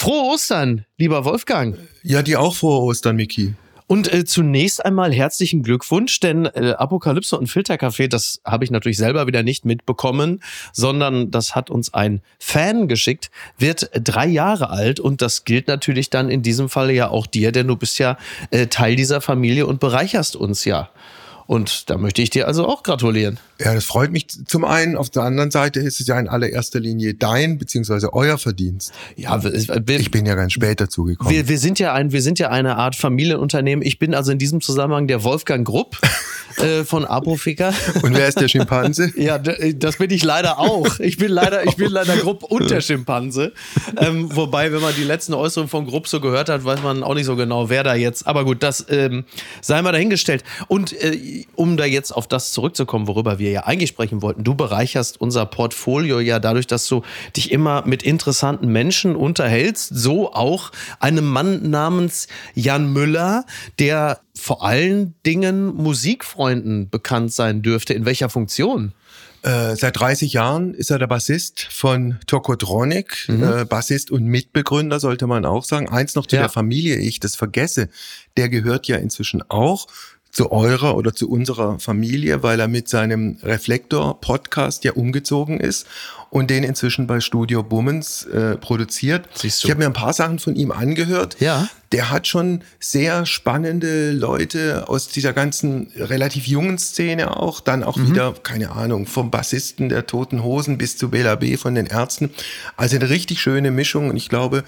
Frohe 0.00 0.32
Ostern, 0.32 0.86
lieber 0.96 1.26
Wolfgang. 1.26 1.76
Ja, 2.02 2.22
dir 2.22 2.40
auch 2.40 2.54
frohe 2.54 2.80
Ostern, 2.80 3.16
Miki. 3.16 3.52
Und 3.86 4.10
äh, 4.10 4.24
zunächst 4.24 4.82
einmal 4.82 5.12
herzlichen 5.12 5.62
Glückwunsch, 5.62 6.20
denn 6.20 6.46
äh, 6.46 6.72
Apokalypse 6.78 7.36
und 7.36 7.48
Filterkaffee, 7.48 8.08
das 8.08 8.40
habe 8.42 8.64
ich 8.64 8.70
natürlich 8.70 8.96
selber 8.96 9.26
wieder 9.26 9.42
nicht 9.42 9.66
mitbekommen, 9.66 10.42
sondern 10.72 11.30
das 11.30 11.54
hat 11.54 11.68
uns 11.68 11.92
ein 11.92 12.22
Fan 12.38 12.88
geschickt, 12.88 13.30
wird 13.58 13.90
drei 13.92 14.26
Jahre 14.26 14.70
alt 14.70 15.00
und 15.00 15.20
das 15.20 15.44
gilt 15.44 15.68
natürlich 15.68 16.08
dann 16.08 16.30
in 16.30 16.40
diesem 16.40 16.70
Falle 16.70 16.94
ja 16.94 17.10
auch 17.10 17.26
dir, 17.26 17.52
denn 17.52 17.66
du 17.66 17.76
bist 17.76 17.98
ja 17.98 18.16
äh, 18.52 18.68
Teil 18.68 18.96
dieser 18.96 19.20
Familie 19.20 19.66
und 19.66 19.80
bereicherst 19.80 20.34
uns 20.34 20.64
ja. 20.64 20.88
Und 21.46 21.90
da 21.90 21.98
möchte 21.98 22.22
ich 22.22 22.30
dir 22.30 22.46
also 22.46 22.66
auch 22.66 22.82
gratulieren. 22.84 23.38
Ja, 23.62 23.74
das 23.74 23.84
freut 23.84 24.10
mich 24.10 24.26
zum 24.46 24.64
einen. 24.64 24.96
Auf 24.96 25.10
der 25.10 25.22
anderen 25.22 25.50
Seite 25.50 25.80
ist 25.80 26.00
es 26.00 26.06
ja 26.06 26.18
in 26.18 26.28
allererster 26.28 26.80
Linie 26.80 27.12
dein 27.14 27.58
beziehungsweise 27.58 28.14
euer 28.14 28.38
Verdienst. 28.38 28.92
Ja, 29.16 29.42
wir, 29.42 29.52
ich 30.00 30.10
bin 30.10 30.24
ja 30.24 30.34
ganz 30.34 30.54
spät 30.54 30.80
dazu 30.80 31.04
gekommen. 31.04 31.30
Wir, 31.30 31.46
wir 31.46 31.58
sind 31.58 31.78
ja 31.78 31.92
ein, 31.92 32.10
wir 32.10 32.22
sind 32.22 32.38
ja 32.38 32.48
eine 32.48 32.76
Art 32.76 32.96
Familienunternehmen. 32.96 33.84
Ich 33.84 33.98
bin 33.98 34.14
also 34.14 34.32
in 34.32 34.38
diesem 34.38 34.62
Zusammenhang 34.62 35.08
der 35.08 35.24
Wolfgang 35.24 35.66
Grupp 35.66 35.98
äh, 36.56 36.84
von 36.84 37.04
Apofika. 37.04 37.74
Und 38.02 38.16
wer 38.16 38.28
ist 38.28 38.40
der 38.40 38.48
Schimpanse? 38.48 39.12
ja, 39.16 39.38
das 39.38 39.96
bin 39.96 40.10
ich 40.10 40.24
leider 40.24 40.58
auch. 40.58 40.98
Ich 40.98 41.18
bin 41.18 41.30
leider, 41.30 41.66
ich 41.66 41.76
bin 41.76 41.90
leider 41.90 42.16
Grupp 42.16 42.44
und 42.44 42.70
der 42.70 42.80
Schimpanse. 42.80 43.52
Ähm, 43.98 44.34
wobei, 44.34 44.72
wenn 44.72 44.80
man 44.80 44.94
die 44.94 45.04
letzten 45.04 45.34
Äußerungen 45.34 45.68
von 45.68 45.86
Grupp 45.86 46.08
so 46.08 46.20
gehört 46.20 46.48
hat, 46.48 46.64
weiß 46.64 46.82
man 46.82 47.02
auch 47.02 47.14
nicht 47.14 47.26
so 47.26 47.36
genau, 47.36 47.68
wer 47.68 47.84
da 47.84 47.94
jetzt. 47.94 48.26
Aber 48.26 48.44
gut, 48.44 48.62
das 48.62 48.86
ähm, 48.88 49.24
sei 49.60 49.82
mal 49.82 49.92
dahingestellt. 49.92 50.44
Und 50.68 50.94
äh, 50.94 51.44
um 51.56 51.76
da 51.76 51.84
jetzt 51.84 52.10
auf 52.10 52.26
das 52.26 52.52
zurückzukommen, 52.52 53.06
worüber 53.06 53.38
wir 53.38 53.49
ja 53.50 53.64
eigentlich 53.64 53.90
sprechen 53.90 54.22
wollten, 54.22 54.44
du 54.44 54.54
bereicherst 54.54 55.20
unser 55.20 55.46
Portfolio 55.46 56.20
ja 56.20 56.38
dadurch, 56.38 56.66
dass 56.66 56.86
du 56.88 57.02
dich 57.36 57.52
immer 57.52 57.86
mit 57.86 58.02
interessanten 58.02 58.68
Menschen 58.68 59.16
unterhältst, 59.16 59.90
so 59.94 60.32
auch 60.32 60.72
einem 60.98 61.26
Mann 61.26 61.70
namens 61.70 62.28
Jan 62.54 62.92
Müller, 62.92 63.44
der 63.78 64.20
vor 64.34 64.64
allen 64.64 65.14
Dingen 65.26 65.74
Musikfreunden 65.74 66.88
bekannt 66.88 67.32
sein 67.32 67.62
dürfte. 67.62 67.94
In 67.94 68.06
welcher 68.06 68.30
Funktion? 68.30 68.92
Äh, 69.42 69.74
seit 69.76 69.98
30 69.98 70.34
Jahren 70.34 70.74
ist 70.74 70.90
er 70.90 70.98
der 70.98 71.06
Bassist 71.06 71.66
von 71.70 72.18
Tokotronic, 72.26 73.26
mhm. 73.28 73.42
äh, 73.42 73.64
Bassist 73.64 74.10
und 74.10 74.24
Mitbegründer, 74.24 75.00
sollte 75.00 75.26
man 75.26 75.46
auch 75.46 75.64
sagen. 75.64 75.88
Eins 75.88 76.14
noch 76.14 76.26
zu 76.26 76.36
ja. 76.36 76.42
der 76.42 76.50
Familie, 76.50 76.96
ich 76.96 77.20
das 77.20 77.36
vergesse, 77.36 77.88
der 78.36 78.50
gehört 78.50 78.86
ja 78.86 78.96
inzwischen 78.96 79.42
auch 79.48 79.86
zu 80.30 80.52
eurer 80.52 80.96
oder 80.96 81.14
zu 81.14 81.28
unserer 81.28 81.78
Familie, 81.78 82.42
weil 82.42 82.60
er 82.60 82.68
mit 82.68 82.88
seinem 82.88 83.38
Reflektor-Podcast 83.42 84.84
ja 84.84 84.92
umgezogen 84.92 85.58
ist 85.58 85.86
und 86.30 86.50
den 86.50 86.62
inzwischen 86.62 87.06
bei 87.08 87.20
Studio 87.20 87.62
Bummens 87.62 88.24
äh, 88.26 88.56
produziert. 88.56 89.28
Siehst 89.34 89.62
du. 89.62 89.66
Ich 89.66 89.70
habe 89.72 89.80
mir 89.80 89.86
ein 89.86 89.92
paar 89.92 90.12
Sachen 90.12 90.38
von 90.38 90.54
ihm 90.54 90.70
angehört. 90.70 91.36
Ja. 91.40 91.68
Der 91.90 92.10
hat 92.10 92.28
schon 92.28 92.62
sehr 92.78 93.26
spannende 93.26 94.12
Leute 94.12 94.88
aus 94.88 95.08
dieser 95.08 95.32
ganzen 95.32 95.90
relativ 95.96 96.46
jungen 96.46 96.78
Szene 96.78 97.36
auch. 97.36 97.60
Dann 97.60 97.82
auch 97.82 97.96
mhm. 97.96 98.10
wieder, 98.10 98.34
keine 98.44 98.70
Ahnung, 98.70 99.06
vom 99.06 99.32
Bassisten 99.32 99.88
der 99.88 100.06
Toten 100.06 100.44
Hosen 100.44 100.78
bis 100.78 100.96
zu 100.96 101.10
Bela 101.10 101.34
B 101.34 101.56
von 101.56 101.74
den 101.74 101.86
Ärzten. 101.86 102.30
Also 102.76 102.94
eine 102.94 103.10
richtig 103.10 103.40
schöne 103.40 103.72
Mischung 103.72 104.10
und 104.10 104.16
ich 104.16 104.28
glaube, 104.28 104.62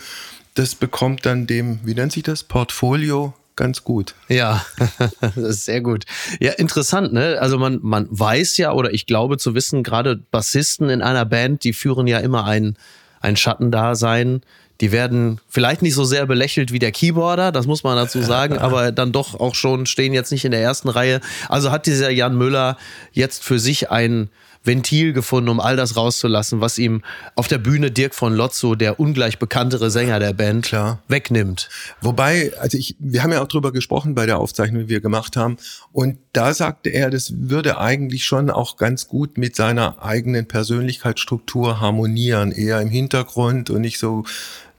das 0.55 0.74
bekommt 0.74 1.24
dann 1.24 1.46
dem, 1.46 1.78
wie 1.84 1.94
nennt 1.94 2.12
sich 2.12 2.24
das, 2.24 2.42
Portfolio 2.42 3.34
ganz 3.56 3.84
gut. 3.84 4.14
Ja, 4.28 4.64
das 5.20 5.36
ist 5.36 5.64
sehr 5.64 5.81
gut. 5.81 6.05
Ja, 6.41 6.53
interessant, 6.53 7.12
ne? 7.12 7.39
Also 7.41 7.58
man, 7.58 7.78
man 7.83 8.06
weiß 8.11 8.56
ja, 8.56 8.72
oder 8.72 8.92
ich 8.92 9.06
glaube 9.06 9.39
zu 9.39 9.55
wissen, 9.55 9.83
gerade 9.83 10.17
Bassisten 10.17 10.89
in 10.89 11.03
einer 11.03 11.25
Band, 11.25 11.64
die 11.64 11.73
führen 11.73 12.06
ja 12.06 12.19
immer 12.19 12.45
ein, 12.45 12.77
ein 13.20 13.36
Schattendasein. 13.36 14.42
Die 14.80 14.91
werden 14.91 15.41
vielleicht 15.48 15.83
nicht 15.83 15.95
so 15.95 16.05
sehr 16.05 16.27
belächelt 16.27 16.73
wie 16.73 16.80
der 16.80 16.91
Keyboarder, 16.91 17.53
das 17.53 17.67
muss 17.67 17.84
man 17.84 17.97
dazu 17.97 18.20
sagen, 18.20 18.58
aber 18.58 18.91
dann 18.91 19.12
doch 19.12 19.39
auch 19.39 19.55
schon 19.55 19.86
stehen 19.86 20.12
jetzt 20.12 20.33
nicht 20.33 20.45
in 20.45 20.50
der 20.50 20.62
ersten 20.62 20.89
Reihe. 20.89 21.20
Also 21.48 21.70
hat 21.70 21.86
dieser 21.86 22.11
Jan 22.11 22.36
Müller 22.36 22.77
jetzt 23.12 23.45
für 23.45 23.58
sich 23.58 23.91
ein 23.91 24.29
Ventil 24.64 25.12
gefunden, 25.12 25.48
um 25.48 25.61
all 25.61 25.77
das 25.77 25.96
rauszulassen, 25.96 26.61
was 26.61 26.78
ihm 26.78 27.02
auf 27.34 27.48
der 27.48 27.58
Bühne 27.58 27.90
Dirk 27.90 28.14
von 28.14 28.34
Lotzo, 28.34 28.74
der 28.74 29.00
ungleich 29.00 29.39
bekanntere 29.39 29.90
Sänger 29.90 30.18
der 30.20 30.33
Band, 30.33 30.67
Klar. 30.67 31.02
wegnimmt. 31.08 31.68
Wobei, 32.00 32.52
also 32.58 32.78
ich, 32.78 32.96
wir 32.98 33.23
haben 33.23 33.33
ja 33.33 33.42
auch 33.42 33.48
drüber 33.48 33.73
gesprochen 33.73 34.14
bei 34.14 34.27
der 34.27 34.39
Aufzeichnung, 34.39 34.83
die 34.83 34.89
wir 34.89 35.00
gemacht 35.00 35.36
haben. 35.36 35.56
Und 35.92 36.18
da 36.33 36.55
sagte 36.55 36.90
er, 36.90 37.11
das 37.11 37.33
würde 37.36 37.78
eigentlich 37.78 38.24
schon 38.24 38.50
auch 38.50 38.77
ganz 38.77 39.08
gut 39.08 39.36
mit 39.39 39.56
seiner 39.56 40.02
eigenen 40.02 40.46
Persönlichkeitsstruktur 40.46 41.80
harmonieren, 41.80 42.52
eher 42.52 42.80
im 42.80 42.89
Hintergrund 42.89 43.70
und 43.70 43.80
nicht 43.80 43.98
so 43.98 44.24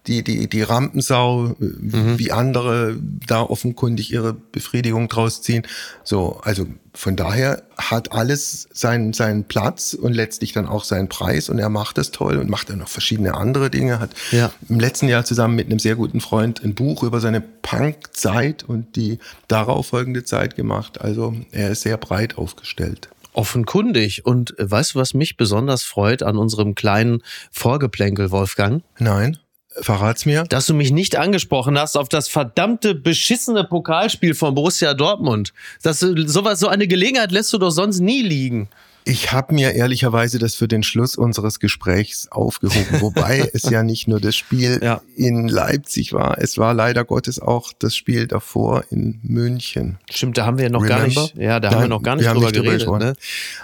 die, 0.07 0.23
die, 0.23 0.49
die 0.49 0.61
Rampensau, 0.61 1.47
äh, 1.47 1.53
mhm. 1.59 2.19
wie 2.19 2.31
andere 2.31 2.97
da 3.27 3.41
offenkundig 3.41 4.11
ihre 4.11 4.33
Befriedigung 4.33 5.07
draus 5.07 5.41
ziehen. 5.41 5.65
So, 6.03 6.39
also 6.43 6.67
von 6.93 7.15
daher 7.15 7.63
hat 7.77 8.11
alles 8.11 8.67
seinen, 8.73 9.13
seinen 9.13 9.45
Platz 9.45 9.93
und 9.93 10.13
letztlich 10.13 10.51
dann 10.51 10.67
auch 10.67 10.83
seinen 10.83 11.09
Preis 11.09 11.49
und 11.49 11.57
er 11.57 11.69
macht 11.69 11.97
es 11.97 12.11
toll 12.11 12.37
und 12.37 12.49
macht 12.49 12.69
dann 12.69 12.79
noch 12.79 12.89
verschiedene 12.89 13.33
andere 13.33 13.69
Dinge. 13.69 13.99
Hat 13.99 14.11
ja. 14.31 14.51
im 14.69 14.79
letzten 14.79 15.07
Jahr 15.07 15.25
zusammen 15.25 15.55
mit 15.55 15.67
einem 15.67 15.79
sehr 15.79 15.95
guten 15.95 16.21
Freund 16.21 16.63
ein 16.63 16.75
Buch 16.75 17.03
über 17.03 17.19
seine 17.19 17.41
Punk-Zeit 17.41 18.63
und 18.63 18.95
die 18.95 19.19
darauf 19.47 19.87
folgende 19.87 20.23
Zeit 20.23 20.55
gemacht. 20.55 21.01
Also 21.01 21.35
er 21.51 21.71
ist 21.71 21.81
sehr 21.81 21.97
breit 21.97 22.37
aufgestellt. 22.37 23.09
Offenkundig. 23.33 24.25
Und 24.25 24.53
weißt 24.59 24.93
du, 24.93 24.99
was 24.99 25.15
mich 25.15 25.37
besonders 25.37 25.83
freut 25.83 26.21
an 26.21 26.37
unserem 26.37 26.75
kleinen 26.75 27.23
Vorgeplänkel, 27.51 28.29
Wolfgang? 28.29 28.83
Nein. 28.99 29.39
Verrat's 29.81 30.25
mir. 30.25 30.43
Dass 30.43 30.67
du 30.67 30.73
mich 30.73 30.91
nicht 30.91 31.15
angesprochen 31.15 31.79
hast 31.79 31.97
auf 31.97 32.09
das 32.09 32.27
verdammte 32.27 32.95
beschissene 32.95 33.63
Pokalspiel 33.63 34.35
von 34.35 34.53
Borussia 34.53 34.93
Dortmund. 34.93 35.53
Das 35.81 35.99
sowas 35.99 36.59
so 36.59 36.67
eine 36.67 36.87
Gelegenheit 36.87 37.31
lässt 37.31 37.51
du 37.53 37.57
doch 37.57 37.71
sonst 37.71 37.99
nie 37.99 38.21
liegen. 38.21 38.69
Ich 39.05 39.31
habe 39.31 39.53
mir 39.53 39.73
ehrlicherweise 39.73 40.39
das 40.39 40.55
für 40.55 40.67
den 40.67 40.83
Schluss 40.83 41.15
unseres 41.15 41.59
Gesprächs 41.59 42.27
aufgehoben, 42.31 43.01
wobei 43.01 43.49
es 43.53 43.63
ja 43.69 43.83
nicht 43.83 44.07
nur 44.07 44.19
das 44.19 44.35
Spiel 44.35 44.79
ja. 44.81 45.01
in 45.15 45.47
Leipzig 45.47 46.13
war, 46.13 46.37
es 46.39 46.57
war 46.57 46.73
leider 46.73 47.03
Gottes 47.03 47.39
auch 47.39 47.73
das 47.77 47.95
Spiel 47.95 48.27
davor 48.27 48.85
in 48.89 49.19
München. 49.23 49.97
Stimmt, 50.09 50.37
da 50.37 50.45
haben 50.45 50.57
wir 50.57 50.69
noch 50.69 50.83
Remember? 50.83 50.97
gar 50.97 51.07
nicht, 51.07 51.35
ja, 51.35 51.59
da 51.59 51.69
Nein, 51.69 51.75
haben 51.75 51.83
wir 51.83 51.89
noch 51.89 52.03
gar 52.03 52.15
nicht 52.15 52.29
drüber 52.29 52.51
nicht 52.51 52.53
geredet. 52.53 52.87
Drüber 52.87 52.99
ne? 52.99 53.13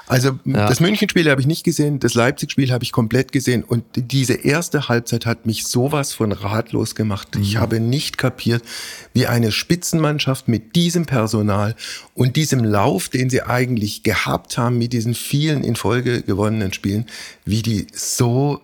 Also 0.08 0.40
ja. 0.46 0.68
das 0.68 0.80
München-Spiel 0.80 1.30
habe 1.30 1.40
ich 1.40 1.48
nicht 1.48 1.64
gesehen, 1.64 2.00
das 2.00 2.16
Leipzig-Spiel 2.16 2.72
habe 2.72 2.84
ich 2.84 2.92
komplett 2.92 3.32
gesehen 3.32 3.64
und 3.64 3.84
diese 3.96 4.34
erste 4.34 4.90
Halbzeit 4.90 5.26
hat 5.26 5.46
mich 5.46 5.66
sowas 5.66 6.14
von 6.14 6.32
ratlos 6.32 6.96
gemacht. 6.96 7.36
Mhm. 7.36 7.42
Ich 7.42 7.58
habe 7.58 7.80
nicht 7.80 8.18
kapiert, 8.18 8.64
wie 9.14 9.28
eine 9.28 9.52
Spitzenmannschaft 9.52 10.48
mit 10.48 10.76
diesem 10.76 11.06
Personal 11.06 11.76
und 12.14 12.36
diesem 12.36 12.64
Lauf, 12.64 13.10
den 13.10 13.30
sie 13.30 13.44
eigentlich 13.44 14.04
gehabt 14.04 14.58
haben, 14.58 14.78
mit 14.78 14.94
diesen 14.94 15.16
vielen 15.30 15.64
in 15.64 15.76
Folge 15.76 16.24
gewonnenen 16.24 16.74
Spielen, 16.74 17.06
wie 17.46 17.62
die 17.62 17.86
so 17.94 18.62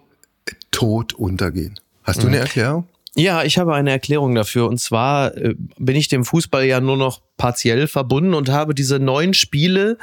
tot 0.71 1.13
untergehen. 1.13 1.79
Hast 2.03 2.23
du 2.23 2.27
eine 2.27 2.37
mhm. 2.37 2.41
Erklärung? 2.41 2.87
Ja, 3.15 3.43
ich 3.43 3.57
habe 3.57 3.75
eine 3.75 3.91
Erklärung 3.91 4.33
dafür. 4.35 4.67
Und 4.67 4.79
zwar 4.79 5.37
äh, 5.37 5.55
bin 5.77 5.95
ich 5.95 6.07
dem 6.07 6.25
Fußball 6.25 6.65
ja 6.65 6.81
nur 6.81 6.97
noch 6.97 7.21
partiell 7.37 7.87
verbunden 7.87 8.33
und 8.33 8.49
habe 8.49 8.73
diese 8.73 8.99
neun 8.99 9.33
Spiele 9.33 9.97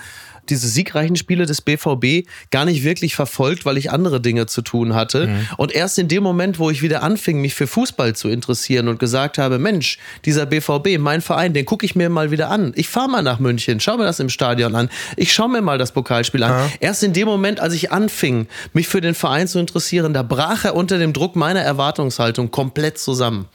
diese 0.49 0.69
siegreichen 0.69 1.17
Spiele 1.17 1.47
des 1.47 1.61
BVB 1.61 2.29
gar 2.51 2.65
nicht 2.65 2.85
wirklich 2.85 3.15
verfolgt, 3.15 3.65
weil 3.65 3.77
ich 3.77 3.91
andere 3.91 4.21
Dinge 4.21 4.47
zu 4.47 4.63
tun 4.63 4.95
hatte. 4.95 5.29
Mhm. 5.29 5.49
Und 5.57 5.73
erst 5.73 5.99
in 5.99 6.09
dem 6.09 6.23
Moment, 6.23 6.59
wo 6.59 6.71
ich 6.71 6.83
wieder 6.83 7.03
anfing, 7.03 7.41
mich 7.41 7.55
für 7.55 7.67
Fußball 7.67 8.15
zu 8.15 8.29
interessieren 8.29 8.89
und 8.89 8.99
gesagt 8.99 9.39
habe, 9.39 9.59
Mensch, 9.59 9.99
dieser 10.25 10.47
BVB, 10.47 10.99
mein 10.99 11.21
Verein, 11.21 11.53
den 11.53 11.65
gucke 11.65 11.87
ich 11.87 11.95
mir 11.95 12.09
mal 12.09 12.31
wieder 12.31 12.51
an. 12.51 12.73
Ich 12.77 12.89
fahre 12.89 13.09
mal 13.09 13.23
nach 13.23 13.39
München, 13.39 13.81
schau 13.81 13.97
mir 13.97 14.05
das 14.05 14.21
im 14.21 14.29
Stadion 14.29 14.75
an. 14.75 14.91
Ich 15.17 15.33
schaue 15.33 15.49
mir 15.49 15.63
mal 15.63 15.79
das 15.79 15.93
Pokalspiel 15.93 16.43
an. 16.43 16.51
Ja. 16.51 16.71
Erst 16.81 17.03
in 17.03 17.13
dem 17.13 17.27
Moment, 17.27 17.61
als 17.61 17.75
ich 17.75 17.93
anfing, 17.93 18.47
mich 18.73 18.89
für 18.89 19.01
den 19.01 19.15
Verein 19.15 19.49
zu 19.49 19.59
interessieren, 19.59 20.13
da 20.13 20.23
brach 20.23 20.65
er 20.65 20.75
unter 20.75 20.99
dem 20.99 21.13
Druck 21.13 21.37
meiner 21.37 21.61
Erwartungshaltung 21.61 22.51
komplett 22.51 22.99
zusammen. 22.99 23.47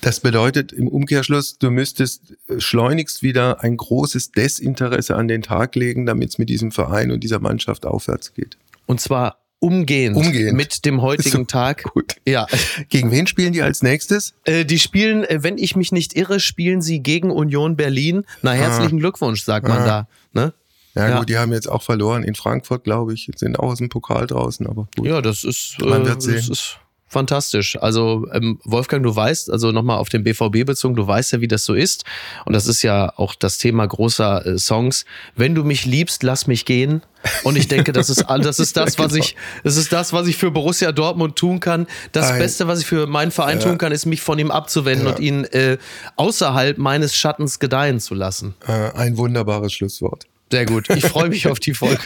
Das 0.00 0.20
bedeutet 0.20 0.72
im 0.72 0.88
Umkehrschluss, 0.88 1.58
du 1.58 1.70
müsstest 1.70 2.36
schleunigst 2.58 3.22
wieder 3.22 3.62
ein 3.62 3.76
großes 3.76 4.32
Desinteresse 4.32 5.16
an 5.16 5.28
den 5.28 5.42
Tag 5.42 5.74
legen, 5.74 6.06
damit 6.06 6.30
es 6.30 6.38
mit 6.38 6.48
diesem 6.48 6.72
Verein 6.72 7.10
und 7.10 7.24
dieser 7.24 7.40
Mannschaft 7.40 7.86
aufwärts 7.86 8.34
geht. 8.34 8.56
Und 8.86 9.00
zwar 9.00 9.38
umgehend, 9.58 10.16
umgehend. 10.16 10.56
mit 10.56 10.84
dem 10.84 11.02
heutigen 11.02 11.38
so, 11.38 11.44
Tag. 11.44 11.82
Gut. 11.84 12.16
Ja. 12.26 12.46
Gegen 12.88 13.10
wen 13.10 13.26
spielen 13.26 13.52
die 13.52 13.62
als 13.62 13.82
nächstes? 13.82 14.34
Äh, 14.44 14.64
die 14.64 14.78
spielen, 14.78 15.24
äh, 15.24 15.42
wenn 15.42 15.58
ich 15.58 15.76
mich 15.76 15.92
nicht 15.92 16.16
irre, 16.16 16.40
spielen 16.40 16.82
sie 16.82 17.00
gegen 17.00 17.30
Union 17.30 17.76
Berlin. 17.76 18.24
Na, 18.42 18.52
herzlichen 18.52 18.96
ah. 18.96 19.00
Glückwunsch, 19.00 19.42
sagt 19.42 19.66
man 19.66 19.78
ah. 19.78 19.86
da. 19.86 20.08
Ne? 20.32 20.52
Ja, 20.94 21.08
ja, 21.08 21.18
gut, 21.18 21.28
die 21.28 21.36
haben 21.36 21.52
jetzt 21.52 21.68
auch 21.68 21.82
verloren 21.82 22.22
in 22.22 22.34
Frankfurt, 22.34 22.84
glaube 22.84 23.12
ich, 23.12 23.30
sind 23.36 23.58
auch 23.58 23.72
aus 23.72 23.78
dem 23.78 23.90
Pokal 23.90 24.26
draußen, 24.26 24.66
aber 24.66 24.88
gut. 24.96 25.06
Ja, 25.06 25.20
das 25.20 25.44
ist, 25.44 25.76
man 25.80 26.06
wird 26.06 26.18
äh, 26.18 26.20
sehen. 26.20 26.52
Ist, 26.52 26.78
fantastisch. 27.08 27.76
Also 27.80 28.26
ähm, 28.32 28.58
Wolfgang, 28.64 29.02
du 29.02 29.14
weißt, 29.14 29.50
also 29.50 29.70
nochmal 29.72 29.98
auf 29.98 30.08
den 30.08 30.24
BVB 30.24 30.66
bezogen, 30.66 30.96
du 30.96 31.06
weißt 31.06 31.32
ja, 31.32 31.40
wie 31.40 31.48
das 31.48 31.64
so 31.64 31.74
ist. 31.74 32.04
Und 32.44 32.52
das 32.52 32.66
ist 32.66 32.82
ja 32.82 33.12
auch 33.16 33.34
das 33.34 33.58
Thema 33.58 33.86
großer 33.86 34.44
äh, 34.46 34.58
Songs. 34.58 35.04
Wenn 35.34 35.54
du 35.54 35.64
mich 35.64 35.86
liebst, 35.86 36.22
lass 36.22 36.46
mich 36.46 36.64
gehen. 36.64 37.02
Und 37.42 37.56
ich 37.56 37.68
denke, 37.68 37.92
das 37.92 38.10
ist, 38.10 38.24
das 38.28 38.58
ist 38.58 38.76
das, 38.76 38.98
was 38.98 39.14
ich, 39.14 39.36
das 39.64 39.76
ist 39.76 39.92
das, 39.92 40.12
was 40.12 40.26
ich 40.26 40.36
für 40.36 40.50
Borussia 40.50 40.92
Dortmund 40.92 41.36
tun 41.36 41.60
kann. 41.60 41.86
Das 42.12 42.30
Ein, 42.30 42.38
Beste, 42.38 42.68
was 42.68 42.80
ich 42.80 42.86
für 42.86 43.06
meinen 43.06 43.30
Verein 43.30 43.58
ja. 43.58 43.64
tun 43.64 43.78
kann, 43.78 43.92
ist 43.92 44.06
mich 44.06 44.20
von 44.20 44.38
ihm 44.38 44.50
abzuwenden 44.50 45.06
ja. 45.06 45.12
und 45.12 45.20
ihn 45.20 45.44
äh, 45.44 45.78
außerhalb 46.16 46.78
meines 46.78 47.16
Schattens 47.16 47.58
gedeihen 47.58 48.00
zu 48.00 48.14
lassen. 48.14 48.54
Äh, 48.66 48.92
ein 48.92 49.16
wunderbares 49.16 49.72
Schlusswort. 49.72 50.26
Sehr 50.50 50.66
gut. 50.66 50.88
Ich 50.90 51.04
freue 51.04 51.28
mich 51.28 51.46
auf 51.48 51.60
die 51.60 51.74
Folge. 51.74 52.02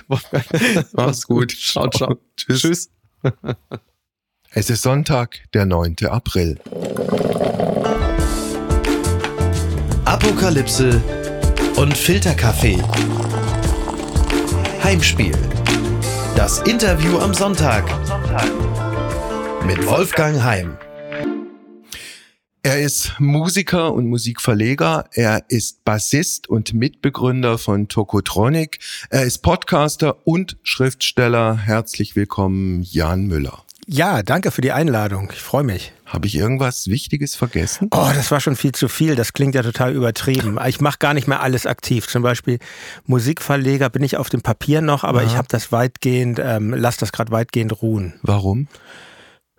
Mach's 0.93 1.27
gut. 1.27 1.53
Ciao, 1.53 1.89
ciao. 1.89 2.19
Tschüss. 2.37 2.61
Tschüss. 2.61 2.91
Es 4.53 4.69
ist 4.69 4.83
Sonntag, 4.83 5.39
der 5.55 5.65
9. 5.65 5.95
April. 6.09 6.59
Apokalypse 10.05 11.01
und 11.77 11.97
Filterkaffee. 11.97 12.83
Heimspiel. 14.83 15.37
Das 16.35 16.59
Interview 16.63 17.19
am 17.19 17.33
Sonntag. 17.33 17.85
Mit 19.65 19.87
Wolfgang 19.87 20.43
Heim. 20.43 20.77
Er 22.65 22.81
ist 22.81 23.21
Musiker 23.21 23.95
und 23.95 24.09
Musikverleger. 24.09 25.05
Er 25.13 25.45
ist 25.47 25.85
Bassist 25.85 26.49
und 26.49 26.75
Mitbegründer 26.75 27.57
von 27.57 27.87
Tokotronic. 27.87 28.81
Er 29.11 29.23
ist 29.23 29.39
Podcaster 29.43 30.27
und 30.27 30.57
Schriftsteller. 30.65 31.57
Herzlich 31.57 32.17
willkommen, 32.17 32.83
Jan 32.83 33.29
Müller. 33.29 33.65
Ja, 33.93 34.23
danke 34.23 34.53
für 34.53 34.61
die 34.61 34.71
Einladung. 34.71 35.33
Ich 35.33 35.43
freue 35.43 35.65
mich. 35.65 35.93
Habe 36.07 36.29
ich 36.29 36.37
irgendwas 36.37 36.87
Wichtiges 36.87 37.35
vergessen? 37.35 37.89
Oh, 37.91 38.09
das 38.15 38.31
war 38.31 38.39
schon 38.39 38.55
viel 38.55 38.71
zu 38.71 38.87
viel. 38.87 39.17
Das 39.17 39.33
klingt 39.33 39.57
ja 39.57 39.65
total 39.65 39.93
übertrieben. 39.93 40.61
Ich 40.65 40.81
mache 40.81 40.99
gar 41.01 41.13
nicht 41.13 41.27
mehr 41.27 41.41
alles 41.41 41.67
aktiv. 41.67 42.07
Zum 42.07 42.23
Beispiel 42.23 42.61
Musikverleger 43.07 43.91
bin 43.91 44.05
ich 44.05 44.17
auf 44.17 44.29
dem 44.29 44.43
Papier 44.43 44.81
noch, 44.81 45.03
aber 45.03 45.23
Aha. 45.23 45.27
ich 45.27 45.37
habe 45.37 45.49
das 45.51 45.73
weitgehend, 45.73 46.39
ähm, 46.41 46.73
lass 46.73 46.99
das 46.99 47.11
gerade 47.11 47.33
weitgehend 47.33 47.83
ruhen. 47.83 48.15
Warum? 48.23 48.69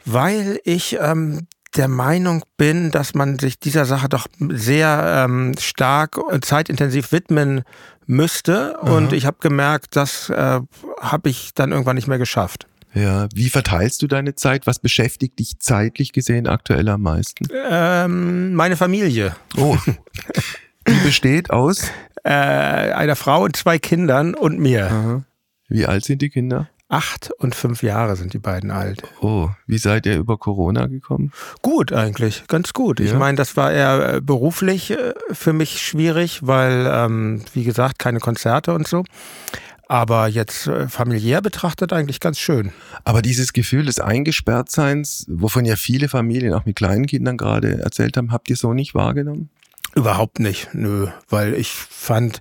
Weil 0.05 0.61
ich 0.63 0.97
ähm, 1.01 1.45
der 1.75 1.89
Meinung 1.89 2.45
bin, 2.55 2.89
dass 2.91 3.13
man 3.13 3.37
sich 3.37 3.59
dieser 3.59 3.83
Sache 3.83 4.07
doch 4.07 4.27
sehr 4.39 5.25
ähm, 5.25 5.55
stark 5.59 6.17
und 6.17 6.45
zeitintensiv 6.45 7.11
widmen 7.11 7.63
müsste. 8.05 8.79
Aha. 8.81 8.95
Und 8.95 9.11
ich 9.11 9.25
habe 9.25 9.37
gemerkt, 9.41 9.97
das 9.97 10.29
äh, 10.29 10.61
habe 11.01 11.29
ich 11.29 11.53
dann 11.53 11.73
irgendwann 11.73 11.97
nicht 11.97 12.07
mehr 12.07 12.17
geschafft. 12.17 12.67
Ja, 12.93 13.27
wie 13.33 13.49
verteilst 13.49 14.01
du 14.01 14.07
deine 14.07 14.35
Zeit? 14.35 14.67
Was 14.67 14.79
beschäftigt 14.79 15.39
dich 15.39 15.59
zeitlich 15.59 16.11
gesehen 16.11 16.47
aktuell 16.47 16.89
am 16.89 17.01
meisten? 17.01 17.47
Ähm, 17.69 18.53
meine 18.53 18.75
Familie. 18.75 19.35
Oh. 19.57 19.77
Die 20.87 21.05
besteht 21.05 21.51
aus? 21.51 21.89
Äh, 22.23 22.31
einer 22.31 23.15
Frau 23.15 23.43
und 23.43 23.55
zwei 23.55 23.79
Kindern 23.79 24.35
und 24.35 24.59
mir. 24.59 24.85
Aha. 24.87 25.23
Wie 25.69 25.85
alt 25.85 26.03
sind 26.03 26.21
die 26.21 26.29
Kinder? 26.29 26.69
Acht 26.89 27.31
und 27.37 27.55
fünf 27.55 27.83
Jahre 27.83 28.17
sind 28.17 28.33
die 28.33 28.39
beiden 28.39 28.69
alt. 28.69 29.01
Oh, 29.21 29.47
wie 29.65 29.77
seid 29.77 30.05
ihr 30.05 30.17
über 30.17 30.37
Corona 30.37 30.87
gekommen? 30.87 31.31
Gut 31.61 31.93
eigentlich, 31.93 32.43
ganz 32.47 32.73
gut. 32.73 32.99
Ja? 32.99 33.05
Ich 33.05 33.13
meine, 33.13 33.37
das 33.37 33.55
war 33.55 33.71
eher 33.71 34.15
äh, 34.15 34.21
beruflich 34.21 34.91
äh, 34.91 35.13
für 35.31 35.53
mich 35.53 35.81
schwierig, 35.81 36.45
weil, 36.45 36.85
ähm, 36.91 37.43
wie 37.53 37.63
gesagt, 37.63 37.97
keine 37.97 38.19
Konzerte 38.19 38.73
und 38.73 38.89
so. 38.89 39.05
Aber 39.91 40.27
jetzt 40.29 40.67
äh, 40.67 40.87
familiär 40.87 41.41
betrachtet 41.41 41.91
eigentlich 41.91 42.21
ganz 42.21 42.39
schön. 42.39 42.71
Aber 43.03 43.21
dieses 43.21 43.51
Gefühl 43.51 43.87
des 43.87 43.99
Eingesperrtseins, 43.99 45.25
wovon 45.27 45.65
ja 45.65 45.75
viele 45.75 46.07
Familien 46.07 46.53
auch 46.53 46.63
mit 46.65 46.77
kleinen 46.77 47.07
Kindern 47.07 47.35
gerade 47.35 47.81
erzählt 47.81 48.15
haben, 48.15 48.31
habt 48.31 48.49
ihr 48.49 48.55
so 48.55 48.73
nicht 48.73 48.95
wahrgenommen? 48.95 49.49
Überhaupt 49.93 50.39
nicht, 50.39 50.69
nö. 50.71 51.09
Weil 51.27 51.55
ich 51.55 51.71
fand, 51.73 52.39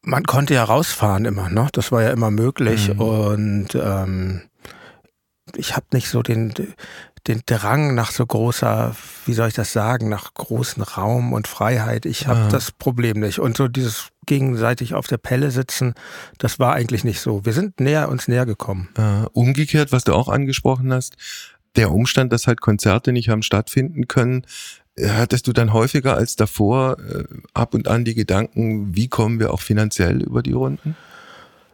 man 0.00 0.22
konnte 0.22 0.54
ja 0.54 0.64
rausfahren 0.64 1.26
immer, 1.26 1.50
ne? 1.50 1.68
Das 1.72 1.92
war 1.92 2.02
ja 2.02 2.12
immer 2.12 2.30
möglich. 2.30 2.88
Mhm. 2.88 3.00
Und 3.02 3.74
ähm, 3.74 4.40
ich 5.54 5.76
habe 5.76 5.84
nicht 5.92 6.08
so 6.08 6.22
den, 6.22 6.54
den 7.26 7.42
Drang 7.46 7.94
nach 7.94 8.10
so 8.10 8.26
großer, 8.26 8.94
wie 9.24 9.32
soll 9.32 9.48
ich 9.48 9.54
das 9.54 9.72
sagen, 9.72 10.08
nach 10.08 10.34
großen 10.34 10.82
Raum 10.82 11.32
und 11.32 11.48
Freiheit. 11.48 12.04
Ich 12.04 12.26
habe 12.26 12.48
das 12.50 12.70
Problem 12.70 13.20
nicht. 13.20 13.38
Und 13.38 13.56
so 13.56 13.66
dieses 13.68 14.08
gegenseitig 14.26 14.94
auf 14.94 15.06
der 15.06 15.16
Pelle 15.16 15.50
sitzen, 15.50 15.94
das 16.38 16.58
war 16.58 16.74
eigentlich 16.74 17.04
nicht 17.04 17.20
so. 17.20 17.44
Wir 17.44 17.52
sind 17.52 17.80
näher 17.80 18.08
uns 18.08 18.28
näher 18.28 18.46
gekommen. 18.46 18.88
Äh, 18.96 19.26
umgekehrt, 19.32 19.92
was 19.92 20.04
du 20.04 20.12
auch 20.12 20.28
angesprochen 20.28 20.92
hast, 20.92 21.16
der 21.76 21.92
Umstand, 21.92 22.32
dass 22.32 22.46
halt 22.46 22.60
Konzerte 22.60 23.12
nicht 23.12 23.28
haben 23.30 23.42
stattfinden 23.42 24.06
können, 24.06 24.46
äh, 24.96 25.08
hattest 25.08 25.46
du 25.46 25.52
dann 25.52 25.72
häufiger 25.72 26.16
als 26.16 26.36
davor 26.36 26.98
äh, 26.98 27.24
ab 27.54 27.74
und 27.74 27.88
an 27.88 28.04
die 28.04 28.14
Gedanken, 28.14 28.94
wie 28.94 29.08
kommen 29.08 29.40
wir 29.40 29.52
auch 29.52 29.60
finanziell 29.60 30.22
über 30.22 30.42
die 30.42 30.52
Runden? 30.52 30.96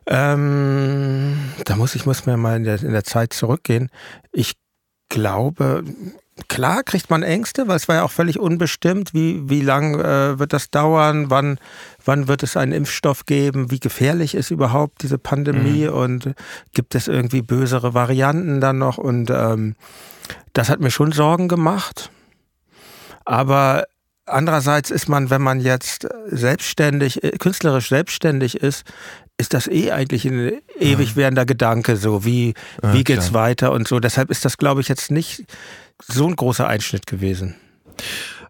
Ähm, 0.07 1.37
da 1.65 1.77
muss 1.77 1.95
ich 1.95 2.07
muss 2.07 2.27
mir 2.27 2.37
mal 2.37 2.57
in 2.57 2.65
der, 2.65 2.83
in 2.83 2.93
der 2.93 3.05
Zeit 3.05 3.33
zurückgehen. 3.33 3.91
Ich 4.33 4.55
glaube, 5.11 5.85
klar 6.49 6.83
kriegt 6.83 7.11
man 7.11 7.23
Ängste, 7.23 7.69
weil 7.69 7.77
es 7.77 7.89
war 7.89 7.97
ja 7.97 8.03
auch 8.03 8.11
völlig 8.11 8.41
unbestimmt, 8.41 9.13
wie, 9.13 9.49
wie 9.51 9.61
lang 9.61 10.01
äh, 10.01 10.39
wird 10.39 10.55
das 10.55 10.71
dauern, 10.71 11.29
wann, 11.29 11.59
wann 12.05 12.29
wird 12.29 12.43
es 12.43 12.57
einen 12.57 12.73
Impfstoff 12.73 13.27
geben, 13.27 13.71
wie 13.71 13.81
gefährlich 13.81 14.35
ist 14.35 14.51
überhaupt 14.51 15.03
diese 15.03 15.19
Pandemie 15.19 15.87
mhm. 15.87 15.95
und 15.95 16.35
gibt 16.73 16.95
es 16.95 17.09
irgendwie 17.09 17.43
bösere 17.43 17.93
Varianten 17.93 18.61
dann 18.61 18.79
noch 18.79 18.97
und 18.97 19.31
ähm, 19.31 19.77
das 20.55 20.71
hat 20.71 20.81
mir 20.81 20.91
schon 20.91 21.13
Sorgen 21.13 21.49
gemacht. 21.49 22.11
Aber 23.25 23.85
andererseits 24.27 24.91
ist 24.91 25.09
man, 25.09 25.31
wenn 25.31 25.43
man 25.43 25.61
jetzt 25.61 26.09
selbstständig, 26.27 27.23
äh, 27.23 27.33
künstlerisch 27.33 27.89
selbstständig 27.89 28.57
ist, 28.57 28.85
ist 29.41 29.55
das 29.55 29.67
eh 29.67 29.91
eigentlich 29.91 30.27
ein 30.27 30.61
ewig 30.79 31.17
werdender 31.17 31.47
Gedanke, 31.47 31.97
so 31.97 32.25
wie, 32.25 32.55
ja, 32.83 32.95
wie 32.95 33.05
geht's 33.05 33.31
klar. 33.31 33.45
weiter 33.45 33.73
und 33.73 33.89
so. 33.89 33.99
Deshalb 33.99 34.31
ist 34.31 34.45
das, 34.45 34.59
glaube 34.59 34.83
ich, 34.83 34.89
jetzt 34.89 35.11
nicht 35.11 35.45
so 36.07 36.27
ein 36.27 36.37
großer 36.37 36.69
Einschnitt 36.69 37.07
gewesen. 37.07 37.57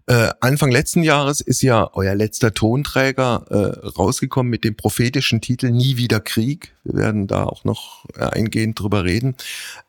Äh, 0.07 0.31
Anfang 0.41 0.73
letzten 0.73 1.05
Jahres 1.05 1.41
ist 1.41 1.63
ja 1.63 1.89
euer 1.93 2.17
letzter 2.17 2.53
Tonträger 2.53 3.47
äh, 3.49 3.89
rausgekommen 3.89 4.51
mit 4.51 4.65
dem 4.65 4.77
prophetischen 4.77 5.41
Titel 5.41 5.71
Nie 5.71 5.97
wieder 5.97 6.19
Krieg. 6.19 6.75
Wir 6.83 6.95
werden 6.95 7.29
da 7.29 7.45
auch 7.45 7.63
noch 7.63 8.07
äh, 8.17 8.25
eingehend 8.25 8.81
drüber 8.81 9.05
reden. 9.05 9.37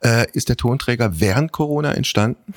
Äh, 0.03 0.27
ist 0.33 0.49
der 0.49 0.57
Tonträger 0.57 1.19
während 1.19 1.51
Corona 1.51 1.93
entstanden? 1.93 2.53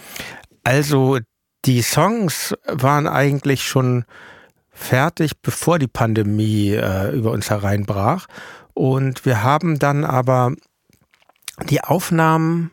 Also 0.62 1.18
die 1.64 1.80
Songs 1.80 2.54
waren 2.66 3.06
eigentlich 3.06 3.62
schon 3.62 4.04
fertig, 4.74 5.40
bevor 5.40 5.78
die 5.78 5.86
Pandemie 5.86 6.72
äh, 6.72 7.10
über 7.12 7.30
uns 7.30 7.48
hereinbrach. 7.48 8.26
Und 8.74 9.24
wir 9.24 9.42
haben 9.42 9.78
dann 9.78 10.04
aber 10.04 10.52
die 11.68 11.80
Aufnahmen 11.80 12.72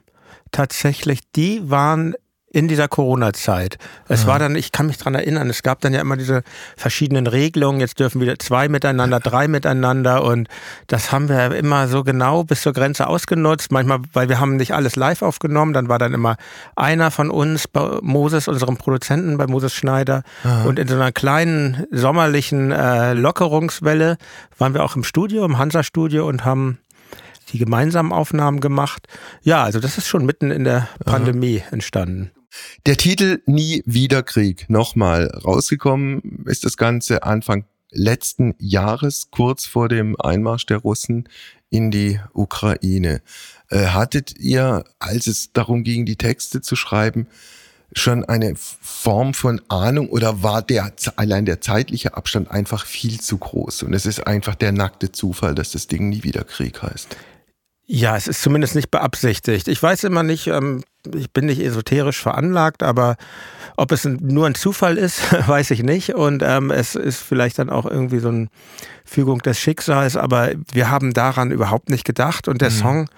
tatsächlich, 0.52 1.22
die 1.36 1.70
waren 1.70 2.16
in 2.54 2.68
dieser 2.68 2.90
Corona-Zeit. 2.90 3.78
Es 4.10 4.24
ja. 4.24 4.28
war 4.28 4.40
dann, 4.40 4.56
ich 4.56 4.74
kann 4.74 4.88
mich 4.88 4.98
dran 4.98 5.16
erinnern, 5.16 5.50
es 5.50 5.64
gab 5.64 5.80
dann 5.80 5.94
ja 5.94 6.02
immer 6.02 6.18
diese 6.18 6.44
verschiedenen 6.76 7.28
Regelungen, 7.28 7.80
jetzt 7.80 8.00
dürfen 8.00 8.20
wieder 8.20 8.38
zwei 8.40 8.68
miteinander, 8.68 9.22
drei 9.22 9.48
miteinander 9.48 10.24
und 10.26 10.50
das 10.88 11.14
haben 11.14 11.30
wir 11.30 11.56
immer 11.56 11.88
so 11.88 12.04
genau 12.04 12.44
bis 12.44 12.62
zur 12.62 12.74
Grenze 12.74 13.08
ausgenutzt. 13.08 13.72
Manchmal, 13.72 14.00
weil 14.12 14.28
wir 14.28 14.42
haben 14.42 14.58
nicht 14.58 14.74
alles 14.74 14.98
live 14.98 15.22
aufgenommen, 15.22 15.72
dann 15.72 15.88
war 15.88 15.98
dann 15.98 16.14
immer 16.14 16.36
einer 16.76 17.10
von 17.10 17.30
uns, 17.30 17.70
bei 17.70 18.00
Moses, 18.02 18.50
unserem 18.50 18.76
Produzenten, 18.76 19.38
bei 19.38 19.48
Moses 19.48 19.74
Schneider 19.74 20.24
Aha. 20.44 20.66
und 20.66 20.78
in 20.78 20.90
so 20.90 20.96
einer 20.96 21.14
kleinen 21.14 21.86
sommerlichen 21.90 22.72
äh, 22.72 23.14
Lockerungswelle 23.14 24.18
waren 24.58 24.74
wir 24.74 24.84
auch 24.84 24.98
im 24.98 25.06
Studio, 25.06 25.46
im 25.46 25.58
Hansa-Studio 25.58 26.28
und 26.28 26.44
haben 26.44 26.80
die 27.54 27.60
gemeinsamen 27.60 28.12
Aufnahmen 28.12 28.60
gemacht. 28.60 29.08
Ja, 29.42 29.64
also 29.64 29.80
das 29.80 29.98
ist 29.98 30.08
schon 30.08 30.26
mitten 30.26 30.52
in 30.52 30.66
der 30.66 30.90
Pandemie 31.06 31.62
Aha. 31.66 31.74
entstanden. 31.74 32.32
Der 32.86 32.98
Titel 32.98 33.42
Nie 33.46 33.84
wieder 33.86 34.24
Krieg, 34.24 34.70
nochmal 34.70 35.28
rausgekommen 35.28 36.46
ist 36.46 36.66
das 36.66 36.78
Ganze 36.78 37.24
Anfang 37.24 37.66
letzten 37.92 38.56
Jahres, 38.58 39.30
kurz 39.32 39.66
vor 39.66 39.90
dem 39.90 40.20
Einmarsch 40.20 40.66
der 40.66 40.78
Russen 40.78 41.28
in 41.70 41.92
die 41.92 42.20
Ukraine. 42.34 43.22
Äh, 43.70 43.88
hattet 43.88 44.38
ihr, 44.38 44.86
als 45.00 45.28
es 45.28 45.54
darum 45.54 45.84
ging, 45.84 46.06
die 46.06 46.16
Texte 46.16 46.62
zu 46.62 46.76
schreiben, 46.76 47.28
schon 47.94 48.24
eine 48.24 48.56
Form 48.56 49.34
von 49.34 49.62
Ahnung 49.68 50.10
oder 50.10 50.44
war 50.44 50.62
der 50.62 50.94
allein 51.18 51.46
der 51.46 51.60
zeitliche 51.60 52.16
Abstand 52.16 52.50
einfach 52.50 52.86
viel 52.86 53.20
zu 53.20 53.38
groß 53.38 53.84
und 53.84 53.94
es 53.94 54.06
ist 54.06 54.26
einfach 54.26 54.56
der 54.56 54.72
nackte 54.72 55.12
Zufall, 55.12 55.56
dass 55.56 55.72
das 55.72 55.88
Ding 55.88 56.08
nie 56.08 56.24
wieder 56.24 56.46
Krieg 56.46 56.82
heißt? 56.82 57.18
Ja, 57.94 58.16
es 58.16 58.30
ist 58.30 58.42
zumindest 58.42 58.74
nicht 58.74 58.90
beabsichtigt. 58.90 59.68
Ich 59.68 59.84
weiß 59.84 60.06
immer 60.06 60.24
nicht, 60.24 60.48
ähm, 60.48 60.82
ich 61.14 61.30
bin 61.34 61.48
nicht 61.48 61.60
esoterisch 61.60 62.22
veranlagt, 62.22 62.84
aber 62.84 63.18
ob 63.76 63.92
es 63.92 64.06
nur 64.06 64.46
ein 64.48 64.56
Zufall 64.56 64.98
ist, 64.98 65.22
weiß 65.48 65.72
ich 65.72 65.84
nicht. 65.84 66.16
Und 66.16 66.42
ähm, 66.42 66.72
es 66.72 66.96
ist 66.96 67.22
vielleicht 67.22 67.60
dann 67.60 67.70
auch 67.70 67.86
irgendwie 67.86 68.20
so 68.20 68.30
eine 68.30 68.48
Fügung 69.04 69.40
des 69.40 69.60
Schicksals, 69.60 70.16
aber 70.16 70.52
wir 70.72 70.90
haben 70.90 71.12
daran 71.12 71.52
überhaupt 71.52 71.90
nicht 71.90 72.06
gedacht. 72.06 72.48
Und 72.48 72.62
der 72.62 72.70
mhm. 72.70 72.76
Song 72.76 73.10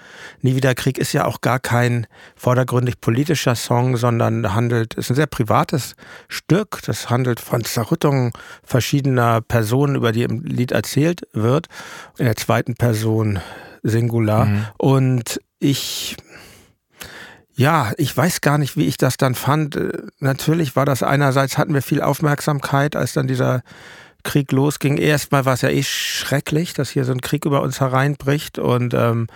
Nie 0.42 0.56
wieder 0.56 0.74
Krieg 0.74 0.98
ist 0.98 1.14
ja 1.14 1.26
auch 1.26 1.42
gar 1.42 1.60
kein 1.60 2.08
vordergründig 2.36 3.00
politischer 3.00 3.54
Song, 3.54 3.96
sondern 3.96 4.56
handelt, 4.56 4.96
ist 4.96 5.12
ein 5.12 5.16
sehr 5.16 5.28
privates 5.28 5.94
Stück. 6.30 6.80
Das 6.88 7.12
handelt 7.12 7.40
von 7.40 7.64
Zerrüttungen 7.64 8.32
verschiedener 8.64 9.42
Personen, 9.42 9.94
über 9.94 10.12
die 10.12 10.24
im 10.24 10.44
Lied 10.44 10.72
erzählt 10.72 11.28
wird. 11.32 11.68
In 12.18 12.26
der 12.26 12.38
zweiten 12.38 12.74
Person 12.74 13.40
Singular. 13.84 14.46
Mhm. 14.46 14.66
Und 14.78 15.40
ich 15.60 16.18
ja, 17.56 17.92
ich 17.98 18.16
weiß 18.16 18.42
gar 18.42 18.58
nicht, 18.58 18.78
wie 18.78 18.88
ich 18.88 18.98
das 18.98 19.18
dann 19.18 19.36
fand. 19.36 19.76
Äh, 19.76 19.92
natürlich 20.20 20.76
war 20.76 20.86
das 20.86 21.04
einerseits 21.04 21.58
hatten 21.58 21.74
wir 21.74 21.82
viel 21.82 22.02
Aufmerksamkeit, 22.02 22.96
als 22.96 23.14
dann 23.14 23.28
dieser 23.28 23.62
Krieg 24.24 24.52
losging. 24.52 24.98
Erstmal 24.98 25.46
war 25.46 25.54
es 25.54 25.62
ja 25.62 25.70
eh 25.70 25.84
schrecklich, 25.84 26.74
dass 26.74 26.90
hier 26.90 27.06
so 27.06 27.12
ein 27.12 27.22
Krieg 27.22 27.46
über 27.46 27.62
uns 27.62 27.80
hereinbricht 27.80 28.58
und 28.58 28.94
ähm, 28.94 29.28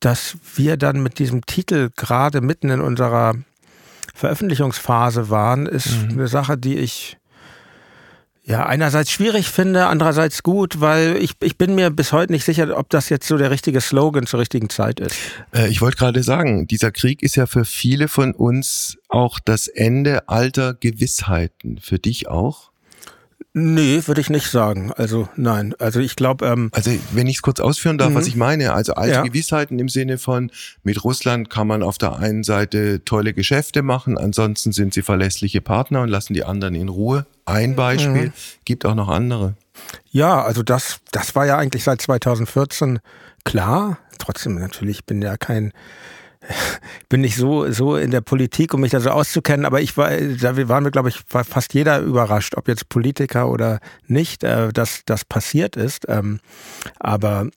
dass 0.00 0.36
wir 0.54 0.76
dann 0.76 1.02
mit 1.02 1.18
diesem 1.18 1.46
Titel 1.46 1.90
gerade 1.96 2.40
mitten 2.40 2.70
in 2.70 2.80
unserer 2.80 3.34
Veröffentlichungsphase 4.14 5.30
waren, 5.30 5.66
ist 5.66 6.02
mhm. 6.02 6.10
eine 6.10 6.28
Sache, 6.28 6.58
die 6.58 6.76
ich 6.76 7.16
ja, 8.50 8.66
einerseits 8.66 9.12
schwierig 9.12 9.48
finde, 9.48 9.86
andererseits 9.86 10.42
gut, 10.42 10.80
weil 10.80 11.16
ich, 11.18 11.34
ich 11.40 11.56
bin 11.56 11.76
mir 11.76 11.90
bis 11.90 12.12
heute 12.12 12.32
nicht 12.32 12.44
sicher, 12.44 12.76
ob 12.76 12.90
das 12.90 13.08
jetzt 13.08 13.28
so 13.28 13.38
der 13.38 13.50
richtige 13.52 13.80
Slogan 13.80 14.26
zur 14.26 14.40
richtigen 14.40 14.68
Zeit 14.68 14.98
ist. 14.98 15.16
Äh, 15.54 15.68
ich 15.68 15.80
wollte 15.80 15.96
gerade 15.96 16.22
sagen, 16.24 16.66
dieser 16.66 16.90
Krieg 16.90 17.22
ist 17.22 17.36
ja 17.36 17.46
für 17.46 17.64
viele 17.64 18.08
von 18.08 18.34
uns 18.34 18.98
auch 19.08 19.38
das 19.38 19.68
Ende 19.68 20.28
alter 20.28 20.74
Gewissheiten. 20.74 21.78
Für 21.80 22.00
dich 22.00 22.26
auch? 22.28 22.69
Nee, 23.52 24.02
würde 24.06 24.20
ich 24.20 24.30
nicht 24.30 24.48
sagen. 24.48 24.92
Also 24.96 25.28
nein. 25.34 25.74
Also 25.80 25.98
ich 25.98 26.14
glaube. 26.14 26.46
Ähm, 26.46 26.70
also 26.72 26.92
wenn 27.12 27.26
ich 27.26 27.36
es 27.36 27.42
kurz 27.42 27.58
ausführen 27.58 27.98
darf, 27.98 28.10
mhm. 28.10 28.14
was 28.14 28.28
ich 28.28 28.36
meine. 28.36 28.72
Also 28.72 28.94
alte 28.94 29.14
ja. 29.14 29.22
Gewissheiten 29.22 29.78
im 29.80 29.88
Sinne 29.88 30.18
von, 30.18 30.52
mit 30.84 31.02
Russland 31.02 31.50
kann 31.50 31.66
man 31.66 31.82
auf 31.82 31.98
der 31.98 32.16
einen 32.16 32.44
Seite 32.44 33.04
tolle 33.04 33.34
Geschäfte 33.34 33.82
machen, 33.82 34.18
ansonsten 34.18 34.70
sind 34.70 34.94
sie 34.94 35.02
verlässliche 35.02 35.60
Partner 35.60 36.02
und 36.02 36.08
lassen 36.08 36.34
die 36.34 36.44
anderen 36.44 36.76
in 36.76 36.88
Ruhe. 36.88 37.26
Ein 37.44 37.74
Beispiel, 37.74 38.26
mhm. 38.26 38.32
gibt 38.64 38.86
auch 38.86 38.94
noch 38.94 39.08
andere. 39.08 39.54
Ja, 40.12 40.42
also 40.42 40.62
das, 40.62 41.00
das 41.10 41.34
war 41.34 41.46
ja 41.46 41.56
eigentlich 41.58 41.82
seit 41.82 42.00
2014 42.00 43.00
klar. 43.44 43.98
Trotzdem 44.18 44.56
natürlich, 44.56 45.06
bin 45.06 45.22
ja 45.22 45.36
kein 45.36 45.72
bin 47.08 47.20
nicht 47.20 47.36
so, 47.36 47.70
so 47.70 47.96
in 47.96 48.10
der 48.10 48.20
Politik, 48.20 48.74
um 48.74 48.80
mich 48.80 48.92
da 48.92 49.00
so 49.00 49.10
auszukennen, 49.10 49.66
aber 49.66 49.80
ich 49.80 49.96
war, 49.96 50.10
da 50.10 50.68
waren 50.68 50.84
wir, 50.84 50.90
glaube 50.90 51.08
ich, 51.08 51.20
fast 51.26 51.74
jeder 51.74 52.00
überrascht, 52.00 52.56
ob 52.56 52.68
jetzt 52.68 52.88
Politiker 52.88 53.48
oder 53.48 53.80
nicht, 54.06 54.44
äh, 54.44 54.72
dass 54.72 55.02
das 55.04 55.24
passiert 55.24 55.76
ist. 55.76 56.06
Ähm, 56.08 56.40
aber 56.98 57.48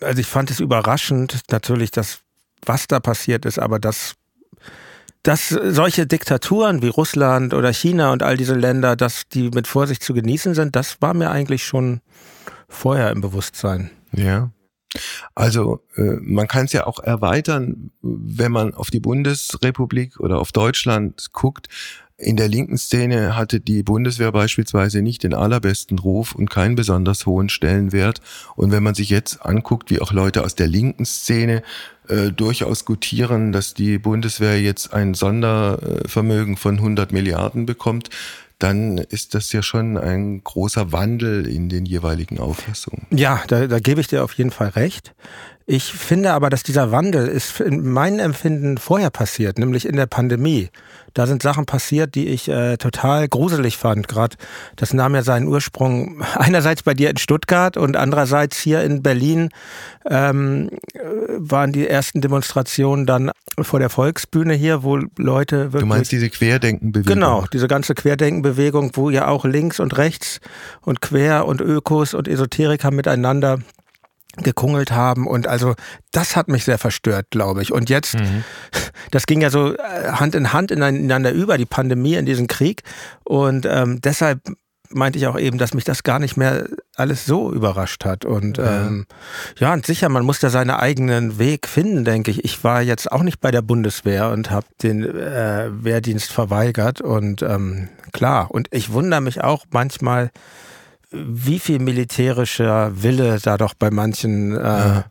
also 0.00 0.20
ich 0.20 0.26
fand 0.26 0.50
es 0.50 0.60
überraschend, 0.60 1.40
natürlich, 1.50 1.90
dass 1.90 2.20
was 2.64 2.86
da 2.86 3.00
passiert 3.00 3.44
ist, 3.44 3.58
aber 3.58 3.78
dass 3.78 4.14
dass 5.22 5.48
solche 5.48 6.06
Diktaturen 6.06 6.82
wie 6.82 6.88
Russland 6.88 7.52
oder 7.52 7.72
China 7.72 8.12
und 8.12 8.22
all 8.22 8.36
diese 8.36 8.54
Länder, 8.54 8.94
dass 8.94 9.26
die 9.26 9.50
mit 9.50 9.66
Vorsicht 9.66 10.04
zu 10.04 10.14
genießen 10.14 10.54
sind, 10.54 10.76
das 10.76 11.02
war 11.02 11.14
mir 11.14 11.32
eigentlich 11.32 11.64
schon 11.64 12.00
vorher 12.68 13.10
im 13.10 13.22
Bewusstsein. 13.22 13.90
Ja. 14.12 14.50
Also 15.34 15.82
äh, 15.96 16.16
man 16.20 16.48
kann 16.48 16.66
es 16.66 16.72
ja 16.72 16.86
auch 16.86 17.00
erweitern, 17.00 17.90
wenn 18.02 18.52
man 18.52 18.74
auf 18.74 18.90
die 18.90 19.00
Bundesrepublik 19.00 20.20
oder 20.20 20.38
auf 20.38 20.52
Deutschland 20.52 21.32
guckt. 21.32 21.68
In 22.18 22.36
der 22.36 22.48
linken 22.48 22.78
Szene 22.78 23.36
hatte 23.36 23.60
die 23.60 23.82
Bundeswehr 23.82 24.32
beispielsweise 24.32 25.02
nicht 25.02 25.22
den 25.22 25.34
allerbesten 25.34 25.98
Ruf 25.98 26.34
und 26.34 26.48
keinen 26.48 26.74
besonders 26.74 27.26
hohen 27.26 27.50
Stellenwert. 27.50 28.22
Und 28.54 28.72
wenn 28.72 28.82
man 28.82 28.94
sich 28.94 29.10
jetzt 29.10 29.44
anguckt, 29.44 29.90
wie 29.90 30.00
auch 30.00 30.12
Leute 30.12 30.42
aus 30.42 30.54
der 30.54 30.66
linken 30.66 31.04
Szene 31.04 31.62
äh, 32.08 32.32
durchaus 32.32 32.86
gutieren, 32.86 33.52
dass 33.52 33.74
die 33.74 33.98
Bundeswehr 33.98 34.58
jetzt 34.58 34.94
ein 34.94 35.12
Sondervermögen 35.12 36.56
von 36.56 36.76
100 36.76 37.12
Milliarden 37.12 37.66
bekommt, 37.66 38.08
dann 38.58 38.98
ist 38.98 39.34
das 39.34 39.52
ja 39.52 39.62
schon 39.62 39.98
ein 39.98 40.42
großer 40.42 40.92
Wandel 40.92 41.46
in 41.46 41.68
den 41.68 41.84
jeweiligen 41.84 42.38
Auffassungen. 42.38 43.06
Ja, 43.10 43.42
da, 43.48 43.66
da 43.66 43.78
gebe 43.80 44.00
ich 44.00 44.06
dir 44.08 44.24
auf 44.24 44.32
jeden 44.34 44.50
Fall 44.50 44.68
recht. 44.70 45.14
Ich 45.68 45.92
finde 45.92 46.32
aber, 46.32 46.48
dass 46.48 46.62
dieser 46.62 46.92
Wandel 46.92 47.26
ist 47.26 47.58
in 47.58 47.90
meinem 47.90 48.20
Empfinden 48.20 48.78
vorher 48.78 49.10
passiert, 49.10 49.58
nämlich 49.58 49.84
in 49.84 49.96
der 49.96 50.06
Pandemie. 50.06 50.68
Da 51.12 51.26
sind 51.26 51.42
Sachen 51.42 51.66
passiert, 51.66 52.14
die 52.14 52.28
ich 52.28 52.48
äh, 52.48 52.76
total 52.76 53.26
gruselig 53.26 53.76
fand. 53.76 54.06
Gerade 54.06 54.36
das 54.76 54.94
nahm 54.94 55.16
ja 55.16 55.22
seinen 55.22 55.48
Ursprung 55.48 56.22
einerseits 56.36 56.84
bei 56.84 56.94
dir 56.94 57.10
in 57.10 57.16
Stuttgart 57.16 57.76
und 57.76 57.96
andererseits 57.96 58.60
hier 58.60 58.84
in 58.84 59.02
Berlin 59.02 59.48
ähm, 60.08 60.70
waren 61.36 61.72
die 61.72 61.88
ersten 61.88 62.20
Demonstrationen 62.20 63.04
dann 63.04 63.32
vor 63.60 63.80
der 63.80 63.90
Volksbühne 63.90 64.54
hier, 64.54 64.84
wo 64.84 65.00
Leute 65.16 65.72
wirklich. 65.72 65.80
Du 65.80 65.86
meinst 65.86 66.12
diese 66.12 66.30
Querdenkenbewegung? 66.30 67.12
Genau, 67.12 67.44
diese 67.52 67.66
ganze 67.66 67.94
Querdenkenbewegung, 67.94 68.92
wo 68.94 69.10
ja 69.10 69.26
auch 69.26 69.44
links 69.44 69.80
und 69.80 69.98
rechts 69.98 70.40
und 70.82 71.00
quer 71.00 71.46
und 71.46 71.60
Ökos 71.60 72.14
und 72.14 72.28
Esoteriker 72.28 72.92
miteinander 72.92 73.58
gekungelt 74.36 74.92
haben 74.92 75.26
und 75.26 75.46
also 75.46 75.74
das 76.12 76.36
hat 76.36 76.48
mich 76.48 76.64
sehr 76.64 76.78
verstört, 76.78 77.26
glaube 77.30 77.62
ich. 77.62 77.72
Und 77.72 77.90
jetzt, 77.90 78.14
mhm. 78.14 78.44
das 79.10 79.26
ging 79.26 79.40
ja 79.40 79.50
so 79.50 79.74
äh, 79.74 79.78
Hand 80.12 80.34
in 80.34 80.52
Hand 80.52 80.70
ineinander 80.70 81.32
über, 81.32 81.58
die 81.58 81.66
Pandemie 81.66 82.14
in 82.14 82.26
diesen 82.26 82.46
Krieg 82.46 82.82
und 83.24 83.66
ähm, 83.66 84.00
deshalb 84.00 84.40
meinte 84.90 85.18
ich 85.18 85.26
auch 85.26 85.38
eben, 85.38 85.58
dass 85.58 85.74
mich 85.74 85.84
das 85.84 86.02
gar 86.02 86.18
nicht 86.18 86.36
mehr 86.36 86.66
alles 86.94 87.26
so 87.26 87.52
überrascht 87.52 88.04
hat. 88.04 88.24
Und 88.24 88.58
ja. 88.58 88.86
Ähm, 88.86 89.06
ja, 89.58 89.72
und 89.72 89.86
sicher, 89.86 90.08
man 90.08 90.24
muss 90.24 90.40
da 90.40 90.50
seinen 90.50 90.70
eigenen 90.70 91.38
Weg 91.38 91.66
finden, 91.66 92.04
denke 92.04 92.30
ich. 92.30 92.44
Ich 92.44 92.62
war 92.64 92.82
jetzt 92.82 93.10
auch 93.10 93.22
nicht 93.22 93.40
bei 93.40 93.50
der 93.50 93.62
Bundeswehr 93.62 94.30
und 94.30 94.50
habe 94.50 94.66
den 94.82 95.04
äh, 95.04 95.68
Wehrdienst 95.70 96.32
verweigert. 96.32 97.00
Und 97.00 97.42
ähm, 97.42 97.88
klar, 98.12 98.50
und 98.50 98.68
ich 98.70 98.92
wundere 98.92 99.20
mich 99.20 99.42
auch 99.42 99.64
manchmal, 99.70 100.30
wie 101.10 101.58
viel 101.58 101.78
militärischer 101.78 103.02
Wille 103.02 103.38
da 103.42 103.56
doch 103.56 103.74
bei 103.74 103.90
manchen 103.90 104.56
äh, 104.56 105.02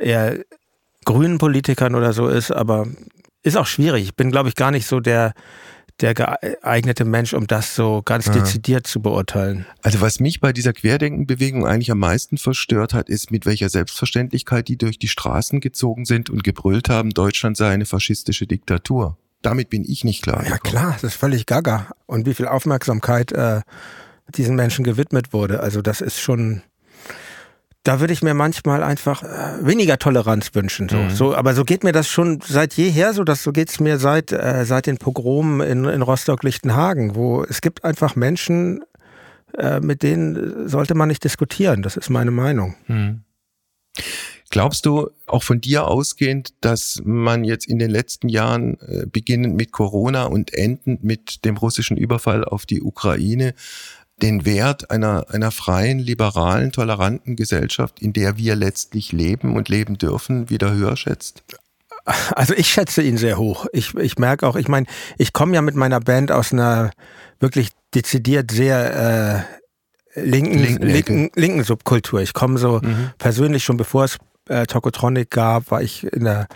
eher 0.00 0.38
grünen 1.04 1.38
Politikern 1.38 1.94
oder 1.94 2.12
so 2.12 2.28
ist, 2.28 2.50
aber 2.50 2.86
ist 3.42 3.56
auch 3.56 3.66
schwierig. 3.66 4.04
Ich 4.04 4.16
bin, 4.16 4.30
glaube 4.30 4.48
ich, 4.48 4.54
gar 4.54 4.70
nicht 4.70 4.86
so 4.86 5.00
der, 5.00 5.34
der 6.00 6.14
geeignete 6.14 7.04
Mensch, 7.04 7.34
um 7.34 7.46
das 7.46 7.74
so 7.74 8.02
ganz 8.04 8.30
dezidiert 8.30 8.86
zu 8.86 9.00
beurteilen. 9.00 9.66
Also 9.82 10.00
was 10.00 10.18
mich 10.18 10.40
bei 10.40 10.52
dieser 10.52 10.72
Querdenkenbewegung 10.72 11.66
eigentlich 11.66 11.90
am 11.90 11.98
meisten 11.98 12.38
verstört 12.38 12.94
hat, 12.94 13.08
ist, 13.08 13.30
mit 13.30 13.46
welcher 13.46 13.68
Selbstverständlichkeit 13.68 14.68
die 14.68 14.78
durch 14.78 14.98
die 14.98 15.08
Straßen 15.08 15.60
gezogen 15.60 16.04
sind 16.04 16.30
und 16.30 16.42
gebrüllt 16.42 16.88
haben, 16.88 17.10
Deutschland 17.10 17.56
sei 17.56 17.70
eine 17.70 17.86
faschistische 17.86 18.46
Diktatur. 18.46 19.18
Damit 19.42 19.68
bin 19.68 19.84
ich 19.84 20.04
nicht 20.04 20.22
klar. 20.22 20.44
Ja 20.48 20.56
klar, 20.56 20.92
das 20.94 21.04
ist 21.04 21.14
völlig 21.16 21.44
gaga. 21.44 21.88
Und 22.06 22.24
wie 22.26 22.32
viel 22.32 22.48
Aufmerksamkeit 22.48 23.30
äh, 23.32 23.60
diesen 24.28 24.56
Menschen 24.56 24.84
gewidmet 24.84 25.32
wurde. 25.32 25.60
Also 25.60 25.82
das 25.82 26.00
ist 26.00 26.20
schon, 26.20 26.62
da 27.82 28.00
würde 28.00 28.12
ich 28.12 28.22
mir 28.22 28.34
manchmal 28.34 28.82
einfach 28.82 29.22
äh, 29.22 29.66
weniger 29.66 29.98
Toleranz 29.98 30.54
wünschen. 30.54 30.88
So. 30.88 30.96
Mhm. 30.96 31.10
so, 31.10 31.34
aber 31.34 31.54
so 31.54 31.64
geht 31.64 31.84
mir 31.84 31.92
das 31.92 32.08
schon 32.08 32.40
seit 32.46 32.74
jeher 32.74 33.12
so, 33.12 33.24
dass 33.24 33.42
so 33.42 33.52
geht 33.52 33.70
es 33.70 33.80
mir 33.80 33.98
seit, 33.98 34.32
äh, 34.32 34.64
seit 34.64 34.86
den 34.86 34.98
Pogromen 34.98 35.60
in, 35.60 35.84
in 35.84 36.02
Rostock-Lichtenhagen, 36.02 37.14
wo 37.14 37.44
es 37.44 37.60
gibt 37.60 37.84
einfach 37.84 38.16
Menschen, 38.16 38.82
äh, 39.58 39.80
mit 39.80 40.02
denen 40.02 40.68
sollte 40.68 40.94
man 40.94 41.08
nicht 41.08 41.24
diskutieren. 41.24 41.82
Das 41.82 41.96
ist 41.96 42.10
meine 42.10 42.30
Meinung. 42.30 42.74
Mhm. 42.86 43.24
Glaubst 44.50 44.86
du, 44.86 45.10
auch 45.26 45.42
von 45.42 45.60
dir 45.60 45.88
ausgehend, 45.88 46.54
dass 46.60 47.00
man 47.04 47.44
jetzt 47.44 47.66
in 47.66 47.78
den 47.78 47.90
letzten 47.90 48.28
Jahren, 48.28 48.78
äh, 48.80 49.06
beginnend 49.06 49.56
mit 49.56 49.72
Corona 49.72 50.24
und 50.24 50.54
endend 50.54 51.02
mit 51.02 51.44
dem 51.44 51.56
russischen 51.56 51.96
Überfall 51.96 52.44
auf 52.44 52.66
die 52.66 52.80
Ukraine, 52.82 53.54
den 54.22 54.44
Wert 54.44 54.90
einer, 54.90 55.26
einer 55.30 55.50
freien, 55.50 55.98
liberalen, 55.98 56.72
toleranten 56.72 57.36
Gesellschaft, 57.36 58.00
in 58.00 58.12
der 58.12 58.36
wir 58.36 58.54
letztlich 58.54 59.12
leben 59.12 59.56
und 59.56 59.68
leben 59.68 59.98
dürfen, 59.98 60.50
wieder 60.50 60.72
höher 60.72 60.96
schätzt? 60.96 61.42
Also 62.34 62.54
ich 62.54 62.68
schätze 62.68 63.02
ihn 63.02 63.16
sehr 63.16 63.38
hoch. 63.38 63.66
Ich, 63.72 63.94
ich 63.94 64.18
merke 64.18 64.46
auch, 64.46 64.56
ich 64.56 64.68
meine, 64.68 64.86
ich 65.16 65.32
komme 65.32 65.54
ja 65.54 65.62
mit 65.62 65.74
meiner 65.74 66.00
Band 66.00 66.32
aus 66.32 66.52
einer 66.52 66.90
wirklich 67.40 67.70
dezidiert 67.94 68.50
sehr 68.50 69.46
äh, 70.14 70.20
linken, 70.20 70.58
linken, 70.58 70.86
linken, 70.86 71.30
linken, 71.34 71.64
Subkultur. 71.64 72.20
Ich 72.20 72.34
komme 72.34 72.58
so 72.58 72.80
mhm. 72.82 73.10
persönlich 73.18 73.64
schon 73.64 73.78
bevor 73.78 74.04
es 74.04 74.18
äh, 74.48 74.66
Tokotronic 74.66 75.30
gab, 75.30 75.70
war 75.70 75.82
ich 75.82 76.04
in 76.04 76.24
der 76.24 76.46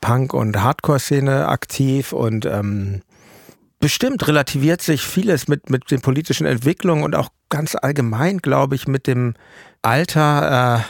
Punk- 0.00 0.34
und 0.34 0.62
Hardcore-Szene 0.62 1.48
aktiv 1.48 2.12
und 2.12 2.46
ähm, 2.46 3.02
bestimmt 3.84 4.26
relativiert 4.26 4.80
sich 4.80 5.02
vieles 5.02 5.46
mit, 5.46 5.68
mit 5.68 5.90
den 5.90 6.00
politischen 6.00 6.46
Entwicklungen 6.46 7.04
und 7.04 7.14
auch 7.14 7.28
ganz 7.50 7.74
allgemein, 7.74 8.38
glaube 8.38 8.76
ich, 8.76 8.88
mit 8.88 9.06
dem 9.06 9.34
Alter 9.82 10.82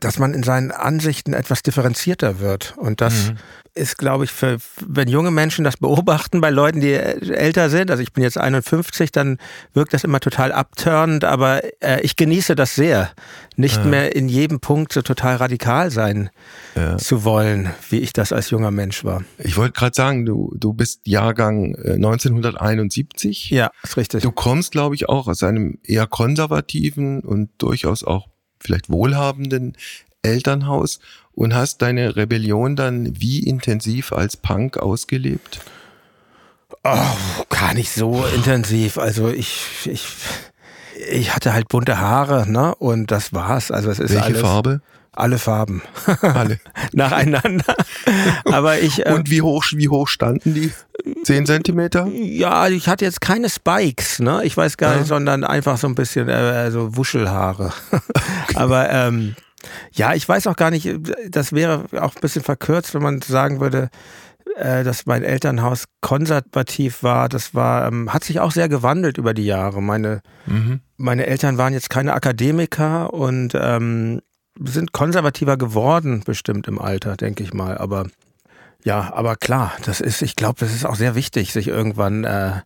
dass 0.00 0.18
man 0.18 0.34
in 0.34 0.42
seinen 0.42 0.70
Ansichten 0.70 1.32
etwas 1.32 1.62
differenzierter 1.62 2.40
wird. 2.40 2.74
Und 2.76 3.00
das 3.00 3.30
mhm. 3.30 3.36
ist, 3.74 3.98
glaube 3.98 4.24
ich, 4.24 4.30
für, 4.30 4.58
wenn 4.84 5.08
junge 5.08 5.30
Menschen 5.30 5.64
das 5.64 5.76
beobachten 5.76 6.40
bei 6.40 6.50
Leuten, 6.50 6.80
die 6.80 6.92
älter 6.92 7.70
sind, 7.70 7.90
also 7.90 8.02
ich 8.02 8.12
bin 8.12 8.22
jetzt 8.22 8.38
51, 8.38 9.12
dann 9.12 9.38
wirkt 9.72 9.92
das 9.92 10.04
immer 10.04 10.20
total 10.20 10.52
abtörend, 10.52 11.24
aber 11.24 11.62
äh, 11.82 12.00
ich 12.02 12.16
genieße 12.16 12.54
das 12.54 12.74
sehr, 12.74 13.10
nicht 13.56 13.76
ja. 13.76 13.84
mehr 13.84 14.16
in 14.16 14.28
jedem 14.28 14.60
Punkt 14.60 14.92
so 14.92 15.02
total 15.02 15.36
radikal 15.36 15.90
sein 15.90 16.30
ja. 16.74 16.96
zu 16.96 17.24
wollen, 17.24 17.70
wie 17.90 18.00
ich 18.00 18.12
das 18.12 18.32
als 18.32 18.50
junger 18.50 18.70
Mensch 18.70 19.04
war. 19.04 19.24
Ich 19.38 19.56
wollte 19.56 19.72
gerade 19.72 19.94
sagen, 19.94 20.24
du, 20.24 20.52
du 20.56 20.72
bist 20.72 21.00
Jahrgang 21.04 21.76
1971. 21.76 23.52
Äh, 23.52 23.56
ja, 23.56 23.70
ist 23.82 23.96
richtig. 23.96 24.22
Du 24.22 24.32
kommst, 24.32 24.72
glaube 24.72 24.94
ich, 24.94 25.08
auch 25.08 25.28
aus 25.28 25.42
einem 25.42 25.78
eher 25.82 26.06
konservativen 26.06 27.20
und 27.20 27.50
durchaus 27.58 28.04
auch 28.04 28.28
vielleicht 28.60 28.90
wohlhabenden 28.90 29.76
Elternhaus 30.22 31.00
und 31.32 31.54
hast 31.54 31.82
deine 31.82 32.16
Rebellion 32.16 32.76
dann 32.76 33.20
wie 33.20 33.40
intensiv 33.40 34.12
als 34.12 34.36
Punk 34.36 34.78
ausgelebt? 34.78 35.60
Oh, 36.82 37.44
gar 37.48 37.74
nicht 37.74 37.92
so 37.92 38.24
intensiv. 38.34 38.98
Also 38.98 39.28
ich, 39.28 39.86
ich, 39.86 40.06
ich 41.10 41.34
hatte 41.34 41.52
halt 41.52 41.68
bunte 41.68 41.98
Haare, 41.98 42.50
ne? 42.50 42.74
Und 42.74 43.10
das 43.10 43.32
war's. 43.32 43.70
Also 43.70 43.90
es 43.90 43.98
ist 43.98 44.10
Welche 44.10 44.24
alles, 44.24 44.40
Farbe? 44.40 44.80
Alle 45.16 45.38
Farben. 45.38 45.82
Alle. 46.22 46.58
Nacheinander. 46.92 47.76
Aber 48.44 48.80
ich. 48.80 49.06
Äh, 49.06 49.12
Und 49.12 49.30
wie 49.30 49.42
hoch, 49.42 49.64
wie 49.72 49.88
hoch 49.88 50.08
standen 50.08 50.54
die? 50.54 50.72
Zehn 51.22 51.46
Zentimeter? 51.46 52.06
Ja, 52.06 52.68
ich 52.68 52.88
hatte 52.88 53.04
jetzt 53.04 53.20
keine 53.20 53.48
Spikes, 53.48 54.18
ne? 54.18 54.42
Ich 54.44 54.56
weiß 54.56 54.76
gar 54.76 54.92
ja. 54.92 54.98
nicht, 54.98 55.08
sondern 55.08 55.44
einfach 55.44 55.76
so 55.76 55.86
ein 55.86 55.94
bisschen, 55.94 56.28
äh, 56.28 56.32
also 56.32 56.96
Wuschelhaare. 56.96 57.72
Okay. 57.90 58.02
Aber 58.54 58.90
ähm, 58.90 59.36
ja, 59.92 60.14
ich 60.14 60.28
weiß 60.28 60.46
auch 60.46 60.56
gar 60.56 60.70
nicht, 60.70 60.88
das 61.28 61.52
wäre 61.52 61.84
auch 62.00 62.14
ein 62.14 62.20
bisschen 62.20 62.42
verkürzt, 62.42 62.94
wenn 62.94 63.02
man 63.02 63.20
sagen 63.22 63.60
würde, 63.60 63.90
äh, 64.56 64.84
dass 64.84 65.06
mein 65.06 65.22
Elternhaus 65.22 65.84
konservativ 66.00 67.02
war. 67.02 67.28
Das 67.28 67.54
war, 67.54 67.88
ähm, 67.88 68.12
hat 68.12 68.24
sich 68.24 68.40
auch 68.40 68.52
sehr 68.52 68.68
gewandelt 68.68 69.18
über 69.18 69.34
die 69.34 69.46
Jahre. 69.46 69.82
Meine, 69.82 70.22
mhm. 70.46 70.80
meine 70.96 71.26
Eltern 71.26 71.58
waren 71.58 71.72
jetzt 71.72 71.90
keine 71.90 72.14
Akademiker 72.14 73.12
und 73.12 73.52
ähm, 73.54 74.20
sind 74.60 74.92
konservativer 74.92 75.56
geworden, 75.56 76.22
bestimmt 76.24 76.68
im 76.68 76.80
Alter, 76.80 77.16
denke 77.16 77.42
ich 77.42 77.52
mal. 77.52 77.78
Aber 77.78 78.06
ja, 78.84 79.12
aber 79.14 79.36
klar, 79.36 79.72
das 79.84 80.00
ist, 80.00 80.22
ich 80.22 80.36
glaube, 80.36 80.60
das 80.60 80.74
ist 80.74 80.84
auch 80.84 80.96
sehr 80.96 81.14
wichtig, 81.14 81.52
sich 81.52 81.68
irgendwann 81.68 82.24
äh, 82.24 82.60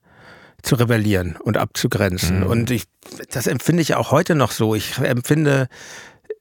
zu 0.62 0.75
rebellieren 0.75 1.37
und 1.37 1.57
abzugrenzen. 1.57 2.40
Mhm. 2.40 2.47
Und 2.47 2.71
ich, 2.71 2.85
das 3.30 3.47
empfinde 3.47 3.83
ich 3.83 3.95
auch 3.95 4.11
heute 4.11 4.35
noch 4.35 4.50
so. 4.50 4.75
Ich 4.75 4.99
empfinde, 4.99 5.68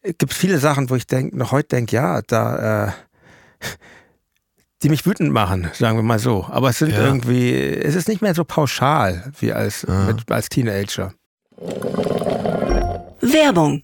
es 0.02 0.16
gibt 0.18 0.34
viele 0.34 0.58
Sachen, 0.58 0.90
wo 0.90 0.96
ich 0.96 1.06
denke, 1.06 1.38
noch 1.38 1.52
heute 1.52 1.70
denke, 1.70 1.96
ja, 1.96 2.22
da, 2.24 2.88
äh, 2.88 2.92
die 4.84 4.90
mich 4.90 5.06
wütend 5.06 5.32
machen, 5.32 5.70
sagen 5.74 5.98
wir 5.98 6.04
mal 6.04 6.20
so. 6.20 6.46
Aber 6.50 6.70
es 6.70 6.80
sind 6.80 6.92
ja. 6.92 7.06
irgendwie, 7.06 7.54
es 7.54 7.96
ist 7.96 8.08
nicht 8.08 8.22
mehr 8.22 8.36
so 8.36 8.44
pauschal 8.44 9.32
wie 9.40 9.54
als, 9.54 9.86
ja. 9.88 10.06
mit, 10.06 10.32
als 10.32 10.50
Teenager. 10.50 11.14
Werbung 13.22 13.84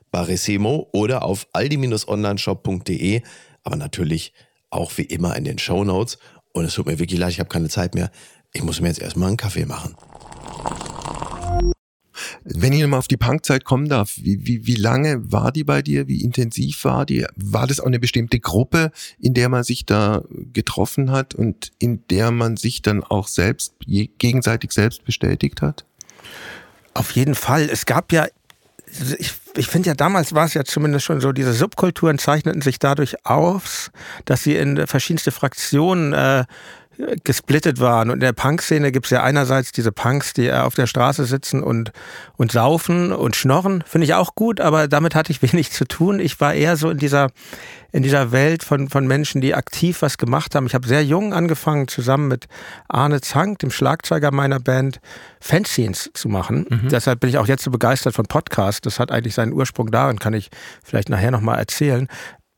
Barissimo 0.11 0.89
oder 0.91 1.23
auf 1.23 1.47
aldi-onlineshop.de, 1.53 3.21
aber 3.63 3.75
natürlich 3.75 4.33
auch 4.69 4.91
wie 4.97 5.03
immer 5.03 5.35
in 5.35 5.45
den 5.45 5.57
Show 5.57 5.83
Notes. 5.83 6.17
Und 6.53 6.65
es 6.65 6.73
tut 6.73 6.85
mir 6.85 6.99
wirklich 6.99 7.19
leid, 7.19 7.31
ich 7.31 7.39
habe 7.39 7.49
keine 7.49 7.69
Zeit 7.69 7.95
mehr. 7.95 8.11
Ich 8.53 8.63
muss 8.63 8.81
mir 8.81 8.89
jetzt 8.89 9.01
erstmal 9.01 9.29
einen 9.29 9.37
Kaffee 9.37 9.65
machen. 9.65 9.95
Wenn 12.43 12.73
ich 12.73 12.81
nochmal 12.81 12.99
auf 12.99 13.07
die 13.07 13.17
Punkzeit 13.17 13.65
kommen 13.65 13.87
darf, 13.87 14.13
wie, 14.17 14.45
wie, 14.45 14.65
wie 14.65 14.75
lange 14.75 15.31
war 15.31 15.51
die 15.51 15.63
bei 15.63 15.81
dir? 15.81 16.07
Wie 16.07 16.23
intensiv 16.23 16.83
war 16.83 17.05
die? 17.05 17.25
War 17.35 17.67
das 17.67 17.79
auch 17.79 17.85
eine 17.85 17.99
bestimmte 17.99 18.39
Gruppe, 18.39 18.91
in 19.19 19.33
der 19.33 19.47
man 19.47 19.63
sich 19.63 19.85
da 19.85 20.23
getroffen 20.51 21.11
hat 21.11 21.35
und 21.35 21.71
in 21.79 22.03
der 22.09 22.31
man 22.31 22.57
sich 22.57 22.81
dann 22.81 23.03
auch 23.03 23.27
selbst 23.27 23.75
gegenseitig 23.85 24.71
selbst 24.71 25.05
bestätigt 25.05 25.61
hat? 25.61 25.85
Auf 26.93 27.11
jeden 27.11 27.35
Fall. 27.35 27.69
Es 27.69 27.85
gab 27.85 28.11
ja 28.11 28.27
ich, 29.19 29.33
ich 29.55 29.67
finde 29.67 29.89
ja, 29.89 29.95
damals 29.95 30.33
war 30.33 30.45
es 30.45 30.53
ja 30.53 30.63
zumindest 30.63 31.05
schon 31.05 31.21
so, 31.21 31.31
diese 31.31 31.53
Subkulturen 31.53 32.17
zeichneten 32.17 32.61
sich 32.61 32.79
dadurch 32.79 33.25
aus, 33.25 33.91
dass 34.25 34.43
sie 34.43 34.55
in 34.55 34.87
verschiedenste 34.87 35.31
Fraktionen 35.31 36.13
äh, 36.13 36.45
gesplittet 37.23 37.79
waren. 37.79 38.09
Und 38.09 38.15
in 38.15 38.21
der 38.21 38.33
Punk-Szene 38.33 38.91
gibt 38.91 39.07
es 39.07 39.11
ja 39.11 39.23
einerseits 39.23 39.71
diese 39.71 39.91
Punks, 39.91 40.33
die 40.33 40.51
auf 40.51 40.75
der 40.75 40.87
Straße 40.87 41.25
sitzen 41.25 41.63
und, 41.63 41.91
und 42.37 42.51
saufen 42.51 43.11
und 43.11 43.35
schnorren. 43.35 43.83
Finde 43.85 44.05
ich 44.05 44.13
auch 44.13 44.35
gut, 44.35 44.59
aber 44.59 44.87
damit 44.87 45.15
hatte 45.15 45.31
ich 45.31 45.41
wenig 45.41 45.71
zu 45.71 45.85
tun. 45.85 46.19
Ich 46.19 46.39
war 46.39 46.53
eher 46.53 46.77
so 46.77 46.89
in 46.89 46.97
dieser, 46.97 47.29
in 47.91 48.03
dieser 48.03 48.31
Welt 48.31 48.63
von, 48.63 48.89
von 48.89 49.07
Menschen, 49.07 49.41
die 49.41 49.55
aktiv 49.55 50.01
was 50.01 50.17
gemacht 50.17 50.55
haben. 50.55 50.65
Ich 50.65 50.73
habe 50.73 50.87
sehr 50.87 51.03
jung 51.03 51.33
angefangen, 51.33 51.87
zusammen 51.87 52.27
mit 52.27 52.47
Arne 52.87 53.21
Zank, 53.21 53.59
dem 53.59 53.71
Schlagzeuger 53.71 54.31
meiner 54.31 54.59
Band, 54.59 54.99
Fanzines 55.39 56.09
zu 56.13 56.29
machen. 56.29 56.65
Mhm. 56.69 56.89
Deshalb 56.89 57.19
bin 57.19 57.29
ich 57.29 57.37
auch 57.37 57.47
jetzt 57.47 57.63
so 57.63 57.71
begeistert 57.71 58.15
von 58.15 58.25
Podcasts. 58.25 58.81
Das 58.81 58.99
hat 58.99 59.11
eigentlich 59.11 59.35
seinen 59.35 59.53
Ursprung 59.53 59.91
darin, 59.91 60.19
kann 60.19 60.33
ich 60.33 60.49
vielleicht 60.83 61.09
nachher 61.09 61.31
nochmal 61.31 61.59
erzählen. 61.59 62.07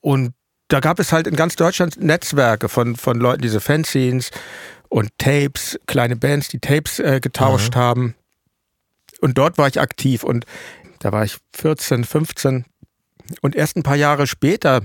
Und 0.02 0.34
da 0.74 0.80
gab 0.80 0.98
es 0.98 1.12
halt 1.12 1.28
in 1.28 1.36
ganz 1.36 1.56
Deutschland 1.56 2.02
Netzwerke 2.02 2.68
von, 2.68 2.96
von 2.96 3.20
Leuten, 3.20 3.44
diese 3.44 3.62
Fanzines 3.62 4.32
und 4.90 5.16
Tapes, 5.20 5.80
kleine 5.86 6.16
Bands, 6.16 6.48
die 6.48 6.58
Tapes 6.58 6.98
äh, 6.98 7.20
getauscht 7.22 7.76
mhm. 7.76 7.80
haben. 7.80 8.16
Und 9.22 9.38
dort 9.38 9.60
war 9.60 9.68
ich 9.68 9.80
aktiv 9.80 10.24
und 10.24 10.48
da 10.98 11.12
war 11.12 11.24
ich 11.26 11.38
14, 11.56 12.06
15 12.06 12.66
und 13.42 13.56
erst 13.56 13.78
ein 13.78 13.84
paar 13.84 13.96
Jahre 13.96 14.26
später, 14.26 14.82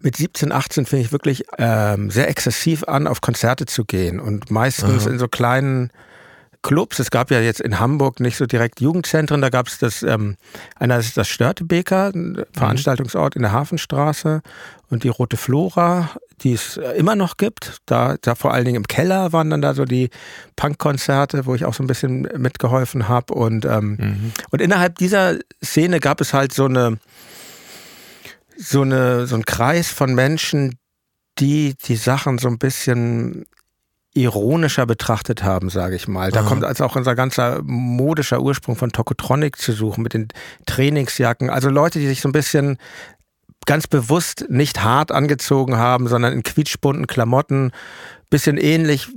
mit 0.00 0.16
17, 0.16 0.50
18 0.50 0.84
fing 0.84 1.00
ich 1.00 1.12
wirklich 1.12 1.44
ähm, 1.56 2.10
sehr 2.10 2.28
exzessiv 2.28 2.82
an, 2.82 3.06
auf 3.06 3.20
Konzerte 3.20 3.66
zu 3.66 3.84
gehen 3.84 4.18
und 4.18 4.50
meistens 4.50 5.04
mhm. 5.04 5.12
in 5.12 5.18
so 5.20 5.28
kleinen 5.28 5.92
Clubs. 6.62 6.98
Es 6.98 7.10
gab 7.10 7.30
ja 7.30 7.40
jetzt 7.40 7.60
in 7.60 7.80
Hamburg 7.80 8.20
nicht 8.20 8.36
so 8.36 8.46
direkt 8.46 8.80
Jugendzentren. 8.80 9.40
Da 9.40 9.48
gab 9.48 9.68
es 9.68 9.78
das, 9.78 10.02
ähm, 10.02 10.36
einer 10.76 10.98
ist 10.98 11.16
das 11.16 11.28
Störtebeker, 11.28 12.12
ein 12.14 12.44
Veranstaltungsort 12.52 13.36
in 13.36 13.42
der 13.42 13.52
Hafenstraße 13.52 14.42
und 14.88 15.04
die 15.04 15.08
Rote 15.08 15.36
Flora, 15.36 16.10
die 16.42 16.52
es 16.52 16.76
äh, 16.76 16.92
immer 16.92 17.16
noch 17.16 17.36
gibt. 17.36 17.78
Da, 17.86 18.16
da 18.20 18.34
vor 18.34 18.52
allen 18.52 18.64
Dingen 18.64 18.76
im 18.76 18.86
Keller 18.86 19.32
waren 19.32 19.50
dann 19.50 19.62
da 19.62 19.74
so 19.74 19.84
die 19.84 20.10
Punkkonzerte, 20.56 21.46
wo 21.46 21.54
ich 21.54 21.64
auch 21.64 21.74
so 21.74 21.82
ein 21.82 21.86
bisschen 21.86 22.28
mitgeholfen 22.36 23.08
habe. 23.08 23.34
Und, 23.34 23.64
ähm, 23.64 23.96
mhm. 23.98 24.32
und 24.50 24.60
innerhalb 24.60 24.98
dieser 24.98 25.38
Szene 25.64 26.00
gab 26.00 26.20
es 26.20 26.34
halt 26.34 26.52
so 26.52 26.66
eine, 26.66 26.98
so 28.56 28.82
eine, 28.82 29.26
so 29.26 29.36
ein 29.36 29.44
Kreis 29.46 29.88
von 29.88 30.14
Menschen, 30.14 30.76
die 31.38 31.74
die 31.86 31.96
Sachen 31.96 32.38
so 32.38 32.48
ein 32.48 32.58
bisschen 32.58 33.46
ironischer 34.14 34.86
betrachtet 34.86 35.44
haben, 35.44 35.70
sage 35.70 35.94
ich 35.96 36.08
mal. 36.08 36.30
Da 36.32 36.40
Aha. 36.40 36.48
kommt 36.48 36.64
also 36.64 36.84
auch 36.84 36.96
unser 36.96 37.14
ganzer 37.14 37.60
modischer 37.62 38.40
Ursprung 38.40 38.76
von 38.76 38.90
Tokotronic 38.90 39.56
zu 39.56 39.72
suchen 39.72 40.02
mit 40.02 40.14
den 40.14 40.28
Trainingsjacken. 40.66 41.48
Also 41.48 41.68
Leute, 41.68 42.00
die 42.00 42.08
sich 42.08 42.20
so 42.20 42.28
ein 42.28 42.32
bisschen 42.32 42.78
ganz 43.66 43.86
bewusst 43.86 44.46
nicht 44.48 44.82
hart 44.82 45.12
angezogen 45.12 45.76
haben, 45.76 46.08
sondern 46.08 46.32
in 46.32 46.42
quietschbunten 46.42 47.06
Klamotten, 47.06 47.70
bisschen 48.30 48.56
ähnlich 48.56 49.08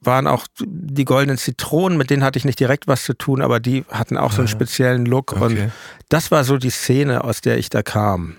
waren 0.00 0.26
auch 0.26 0.46
die 0.60 1.04
goldenen 1.04 1.38
Zitronen, 1.38 1.98
mit 1.98 2.10
denen 2.10 2.22
hatte 2.22 2.38
ich 2.38 2.44
nicht 2.44 2.60
direkt 2.60 2.86
was 2.86 3.04
zu 3.04 3.14
tun, 3.14 3.42
aber 3.42 3.60
die 3.60 3.84
hatten 3.90 4.16
auch 4.16 4.32
so 4.32 4.38
einen 4.38 4.48
speziellen 4.48 5.06
Look. 5.06 5.32
Okay. 5.32 5.44
Und 5.44 5.72
das 6.08 6.30
war 6.30 6.44
so 6.44 6.58
die 6.58 6.70
Szene, 6.70 7.24
aus 7.24 7.40
der 7.40 7.58
ich 7.58 7.68
da 7.68 7.82
kam. 7.82 8.36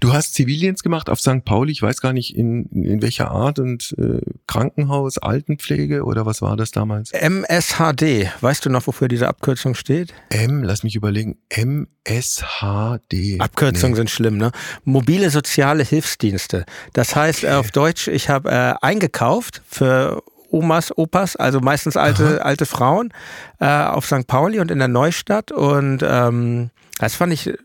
Du 0.00 0.12
hast 0.12 0.34
Zivildienst 0.34 0.82
gemacht 0.82 1.10
auf 1.10 1.20
St. 1.20 1.44
Pauli, 1.44 1.72
ich 1.72 1.82
weiß 1.82 2.00
gar 2.00 2.12
nicht 2.12 2.36
in, 2.36 2.66
in 2.66 3.02
welcher 3.02 3.30
Art 3.30 3.58
und 3.58 3.94
äh, 3.98 4.20
Krankenhaus, 4.46 5.18
Altenpflege 5.18 6.04
oder 6.04 6.24
was 6.24 6.40
war 6.40 6.56
das 6.56 6.70
damals? 6.70 7.10
MSHD. 7.10 8.30
Weißt 8.40 8.64
du 8.64 8.70
noch, 8.70 8.86
wofür 8.86 9.08
diese 9.08 9.26
Abkürzung 9.26 9.74
steht? 9.74 10.14
M, 10.30 10.62
lass 10.62 10.84
mich 10.84 10.94
überlegen. 10.94 11.38
MSHD. 11.48 13.40
Abkürzungen 13.40 13.92
nee. 13.92 13.96
sind 13.96 14.10
schlimm, 14.10 14.36
ne? 14.36 14.52
Mobile 14.84 15.30
soziale 15.30 15.82
Hilfsdienste. 15.82 16.64
Das 16.92 17.16
heißt 17.16 17.44
okay. 17.44 17.54
auf 17.54 17.72
Deutsch, 17.72 18.06
ich 18.06 18.28
habe 18.28 18.50
äh, 18.50 18.74
eingekauft 18.80 19.62
für 19.66 20.22
Omas, 20.54 20.96
Opas, 20.96 21.34
also 21.34 21.60
meistens 21.60 21.96
alte, 21.96 22.38
Aha. 22.40 22.44
alte 22.44 22.64
Frauen, 22.64 23.12
äh, 23.58 23.66
auf 23.66 24.06
St. 24.06 24.26
Pauli 24.28 24.60
und 24.60 24.70
in 24.70 24.78
der 24.78 24.88
Neustadt. 24.88 25.50
Und 25.50 26.04
ähm, 26.06 26.70
das 26.98 27.16
fand 27.16 27.32
ich 27.32 27.48
äh, 27.48 27.56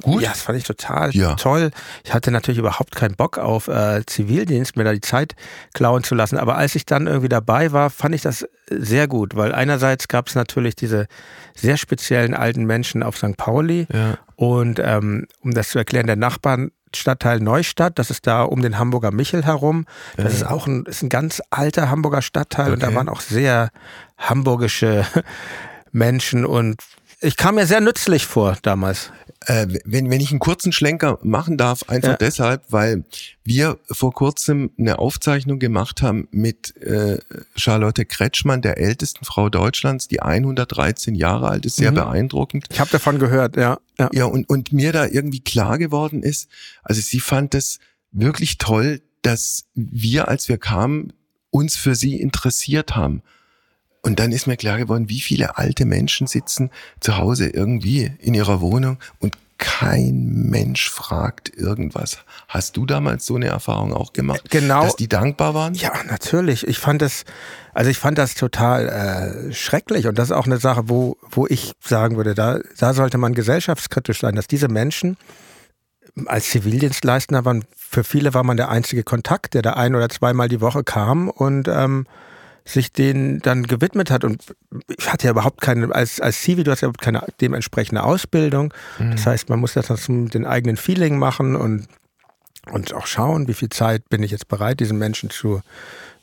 gut. 0.00 0.22
Ja, 0.22 0.30
das 0.30 0.40
fand 0.40 0.56
ich 0.56 0.64
total 0.64 1.10
ja. 1.10 1.34
toll. 1.34 1.70
Ich 2.02 2.14
hatte 2.14 2.30
natürlich 2.30 2.58
überhaupt 2.58 2.96
keinen 2.96 3.14
Bock 3.14 3.36
auf 3.36 3.68
äh, 3.68 4.02
Zivildienst, 4.06 4.76
mir 4.76 4.84
da 4.84 4.94
die 4.94 5.02
Zeit 5.02 5.34
klauen 5.74 6.02
zu 6.02 6.14
lassen. 6.14 6.38
Aber 6.38 6.56
als 6.56 6.74
ich 6.74 6.86
dann 6.86 7.06
irgendwie 7.06 7.28
dabei 7.28 7.72
war, 7.72 7.90
fand 7.90 8.14
ich 8.14 8.22
das 8.22 8.48
sehr 8.70 9.06
gut, 9.06 9.36
weil 9.36 9.54
einerseits 9.54 10.08
gab 10.08 10.28
es 10.28 10.34
natürlich 10.34 10.76
diese 10.76 11.06
sehr 11.54 11.76
speziellen 11.76 12.32
alten 12.32 12.64
Menschen 12.64 13.02
auf 13.02 13.18
St. 13.18 13.36
Pauli. 13.36 13.86
Ja. 13.92 14.16
Und 14.36 14.80
ähm, 14.82 15.26
um 15.42 15.50
das 15.50 15.68
zu 15.68 15.78
erklären, 15.78 16.06
der 16.06 16.16
Nachbarn 16.16 16.70
Stadtteil 16.96 17.40
Neustadt, 17.40 17.98
das 17.98 18.10
ist 18.10 18.26
da 18.26 18.42
um 18.42 18.62
den 18.62 18.78
Hamburger 18.78 19.10
Michel 19.10 19.44
herum. 19.44 19.86
Das 20.16 20.32
ist 20.32 20.44
auch 20.44 20.66
ein, 20.66 20.84
ist 20.86 21.02
ein 21.02 21.08
ganz 21.08 21.42
alter 21.50 21.90
Hamburger 21.90 22.22
Stadtteil 22.22 22.66
okay. 22.66 22.74
und 22.74 22.82
da 22.82 22.94
waren 22.94 23.08
auch 23.08 23.20
sehr 23.20 23.70
hamburgische 24.18 25.06
Menschen 25.92 26.44
und 26.44 26.82
ich 27.24 27.36
kam 27.36 27.54
mir 27.56 27.66
sehr 27.66 27.80
nützlich 27.80 28.26
vor 28.26 28.56
damals. 28.62 29.10
Äh, 29.46 29.66
wenn, 29.84 30.10
wenn 30.10 30.20
ich 30.20 30.30
einen 30.30 30.40
kurzen 30.40 30.72
Schlenker 30.72 31.18
machen 31.22 31.56
darf, 31.56 31.88
einfach 31.88 32.12
ja. 32.12 32.16
deshalb, 32.16 32.64
weil 32.70 33.04
wir 33.42 33.78
vor 33.90 34.12
kurzem 34.12 34.70
eine 34.78 34.98
Aufzeichnung 34.98 35.58
gemacht 35.58 36.02
haben 36.02 36.28
mit 36.30 36.76
äh, 36.82 37.18
Charlotte 37.56 38.04
Kretschmann, 38.04 38.62
der 38.62 38.78
ältesten 38.78 39.24
Frau 39.24 39.48
Deutschlands, 39.50 40.08
die 40.08 40.22
113 40.22 41.14
Jahre 41.14 41.48
alt 41.48 41.66
ist, 41.66 41.76
sehr 41.76 41.90
mhm. 41.90 41.96
beeindruckend. 41.96 42.66
Ich 42.70 42.80
habe 42.80 42.90
davon 42.90 43.18
gehört, 43.18 43.56
ja. 43.56 43.78
Ja, 43.98 44.08
ja 44.12 44.24
und, 44.26 44.48
und 44.48 44.72
mir 44.72 44.92
da 44.92 45.06
irgendwie 45.06 45.40
klar 45.40 45.78
geworden 45.78 46.22
ist, 46.22 46.48
also 46.82 47.00
sie 47.00 47.20
fand 47.20 47.54
es 47.54 47.80
wirklich 48.12 48.58
toll, 48.58 49.02
dass 49.22 49.64
wir, 49.74 50.28
als 50.28 50.48
wir 50.48 50.58
kamen, 50.58 51.12
uns 51.50 51.76
für 51.76 51.94
sie 51.94 52.20
interessiert 52.20 52.96
haben. 52.96 53.22
Und 54.04 54.20
dann 54.20 54.32
ist 54.32 54.46
mir 54.46 54.58
klar 54.58 54.76
geworden, 54.76 55.08
wie 55.08 55.20
viele 55.20 55.56
alte 55.56 55.86
Menschen 55.86 56.26
sitzen 56.26 56.70
zu 57.00 57.16
Hause 57.16 57.48
irgendwie 57.48 58.12
in 58.20 58.34
ihrer 58.34 58.60
Wohnung 58.60 58.98
und 59.18 59.38
kein 59.56 60.50
Mensch 60.50 60.90
fragt 60.90 61.56
irgendwas. 61.56 62.18
Hast 62.48 62.76
du 62.76 62.84
damals 62.84 63.24
so 63.24 63.36
eine 63.36 63.46
Erfahrung 63.46 63.94
auch 63.94 64.12
gemacht? 64.12 64.50
Genau. 64.50 64.82
Dass 64.82 64.96
die 64.96 65.08
dankbar 65.08 65.54
waren? 65.54 65.72
Ja, 65.72 65.92
natürlich. 66.06 66.66
Ich 66.66 66.78
fand 66.78 67.00
das, 67.00 67.24
also 67.72 67.90
ich 67.90 67.98
fand 67.98 68.18
das 68.18 68.34
total 68.34 68.88
äh, 69.48 69.52
schrecklich 69.54 70.06
und 70.06 70.18
das 70.18 70.28
ist 70.28 70.36
auch 70.36 70.44
eine 70.44 70.58
Sache, 70.58 70.90
wo, 70.90 71.16
wo 71.30 71.46
ich 71.46 71.72
sagen 71.80 72.16
würde, 72.18 72.34
da, 72.34 72.58
da 72.78 72.92
sollte 72.92 73.16
man 73.16 73.32
gesellschaftskritisch 73.32 74.20
sein, 74.20 74.34
dass 74.34 74.48
diese 74.48 74.68
Menschen 74.68 75.16
als 76.26 76.50
Zivildienstleister 76.50 77.46
waren, 77.46 77.64
für 77.74 78.04
viele 78.04 78.34
war 78.34 78.44
man 78.44 78.58
der 78.58 78.68
einzige 78.68 79.02
Kontakt, 79.02 79.54
der 79.54 79.62
da 79.62 79.72
ein 79.74 79.94
oder 79.94 80.10
zweimal 80.10 80.48
die 80.48 80.60
Woche 80.60 80.84
kam 80.84 81.30
und 81.30 81.68
ähm, 81.68 82.06
sich 82.64 82.92
denen 82.92 83.40
dann 83.40 83.64
gewidmet 83.64 84.10
hat. 84.10 84.24
Und 84.24 84.42
ich 84.98 85.12
hatte 85.12 85.26
ja 85.26 85.32
überhaupt 85.32 85.60
keine, 85.60 85.94
als, 85.94 86.20
als 86.20 86.40
Civi, 86.40 86.64
du 86.64 86.70
hast 86.70 86.80
ja 86.80 86.90
keine 86.98 87.22
dementsprechende 87.40 88.02
Ausbildung. 88.02 88.72
Mhm. 88.98 89.12
Das 89.12 89.26
heißt, 89.26 89.48
man 89.48 89.60
muss 89.60 89.74
das 89.74 89.86
dann 89.86 89.98
zum 89.98 90.30
den 90.30 90.46
eigenen 90.46 90.76
Feeling 90.76 91.18
machen 91.18 91.56
und, 91.56 91.88
und 92.70 92.94
auch 92.94 93.06
schauen, 93.06 93.48
wie 93.48 93.54
viel 93.54 93.68
Zeit 93.68 94.08
bin 94.08 94.22
ich 94.22 94.30
jetzt 94.30 94.48
bereit, 94.48 94.80
diesen 94.80 94.98
Menschen 94.98 95.30
zu 95.30 95.60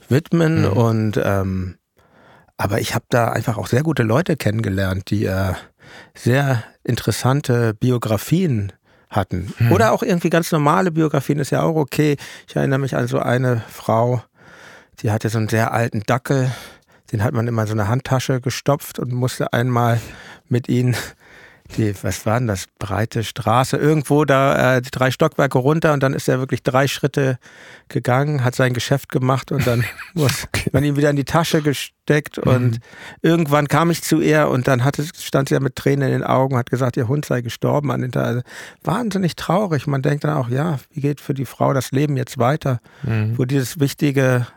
widmen. 0.10 0.62
Mhm. 0.62 0.74
Und 0.74 1.22
ähm, 1.24 1.76
aber 2.58 2.80
ich 2.80 2.94
habe 2.94 3.06
da 3.10 3.30
einfach 3.30 3.58
auch 3.58 3.68
sehr 3.68 3.82
gute 3.82 4.04
Leute 4.04 4.38
kennengelernt, 4.38 5.10
die 5.10 5.26
äh, 5.26 5.54
sehr 6.14 6.64
interessante 6.84 7.74
Biografien 7.74 8.72
hatten. 9.10 9.54
Mhm. 9.60 9.72
Oder 9.72 9.92
auch 9.92 10.04
irgendwie 10.04 10.30
ganz 10.30 10.52
normale 10.52 10.92
Biografien 10.92 11.40
ist 11.40 11.50
ja 11.50 11.64
auch 11.64 11.76
okay. 11.76 12.18
Ich 12.48 12.56
erinnere 12.56 12.80
mich 12.80 12.96
an 12.96 13.08
so 13.08 13.20
eine 13.20 13.64
Frau, 13.68 14.24
die 15.02 15.12
hatte 15.12 15.30
so 15.30 15.38
einen 15.38 15.50
sehr 15.50 15.74
alten 15.74 16.02
Dackel, 16.02 16.52
den 17.12 17.24
hat 17.24 17.34
man 17.34 17.48
immer 17.48 17.64
in 17.64 17.68
so 17.68 17.74
eine 17.74 17.88
Handtasche 17.88 18.42
gestopft 18.42 19.00
und 19.00 19.12
musste 19.12 19.54
einmal 19.54 20.00
mit 20.48 20.70
ihnen 20.70 20.96
die, 21.78 21.94
was 22.04 22.26
war 22.26 22.38
denn 22.38 22.48
das, 22.48 22.66
breite 22.80 23.24
Straße, 23.24 23.78
irgendwo 23.78 24.26
da 24.26 24.78
äh, 24.78 24.82
die 24.82 24.92
drei 24.92 25.12
Stockwerke 25.12 25.58
runter 25.58 25.94
und 25.94 26.04
dann 26.04 26.14
ist 26.14 26.28
er 26.28 26.40
wirklich 26.40 26.64
drei 26.64 26.88
Schritte 26.88 27.38
gegangen, 27.88 28.44
hat 28.44 28.56
sein 28.56 28.74
Geschäft 28.74 29.10
gemacht 29.10 29.52
und 29.52 29.66
dann 29.66 29.84
muss 30.14 30.48
man 30.72 30.84
ihn 30.84 30.98
wieder 30.98 31.10
in 31.10 31.16
die 31.16 31.26
Tasche 31.26 31.62
gesteckt 31.62 32.38
und 32.38 32.72
mhm. 32.72 32.80
irgendwann 33.22 33.68
kam 33.68 33.92
ich 33.92 34.04
zu 34.04 34.22
ihr 34.22 34.50
und 34.50 34.68
dann 34.68 34.84
hatte, 34.84 35.06
stand 35.18 35.50
sie 35.50 35.56
ja 35.56 35.60
mit 35.60 35.76
Tränen 35.76 36.08
in 36.08 36.20
den 36.20 36.24
Augen, 36.24 36.58
hat 36.58 36.70
gesagt, 36.70 36.98
ihr 36.98 37.08
Hund 37.08 37.26
sei 37.26 37.42
gestorben 37.42 37.92
an 37.92 38.02
den 38.02 38.12
Tag. 38.12 38.26
Also 38.26 38.42
wahnsinnig 38.84 39.36
traurig. 39.36 39.88
Man 39.88 40.02
denkt 40.02 40.24
dann 40.24 40.36
auch, 40.36 40.50
ja, 40.50 40.78
wie 40.92 41.02
geht 41.02 41.22
für 41.22 41.34
die 41.34 41.46
Frau 41.46 41.74
das 41.74 41.92
Leben 41.92 42.18
jetzt 42.18 42.38
weiter, 42.38 42.80
mhm. 43.04 43.38
wo 43.38 43.46
dieses 43.46 43.80
wichtige 43.80 44.48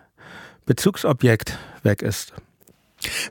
Bezugsobjekt 0.67 1.59
weg 1.83 2.03
ist. 2.03 2.33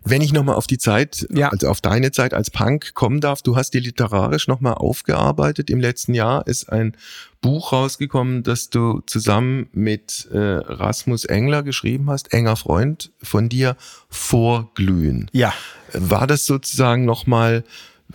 Wenn 0.04 0.22
ich 0.22 0.34
nochmal 0.34 0.56
auf 0.56 0.67
die 0.67 0.78
Zeit, 0.78 1.26
ja. 1.32 1.50
also 1.50 1.67
auf 1.67 1.82
deine 1.82 2.12
Zeit 2.12 2.34
als 2.34 2.52
Punk 2.52 2.93
kommen 2.93 3.22
darf, 3.22 3.41
du 3.41 3.56
hast 3.56 3.74
die 3.74 3.80
literarisch 3.80 4.48
nochmal 4.48 4.76
aufgearbeitet. 4.76 5.69
Im 5.69 5.80
letzten 5.80 6.13
Jahr 6.13 6.46
ist 6.48 6.72
ein 6.72 6.96
Buch 7.41 7.74
rausgekommen, 7.74 8.43
das 8.43 8.69
du 8.69 9.02
zusammen 9.06 9.67
mit 9.74 10.28
äh, 10.32 10.38
Rasmus 10.38 11.26
Engler 11.26 11.63
geschrieben 11.63 12.10
hast, 12.10 12.34
enger 12.34 12.56
Freund 12.56 13.12
von 13.22 13.50
dir, 13.50 13.76
Vorglühen. 14.10 15.30
Ja. 15.34 15.54
War 15.93 16.28
das 16.28 16.46
sozusagen 16.46 17.06
nochmal 17.06 17.63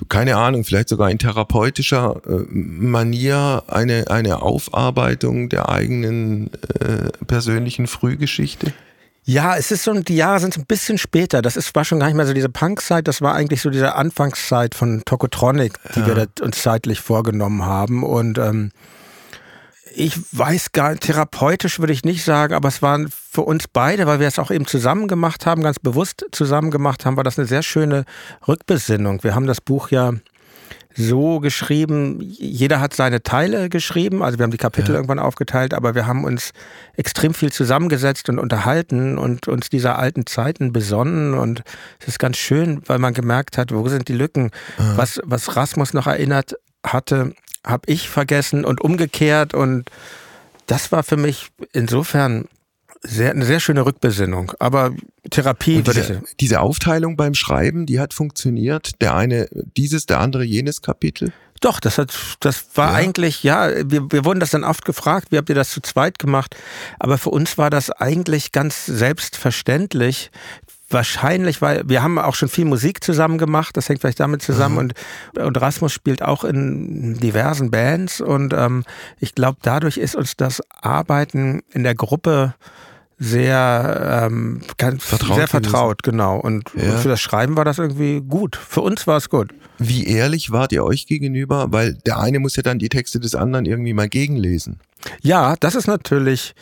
keine 0.09 0.37
Ahnung, 0.37 0.63
vielleicht 0.63 0.91
sogar 0.91 1.11
in 1.11 1.19
therapeutischer 1.19 2.21
äh, 2.25 2.45
Manier 2.51 3.65
eine, 3.67 4.09
eine 4.11 4.43
Aufarbeitung 4.43 5.49
der 5.49 5.69
eigenen 5.69 6.53
äh, 6.79 7.09
persönlichen 7.27 7.89
Frühgeschichte? 7.89 8.73
Ja, 9.29 9.59
es 9.59 9.71
ist 9.71 9.85
so, 9.85 9.93
die 9.93 10.17
Jahre 10.17 10.41
sind 10.41 10.57
ein 10.57 10.65
bisschen 10.65 10.97
später. 10.97 11.43
Das 11.43 11.59
ist, 11.59 11.75
war 11.75 11.85
schon 11.85 12.01
gar 12.01 12.07
nicht 12.07 12.17
mehr 12.17 12.25
so 12.25 12.33
diese 12.33 12.49
Punk-Zeit, 12.49 13.07
das 13.07 13.21
war 13.21 13.35
eigentlich 13.35 13.61
so 13.61 13.69
diese 13.69 13.95
Anfangszeit 13.95 14.75
von 14.75 15.03
Tokotronic, 15.05 15.75
die 15.95 16.01
ja. 16.01 16.07
wir 16.07 16.29
uns 16.41 16.63
zeitlich 16.63 17.01
vorgenommen 17.01 17.67
haben. 17.67 18.05
Und 18.05 18.39
ähm, 18.39 18.71
ich 19.95 20.19
weiß 20.33 20.73
gar 20.73 20.93
nicht, 20.93 21.03
therapeutisch 21.03 21.79
würde 21.79 21.93
ich 21.93 22.05
nicht 22.05 22.25
sagen, 22.25 22.55
aber 22.55 22.69
es 22.69 22.81
waren 22.81 23.11
für 23.11 23.43
uns 23.43 23.69
beide, 23.69 24.07
weil 24.07 24.19
wir 24.19 24.29
es 24.29 24.39
auch 24.39 24.51
eben 24.51 24.67
zusammen 24.67 25.09
gemacht 25.09 25.45
haben, 25.45 25.63
ganz 25.63 25.79
bewusst 25.79 26.25
zusammen 26.33 26.71
gemacht 26.71 27.05
haben, 27.05 27.19
war 27.19 27.25
das 27.25 27.39
eine 27.39 27.47
sehr 27.47 27.63
schöne 27.63 28.07
Rückbesinnung. 28.49 29.23
Wir 29.25 29.35
haben 29.35 29.47
das 29.47 29.61
Buch 29.61 29.91
ja 29.91 30.15
so 30.99 31.39
geschrieben, 31.39 32.19
jeder 32.21 32.81
hat 32.81 32.93
seine 32.93 33.23
Teile 33.23 33.69
geschrieben, 33.69 34.21
also 34.21 34.39
wir 34.39 34.43
haben 34.43 34.51
die 34.51 34.57
Kapitel 34.57 34.91
ja. 34.91 34.97
irgendwann 34.97 35.21
aufgeteilt, 35.21 35.73
aber 35.73 35.95
wir 35.95 36.09
haben 36.09 36.25
uns 36.25 36.51
extrem 36.97 37.35
viel 37.35 37.53
zusammengesetzt 37.53 38.29
und 38.29 38.41
unterhalten 38.41 39.17
und 39.17 39.47
uns 39.47 39.71
dieser 39.71 39.97
alten 39.97 40.27
Zeiten 40.27 40.73
besonnen. 40.73 41.35
Und 41.35 41.63
es 42.01 42.09
ist 42.09 42.19
ganz 42.19 42.37
schön, 42.37 42.83
weil 42.87 42.99
man 42.99 43.15
gemerkt 43.15 43.59
hat, 43.59 43.73
wo 43.73 43.89
sind 43.89 44.09
die 44.09 44.15
Lücken, 44.15 44.51
ja. 44.77 44.97
was, 44.97 45.21
was 45.25 45.57
Rasmus 45.57 45.95
noch 45.95 46.09
erinnert 46.09 46.57
hatte, 46.85 47.33
habe 47.65 47.83
ich 47.87 48.09
vergessen 48.09 48.65
und 48.65 48.81
umgekehrt. 48.81 49.55
Und 49.55 49.91
das 50.67 50.91
war 50.91 51.05
für 51.05 51.17
mich 51.17 51.49
insofern 51.73 52.49
sehr, 53.03 53.31
eine 53.31 53.45
sehr 53.45 53.61
schöne 53.61 53.85
Rückbesinnung. 53.85 54.53
Aber 54.59 54.93
Therapie 55.31 55.83
diese, 55.83 56.23
Diese 56.41 56.61
Aufteilung 56.61 57.17
beim 57.17 57.35
Schreiben, 57.35 57.87
die 57.87 58.01
hat 58.01 58.15
funktioniert. 58.15 59.01
Der 59.01 59.15
eine 59.15 59.49
dieses, 59.77 60.07
der 60.07 60.21
andere 60.21 60.45
jenes 60.45 60.83
Kapitel. 60.83 61.33
Doch, 61.61 61.81
das 61.81 61.99
hat, 61.99 62.15
das 62.41 62.67
war 62.75 62.93
ja. 62.93 62.95
eigentlich, 62.95 63.43
ja, 63.43 63.71
wir, 63.91 64.11
wir 64.13 64.25
wurden 64.25 64.41
das 64.41 64.51
dann 64.51 64.65
oft 64.65 64.85
gefragt, 64.85 65.29
wie 65.31 65.39
habt 65.39 65.49
ihr 65.49 65.55
das 65.55 65.71
zu 65.71 65.81
zweit 65.81 66.19
gemacht? 66.19 66.57
Aber 66.99 67.19
für 67.19 67.31
uns 67.31 67.59
war 67.59 67.71
das 67.71 67.91
eigentlich 67.91 68.53
ganz 68.53 68.87
selbstverständlich. 68.87 70.31
Wahrscheinlich, 70.91 71.61
weil 71.61 71.83
wir 71.87 72.03
haben 72.03 72.19
auch 72.19 72.35
schon 72.35 72.49
viel 72.49 72.65
Musik 72.65 73.05
zusammen 73.05 73.37
gemacht, 73.37 73.77
das 73.77 73.89
hängt 73.89 74.01
vielleicht 74.01 74.21
damit 74.21 74.41
zusammen 74.43 74.75
mhm. 74.75 74.93
und, 75.37 75.39
und 75.39 75.61
Rasmus 75.61 75.93
spielt 75.93 76.23
auch 76.23 76.45
in 76.45 77.15
diversen 77.21 77.71
Bands 77.71 78.21
und 78.23 78.55
ähm, 78.55 78.85
ich 79.21 79.35
glaube, 79.35 79.59
dadurch 79.63 79.99
ist 79.99 80.17
uns 80.17 80.37
das 80.37 80.63
Arbeiten 80.81 81.61
in 81.73 81.83
der 81.83 81.95
Gruppe 81.95 82.55
sehr, 83.19 84.29
ähm, 84.31 84.63
ganz, 84.77 85.05
Vertraut 85.05 85.37
sehr 85.37 85.47
gewesen. 85.47 85.65
vertraut, 85.65 86.03
genau. 86.03 86.39
Und, 86.39 86.71
Ja. 86.75 86.93
und 86.93 87.01
für 87.01 87.09
das 87.09 87.21
Schreiben 87.21 87.57
war 87.57 87.65
das 87.65 87.79
irgendwie 87.79 88.21
gut. 88.21 88.57
Für 88.57 88.81
uns 88.81 89.07
war 89.07 89.17
es 89.17 89.29
gut. 89.29 89.53
Wie 89.79 90.07
ehrlich 90.07 90.53
wart 90.53 90.73
ihr 90.73 90.85
euch 90.85 91.07
gegenüber? 91.07 91.67
Weil 91.71 91.95
der 92.07 92.19
eine 92.21 92.39
muss 92.39 92.57
ja 92.57 92.63
dann 92.63 92.79
die 92.79 92.89
Texte 92.89 93.19
des 93.19 93.35
anderen 93.35 93.67
irgendwie 93.67 93.93
mal 93.93 94.09
gegenlesen. 94.09 94.79
Ja, 95.21 95.57
das 95.59 95.75
ist 95.75 95.89
natürlich 95.89 96.55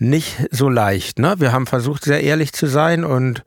nicht 0.00 0.48
so 0.50 0.68
leicht. 0.68 1.18
Ne? 1.18 1.34
Wir 1.38 1.52
haben 1.52 1.66
versucht, 1.66 2.04
sehr 2.04 2.22
ehrlich 2.22 2.52
zu 2.52 2.66
sein 2.66 3.04
und 3.04 3.42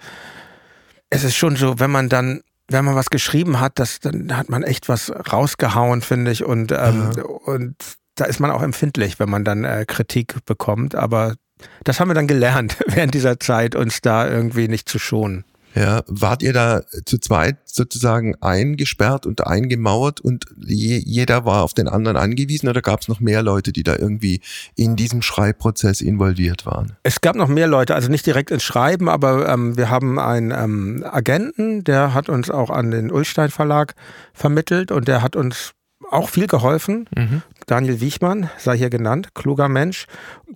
es 1.10 1.24
ist 1.24 1.36
schon 1.36 1.56
so, 1.56 1.80
wenn 1.80 1.92
man 1.92 2.10
dann, 2.10 2.42
wenn 2.68 2.86
man 2.86 2.96
was 2.96 3.10
geschrieben 3.10 3.60
hat, 3.60 3.80
das, 3.80 4.00
dann 4.00 4.36
hat 4.38 4.50
man 4.50 4.64
echt 4.64 4.88
was 4.88 5.12
rausgehauen, 5.32 6.02
finde 6.02 6.32
ich. 6.32 6.44
Und, 6.44 6.72
ähm, 6.72 7.12
und 7.46 7.76
da 8.16 8.26
ist 8.26 8.40
man 8.40 8.52
auch 8.52 8.62
empfindlich, 8.62 9.20
wenn 9.20 9.30
man 9.30 9.44
dann 9.44 9.64
äh, 9.64 9.86
Kritik 9.88 10.46
bekommt. 10.46 10.96
Aber 10.96 11.36
das 11.84 12.00
haben 12.00 12.10
wir 12.10 12.16
dann 12.16 12.28
gelernt 12.28 12.78
während 12.88 13.14
dieser 13.14 13.40
Zeit, 13.40 13.76
uns 13.76 14.02
da 14.02 14.28
irgendwie 14.28 14.68
nicht 14.68 14.88
zu 14.88 15.00
schonen. 15.00 15.46
Ja, 15.76 16.04
wart 16.08 16.44
ihr 16.44 16.54
da 16.54 16.84
zu 17.06 17.18
zweit 17.18 17.58
sozusagen 17.66 18.36
eingesperrt 18.42 19.26
und 19.26 19.46
eingemauert 19.46 20.22
und 20.22 20.46
je, 20.64 20.98
jeder 21.04 21.46
war 21.46 21.64
auf 21.64 21.74
den 21.74 21.88
anderen 21.88 22.16
angewiesen 22.16 22.70
oder 22.70 22.82
gab 22.82 23.02
es 23.02 23.08
noch 23.08 23.20
mehr 23.20 23.42
Leute, 23.42 23.72
die 23.72 23.84
da 23.84 23.96
irgendwie 23.96 24.42
in 24.76 24.96
diesem 24.96 25.22
Schreibprozess 25.22 26.02
involviert 26.02 26.66
waren? 26.66 26.96
Es 27.02 27.22
gab 27.22 27.36
noch 27.36 27.48
mehr 27.48 27.68
Leute, 27.68 27.96
also 27.96 28.10
nicht 28.10 28.26
direkt 28.26 28.52
ins 28.52 28.64
Schreiben, 28.64 29.10
aber 29.10 29.50
ähm, 29.50 29.76
wir 29.76 29.90
haben 29.90 30.20
einen 30.20 30.52
ähm, 30.52 31.04
Agenten, 31.10 31.84
der 31.84 32.14
hat 32.14 32.30
uns 32.30 32.52
auch 32.52 32.70
an 32.70 32.92
den 32.92 33.12
Ulstein 33.12 33.50
Verlag 33.50 33.96
vermittelt 34.34 34.92
und 34.92 35.08
der 35.08 35.24
hat 35.24 35.36
uns 35.36 35.74
auch 36.10 36.30
viel 36.30 36.48
geholfen. 36.48 37.08
Daniel 37.68 38.02
Wiechmann 38.02 38.50
sei 38.58 38.78
hier 38.78 38.90
genannt, 38.90 39.34
kluger 39.34 39.70
Mensch. 39.70 40.08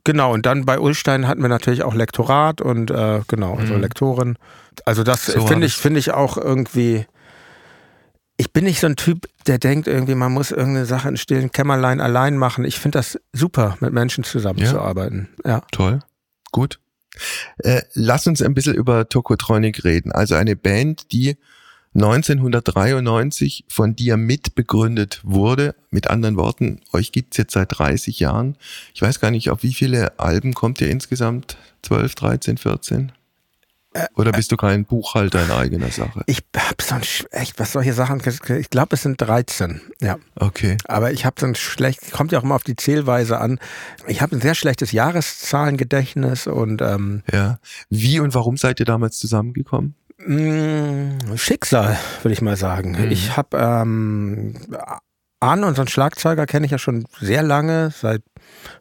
Genau, 0.03 0.33
und 0.33 0.45
dann 0.45 0.65
bei 0.65 0.79
Ulstein 0.79 1.27
hatten 1.27 1.41
wir 1.41 1.49
natürlich 1.49 1.83
auch 1.83 1.93
Lektorat 1.93 2.61
und 2.61 2.91
äh, 2.91 3.21
genau, 3.27 3.55
also 3.55 3.75
Lektorin. 3.75 4.37
Also 4.85 5.03
das 5.03 5.25
So 5.25 5.45
finde 5.47 5.67
ich, 5.67 5.75
finde 5.75 5.99
ich 5.99 6.11
auch 6.11 6.37
irgendwie. 6.37 7.05
Ich 8.39 8.53
bin 8.53 8.65
nicht 8.65 8.79
so 8.79 8.87
ein 8.87 8.95
Typ, 8.95 9.27
der 9.47 9.57
denkt 9.57 9.87
irgendwie, 9.87 10.13
man 10.13 10.31
muss 10.31 10.51
irgendeine 10.51 10.85
Sache 10.85 11.09
in 11.09 11.17
stillen 11.17 11.51
Kämmerlein 11.51 11.99
allein 11.99 12.37
machen. 12.37 12.65
Ich 12.65 12.79
finde 12.79 12.99
das 12.99 13.19
super, 13.33 13.77
mit 13.79 13.93
Menschen 13.93 14.23
zusammenzuarbeiten. 14.23 15.29
Ja. 15.43 15.63
Toll, 15.71 16.01
gut. 16.51 16.79
Äh, 17.57 17.81
lass 17.93 18.27
uns 18.27 18.43
ein 18.43 18.53
bisschen 18.53 18.75
über 18.75 19.09
Tokotronic 19.09 19.83
reden. 19.83 20.11
Also 20.11 20.35
eine 20.35 20.55
Band, 20.55 21.11
die 21.11 21.37
1993 21.97 23.65
von 23.67 23.95
dir 23.95 24.17
mitbegründet 24.17 25.19
wurde. 25.23 25.73
Mit 25.89 26.07
anderen 26.11 26.37
Worten, 26.37 26.79
euch 26.93 27.11
gibt's 27.11 27.37
jetzt 27.37 27.53
seit 27.53 27.77
30 27.77 28.19
Jahren. 28.19 28.55
Ich 28.93 29.01
weiß 29.01 29.19
gar 29.19 29.31
nicht, 29.31 29.49
auf 29.49 29.63
wie 29.63 29.73
viele 29.73 30.19
Alben 30.19 30.53
kommt 30.53 30.79
ihr 30.79 30.91
insgesamt? 30.91 31.57
12, 31.81 32.13
13, 32.13 32.57
14? 32.57 33.11
Oder 34.15 34.31
bist 34.31 34.51
du 34.51 34.57
kein 34.57 34.85
Buchhalter 34.85 35.43
in 35.43 35.49
eigener 35.49 35.89
Sache? 35.89 36.21
Ich 36.27 36.43
hab 36.55 36.81
so 36.83 36.93
ein, 36.93 37.01
echt, 37.31 37.57
was 37.57 37.71
solche 37.71 37.93
Sachen, 37.93 38.21
ich 38.59 38.69
glaube, 38.69 38.95
es 38.95 39.01
sind 39.01 39.19
13, 39.19 39.81
ja. 39.99 40.17
Okay. 40.35 40.77
Aber 40.85 41.11
ich 41.11 41.25
habe 41.25 41.39
so 41.39 41.47
ein 41.47 41.55
schlecht, 41.55 42.11
kommt 42.11 42.31
ja 42.31 42.37
auch 42.37 42.43
immer 42.43 42.53
auf 42.55 42.63
die 42.63 42.75
Zählweise 42.75 43.39
an. 43.39 43.59
Ich 44.05 44.21
habe 44.21 44.35
ein 44.35 44.41
sehr 44.41 44.53
schlechtes 44.53 44.91
Jahreszahlengedächtnis 44.91 46.45
und 46.45 46.81
ähm, 46.83 47.23
Ja. 47.31 47.59
Wie 47.89 48.19
und 48.19 48.35
warum 48.35 48.57
seid 48.57 48.79
ihr 48.79 48.85
damals 48.85 49.17
zusammengekommen? 49.17 49.95
Mh, 50.17 51.37
Schicksal, 51.37 51.97
würde 52.21 52.33
ich 52.33 52.41
mal 52.41 52.57
sagen. 52.57 52.91
Mhm. 52.91 53.11
Ich 53.11 53.37
habe 53.37 53.57
ähm, 53.57 54.55
Arne, 55.39 55.67
unseren 55.67 55.87
Schlagzeuger, 55.87 56.45
kenne 56.45 56.65
ich 56.65 56.71
ja 56.71 56.79
schon 56.79 57.05
sehr 57.19 57.43
lange, 57.43 57.91
seit 57.91 58.23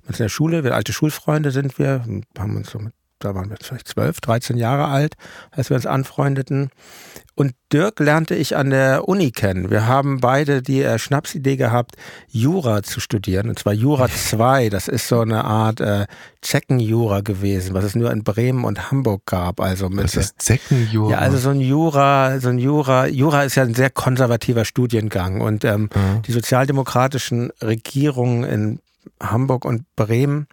wir 0.05 0.19
in 0.19 0.25
der 0.25 0.29
Schule, 0.29 0.65
wir 0.65 0.75
alte 0.75 0.93
Schulfreunde 0.93 1.51
sind 1.51 1.79
wir, 1.79 2.05
haben 2.39 2.57
uns 2.57 2.71
so 2.71 2.79
mit, 2.79 2.95
da 3.19 3.35
waren 3.35 3.49
wir 3.51 3.57
vielleicht 3.63 3.89
12, 3.89 4.21
13 4.21 4.57
Jahre 4.59 4.87
alt, 4.87 5.15
als 5.51 5.71
wir 5.71 5.77
uns 5.77 5.87
anfreundeten. 5.87 6.71
Und 7.35 7.53
Dirk 7.71 8.01
lernte 8.01 8.35
ich 8.35 8.57
an 8.57 8.71
der 8.71 9.09
Uni 9.09 9.31
kennen. 9.31 9.71
Wir 9.71 9.87
haben 9.87 10.21
beide 10.21 10.63
die 10.63 10.83
äh, 10.83 10.99
Schnapsidee 10.99 11.57
gehabt, 11.57 11.97
Jura 12.29 12.83
zu 12.83 12.99
studieren. 13.01 13.51
Und 13.51 13.59
zwar 13.59 13.75
Jura 13.75 14.09
2. 14.15 14.71
Das 14.71 14.89
ist 14.89 15.07
so 15.09 15.21
eine 15.21 15.45
Art 15.45 15.81
äh, 15.81 16.07
Zeckenjura 16.41 17.21
gewesen, 17.21 17.75
was 17.75 17.85
es 17.85 17.95
nur 17.95 18.11
in 18.11 18.25
Bremen 18.25 18.65
und 18.65 18.91
Hamburg 18.91 19.23
gab. 19.27 19.61
Also 19.61 19.91
mit, 19.91 20.05
Das 20.05 20.17
ist 20.17 20.41
Zeckenjura. 20.41 21.11
ja, 21.13 21.19
also 21.19 21.37
so 21.37 21.51
ein 21.51 21.61
Jura, 21.61 22.41
so 22.41 22.49
ein 22.49 22.59
Jura, 22.59 23.07
Jura 23.07 23.43
ist 23.43 23.55
ja 23.57 23.65
ein 23.65 23.75
sehr 23.75 23.91
konservativer 23.91 24.65
Studiengang 24.65 25.41
und 25.43 25.65
ähm, 25.65 25.91
Ja. 25.95 26.23
die 26.27 26.33
sozialdemokratischen 26.33 27.51
Regierungen 27.63 28.45
in 28.45 28.81
Hamburg 29.23 29.65
und 29.67 29.85
Bremen 29.97 30.47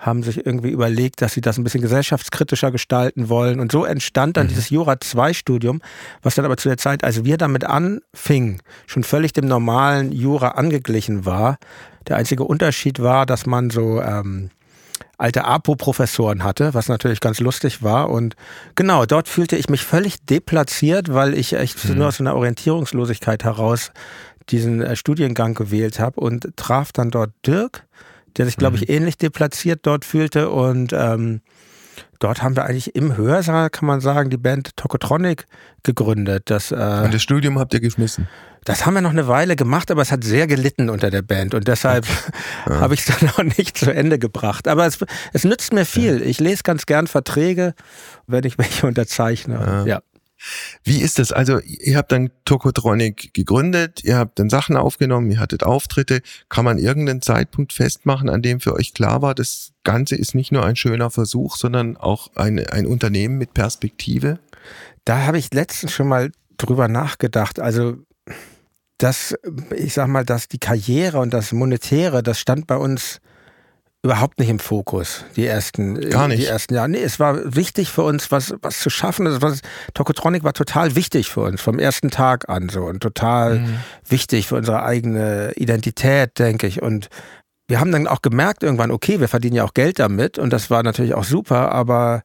haben 0.00 0.22
sich 0.22 0.44
irgendwie 0.44 0.70
überlegt, 0.70 1.20
dass 1.20 1.34
sie 1.34 1.42
das 1.42 1.58
ein 1.58 1.64
bisschen 1.64 1.82
gesellschaftskritischer 1.82 2.70
gestalten 2.70 3.28
wollen. 3.28 3.60
Und 3.60 3.70
so 3.70 3.84
entstand 3.84 4.38
dann 4.38 4.48
dieses 4.48 4.70
Jura 4.70 4.98
2 4.98 5.34
Studium, 5.34 5.82
was 6.22 6.34
dann 6.34 6.46
aber 6.46 6.56
zu 6.56 6.68
der 6.68 6.78
Zeit, 6.78 7.04
als 7.04 7.24
wir 7.24 7.36
damit 7.36 7.64
anfingen, 7.64 8.62
schon 8.86 9.04
völlig 9.04 9.34
dem 9.34 9.46
normalen 9.46 10.10
Jura 10.10 10.48
angeglichen 10.48 11.26
war. 11.26 11.58
Der 12.08 12.16
einzige 12.16 12.44
Unterschied 12.44 13.00
war, 13.00 13.26
dass 13.26 13.44
man 13.44 13.68
so 13.68 14.00
ähm, 14.00 14.50
alte 15.18 15.44
APO-Professoren 15.44 16.44
hatte, 16.44 16.72
was 16.72 16.88
natürlich 16.88 17.20
ganz 17.20 17.38
lustig 17.40 17.82
war. 17.82 18.08
Und 18.08 18.36
genau, 18.74 19.04
dort 19.04 19.28
fühlte 19.28 19.56
ich 19.56 19.68
mich 19.68 19.84
völlig 19.84 20.24
deplatziert, 20.24 21.12
weil 21.12 21.34
ich 21.34 21.52
echt 21.52 21.84
nur 21.90 22.08
aus 22.08 22.20
einer 22.20 22.34
Orientierungslosigkeit 22.34 23.44
heraus 23.44 23.92
diesen 24.48 24.80
äh, 24.80 24.96
Studiengang 24.96 25.54
gewählt 25.54 26.00
habe 26.00 26.20
und 26.20 26.56
traf 26.56 26.90
dann 26.92 27.10
dort 27.10 27.32
Dirk, 27.46 27.86
der 28.36 28.46
sich, 28.46 28.56
glaube 28.56 28.76
ich, 28.76 28.88
ähnlich 28.88 29.18
deplatziert 29.18 29.80
dort 29.82 30.04
fühlte. 30.04 30.50
Und 30.50 30.92
ähm, 30.92 31.40
dort 32.18 32.42
haben 32.42 32.56
wir 32.56 32.64
eigentlich 32.64 32.94
im 32.94 33.16
Hörsaal, 33.16 33.70
kann 33.70 33.86
man 33.86 34.00
sagen, 34.00 34.30
die 34.30 34.36
Band 34.36 34.76
Tokotronic 34.76 35.46
gegründet. 35.82 36.44
Das, 36.50 36.70
äh, 36.70 36.74
Und 36.74 37.14
das 37.14 37.22
Studium 37.22 37.58
habt 37.58 37.74
ihr 37.74 37.80
geschmissen. 37.80 38.28
das 38.64 38.84
haben 38.84 38.94
wir 38.94 39.00
noch 39.00 39.10
eine 39.10 39.26
Weile 39.26 39.56
gemacht, 39.56 39.90
aber 39.90 40.02
es 40.02 40.12
hat 40.12 40.22
sehr 40.24 40.46
gelitten 40.46 40.90
unter 40.90 41.10
der 41.10 41.22
Band 41.22 41.54
und 41.54 41.66
deshalb 41.66 42.06
habe 42.66 42.94
ich 42.94 43.08
es 43.08 43.18
dann 43.18 43.30
auch 43.30 43.42
nicht 43.42 43.78
zu 43.78 43.90
Ende 43.92 44.18
gebracht. 44.18 44.68
Aber 44.68 44.86
es, 44.86 44.98
es 45.32 45.44
nützt 45.44 45.72
mir 45.72 45.86
viel. 45.86 46.20
Ich 46.22 46.38
lese 46.40 46.62
ganz 46.62 46.86
gern 46.86 47.06
Verträge, 47.06 47.74
wenn 48.26 48.44
ich 48.44 48.58
welche 48.58 48.86
unterzeichne. 48.86 49.84
Ja. 49.86 50.00
Wie 50.84 51.00
ist 51.00 51.18
das? 51.18 51.32
Also, 51.32 51.58
ihr 51.60 51.96
habt 51.96 52.12
dann 52.12 52.30
Tokotronic 52.44 53.34
gegründet, 53.34 54.02
ihr 54.04 54.16
habt 54.16 54.38
dann 54.38 54.50
Sachen 54.50 54.76
aufgenommen, 54.76 55.30
ihr 55.30 55.40
hattet 55.40 55.62
Auftritte. 55.62 56.22
Kann 56.48 56.64
man 56.64 56.78
irgendeinen 56.78 57.22
Zeitpunkt 57.22 57.72
festmachen, 57.72 58.28
an 58.28 58.42
dem 58.42 58.60
für 58.60 58.74
euch 58.74 58.94
klar 58.94 59.22
war, 59.22 59.34
das 59.34 59.72
Ganze 59.84 60.16
ist 60.16 60.34
nicht 60.34 60.52
nur 60.52 60.64
ein 60.64 60.76
schöner 60.76 61.10
Versuch, 61.10 61.56
sondern 61.56 61.96
auch 61.96 62.28
ein, 62.34 62.58
ein 62.66 62.86
Unternehmen 62.86 63.38
mit 63.38 63.54
Perspektive? 63.54 64.38
Da 65.04 65.26
habe 65.26 65.38
ich 65.38 65.52
letztens 65.52 65.92
schon 65.92 66.08
mal 66.08 66.30
drüber 66.56 66.88
nachgedacht. 66.88 67.60
Also, 67.60 67.96
das, 68.98 69.34
ich 69.74 69.94
sag 69.94 70.08
mal, 70.08 70.24
dass 70.24 70.48
die 70.48 70.58
Karriere 70.58 71.18
und 71.18 71.32
das 71.32 71.52
Monetäre, 71.52 72.22
das 72.22 72.38
stand 72.38 72.66
bei 72.66 72.76
uns 72.76 73.20
überhaupt 74.02 74.38
nicht 74.38 74.48
im 74.48 74.58
Fokus, 74.58 75.24
die 75.36 75.46
ersten, 75.46 76.00
Gar 76.08 76.28
nicht? 76.28 76.42
Die 76.42 76.46
ersten 76.46 76.74
Jahre. 76.74 76.88
Nee, 76.88 77.02
es 77.02 77.20
war 77.20 77.54
wichtig 77.54 77.90
für 77.90 78.02
uns, 78.02 78.30
was, 78.30 78.54
was 78.62 78.80
zu 78.80 78.88
schaffen. 78.88 79.26
Das 79.26 79.42
was, 79.42 79.60
Tokotronic 79.92 80.42
war 80.42 80.54
total 80.54 80.96
wichtig 80.96 81.28
für 81.28 81.42
uns, 81.42 81.60
vom 81.60 81.78
ersten 81.78 82.10
Tag 82.10 82.48
an 82.48 82.70
so 82.70 82.84
und 82.84 83.00
total 83.00 83.62
wichtig 84.08 84.48
für 84.48 84.56
unsere 84.56 84.82
eigene 84.84 85.52
Identität, 85.56 86.38
denke 86.38 86.66
ich. 86.66 86.80
Und 86.80 87.08
wir 87.68 87.78
haben 87.78 87.92
dann 87.92 88.08
auch 88.08 88.22
gemerkt 88.22 88.62
irgendwann, 88.62 88.90
okay, 88.90 89.20
wir 89.20 89.28
verdienen 89.28 89.56
ja 89.56 89.64
auch 89.64 89.74
Geld 89.74 89.98
damit 89.98 90.38
und 90.38 90.50
das 90.50 90.70
war 90.70 90.82
natürlich 90.82 91.14
auch 91.14 91.24
super, 91.24 91.70
aber 91.72 92.22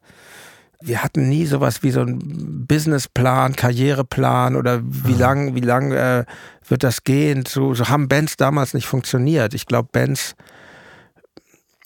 wir 0.80 1.02
hatten 1.02 1.28
nie 1.28 1.46
sowas 1.46 1.82
wie 1.82 1.90
so 1.90 2.00
einen 2.00 2.66
Businessplan, 2.66 3.54
Karriereplan 3.54 4.56
oder 4.56 4.80
wie 4.82 5.14
lang, 5.14 5.54
wie 5.54 5.60
lang 5.60 5.92
äh, 5.92 6.24
wird 6.68 6.82
das 6.82 7.04
gehen? 7.04 7.44
So, 7.46 7.74
so 7.74 7.88
haben 7.88 8.08
Bands 8.08 8.36
damals 8.36 8.74
nicht 8.74 8.86
funktioniert. 8.86 9.54
Ich 9.54 9.66
glaube, 9.66 9.88
Bands 9.92 10.34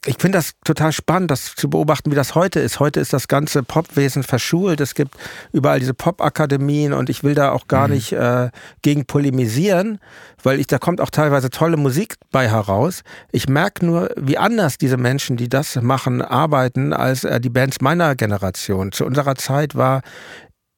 ich 0.07 0.17
finde 0.19 0.39
das 0.39 0.53
total 0.65 0.93
spannend, 0.93 1.31
das 1.31 1.55
zu 1.55 1.69
beobachten, 1.69 2.11
wie 2.11 2.15
das 2.15 2.35
heute 2.35 2.59
ist. 2.59 2.81
Heute 2.81 3.01
ist 3.01 3.13
das 3.13 3.29
ganze 3.29 3.63
Popwesen 3.63 4.23
verschult. 4.23 4.81
Es 4.81 4.95
gibt 4.95 5.15
überall 5.53 5.79
diese 5.79 5.93
Popakademien 5.93 6.95
und 6.95 7.11
ich 7.11 7.23
will 7.23 7.35
da 7.35 7.53
auch 7.53 7.69
gar 7.69 7.87
nicht 7.87 8.13
äh, 8.13 8.51
gegen 8.81 9.05
polemisieren, 9.05 9.99
weil 10.43 10.59
ich 10.59 10.67
da 10.67 10.79
kommt 10.79 11.03
auch 11.03 11.11
teilweise 11.11 11.51
tolle 11.51 11.77
Musik 11.77 12.15
bei 12.33 12.49
heraus. 12.49 13.03
Ich 13.31 13.49
merke 13.49 13.85
nur, 13.85 14.11
wie 14.17 14.39
anders 14.39 14.79
diese 14.79 14.97
Menschen, 14.97 15.37
die 15.37 15.51
das 15.51 15.77
machen, 15.83 16.23
arbeiten 16.23 16.95
als 16.95 17.25
äh, 17.25 17.39
die 17.39 17.51
Bands 17.51 17.83
meiner 17.83 18.15
Generation. 18.17 18.93
Zu 18.93 19.05
unserer 19.05 19.35
Zeit 19.35 19.75
war 19.75 20.01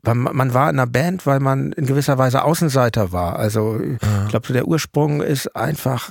man 0.04 0.52
war 0.52 0.68
in 0.68 0.80
einer 0.80 0.90
Band, 0.90 1.26
weil 1.26 1.38
man 1.38 1.70
in 1.72 1.86
gewisser 1.86 2.18
Weise 2.18 2.42
Außenseiter 2.42 3.12
war. 3.12 3.38
Also 3.38 3.78
ich 3.80 4.28
glaube, 4.30 4.48
so 4.48 4.52
der 4.52 4.66
Ursprung 4.66 5.22
ist 5.22 5.54
einfach, 5.54 6.10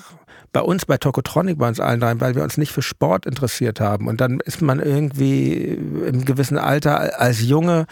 bei 0.54 0.62
uns, 0.62 0.86
bei 0.86 0.98
Tokotronic, 0.98 1.58
bei 1.58 1.68
uns 1.68 1.80
allen 1.80 2.00
dreien, 2.00 2.20
weil 2.20 2.36
wir 2.36 2.44
uns 2.44 2.58
nicht 2.58 2.72
für 2.72 2.82
Sport 2.82 3.26
interessiert 3.26 3.80
haben. 3.80 4.08
Und 4.08 4.20
dann 4.20 4.40
ist 4.42 4.62
man 4.62 4.80
irgendwie 4.80 5.54
im 5.54 6.26
gewissen 6.26 6.58
Alter 6.58 7.20
als 7.20 7.42
Junge 7.42 7.86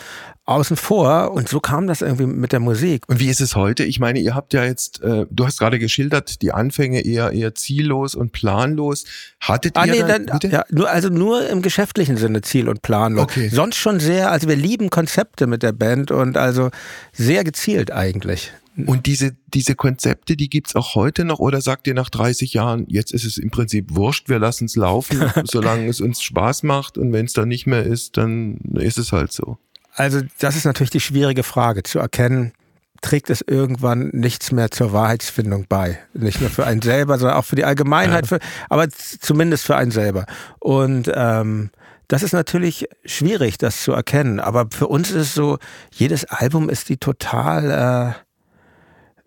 außen 0.49 0.77
vor 0.77 1.31
und 1.31 1.47
so 1.47 1.59
kam 1.59 1.85
das 1.85 2.01
irgendwie 2.01 2.25
mit 2.25 2.51
der 2.51 2.59
Musik. 2.59 3.03
Und 3.07 3.19
wie 3.19 3.29
ist 3.29 3.39
es 3.39 3.55
heute? 3.55 3.83
Ich 3.83 3.99
meine, 3.99 4.19
ihr 4.19 4.33
habt 4.33 4.53
ja 4.53 4.63
jetzt, 4.63 5.01
äh, 5.03 5.27
du 5.29 5.45
hast 5.45 5.59
gerade 5.59 5.77
geschildert, 5.77 6.41
die 6.41 6.51
Anfänge 6.51 7.05
eher 7.05 7.31
eher 7.31 7.53
ziellos 7.53 8.15
und 8.15 8.31
planlos. 8.31 9.05
Hattet 9.39 9.77
ah, 9.77 9.85
ihr 9.85 9.93
nee, 9.93 9.99
dann, 9.99 10.25
dann 10.25 10.51
ja, 10.51 10.63
nur, 10.69 10.89
also 10.89 11.09
nur 11.09 11.47
im 11.47 11.61
geschäftlichen 11.61 12.17
Sinne 12.17 12.41
ziel- 12.41 12.67
und 12.67 12.81
planlos. 12.81 13.23
Okay. 13.23 13.49
Sonst 13.49 13.77
schon 13.77 13.99
sehr, 13.99 14.31
also 14.31 14.47
wir 14.47 14.55
lieben 14.55 14.89
Konzepte 14.89 15.45
mit 15.45 15.61
der 15.61 15.71
Band 15.71 16.09
und 16.09 16.35
also 16.35 16.71
sehr 17.13 17.43
gezielt 17.43 17.91
eigentlich. 17.91 18.51
Und 18.87 19.05
diese, 19.05 19.35
diese 19.47 19.75
Konzepte, 19.75 20.35
die 20.35 20.49
gibt's 20.49 20.75
auch 20.75 20.95
heute 20.95 21.25
noch 21.25 21.39
oder 21.39 21.61
sagt 21.61 21.87
ihr 21.87 21.93
nach 21.93 22.09
30 22.09 22.53
Jahren, 22.53 22.85
jetzt 22.87 23.13
ist 23.13 23.25
es 23.25 23.37
im 23.37 23.51
Prinzip 23.51 23.95
wurscht, 23.95 24.29
wir 24.29 24.39
lassen 24.39 24.65
es 24.65 24.75
laufen, 24.75 25.31
solange 25.43 25.87
es 25.87 26.01
uns 26.01 26.21
Spaß 26.21 26.63
macht 26.63 26.97
und 26.97 27.13
wenn 27.13 27.25
es 27.25 27.33
dann 27.33 27.47
nicht 27.47 27.67
mehr 27.67 27.83
ist, 27.83 28.17
dann 28.17 28.57
ist 28.75 28.97
es 28.97 29.11
halt 29.11 29.31
so. 29.31 29.57
Also 29.93 30.21
das 30.39 30.55
ist 30.55 30.65
natürlich 30.65 30.91
die 30.91 30.99
schwierige 30.99 31.43
Frage 31.43 31.83
zu 31.83 31.99
erkennen, 31.99 32.53
trägt 33.01 33.29
es 33.29 33.41
irgendwann 33.45 34.09
nichts 34.13 34.51
mehr 34.51 34.71
zur 34.71 34.93
Wahrheitsfindung 34.93 35.65
bei. 35.67 35.99
Nicht 36.13 36.41
nur 36.41 36.49
für 36.49 36.65
einen 36.65 36.81
selber, 36.81 37.17
sondern 37.17 37.37
auch 37.37 37.45
für 37.45 37.55
die 37.55 37.65
Allgemeinheit, 37.65 38.27
für, 38.27 38.39
aber 38.69 38.89
zumindest 38.89 39.65
für 39.65 39.75
einen 39.75 39.91
selber. 39.91 40.25
Und 40.59 41.11
ähm, 41.13 41.71
das 42.09 42.23
ist 42.23 42.33
natürlich 42.33 42.87
schwierig, 43.05 43.57
das 43.57 43.83
zu 43.83 43.93
erkennen. 43.93 44.39
Aber 44.39 44.67
für 44.71 44.87
uns 44.87 45.11
ist 45.11 45.15
es 45.15 45.33
so, 45.33 45.59
jedes 45.93 46.25
Album 46.25 46.69
ist 46.69 46.89
die 46.89 46.97
total 46.97 48.15
äh, 48.17 48.28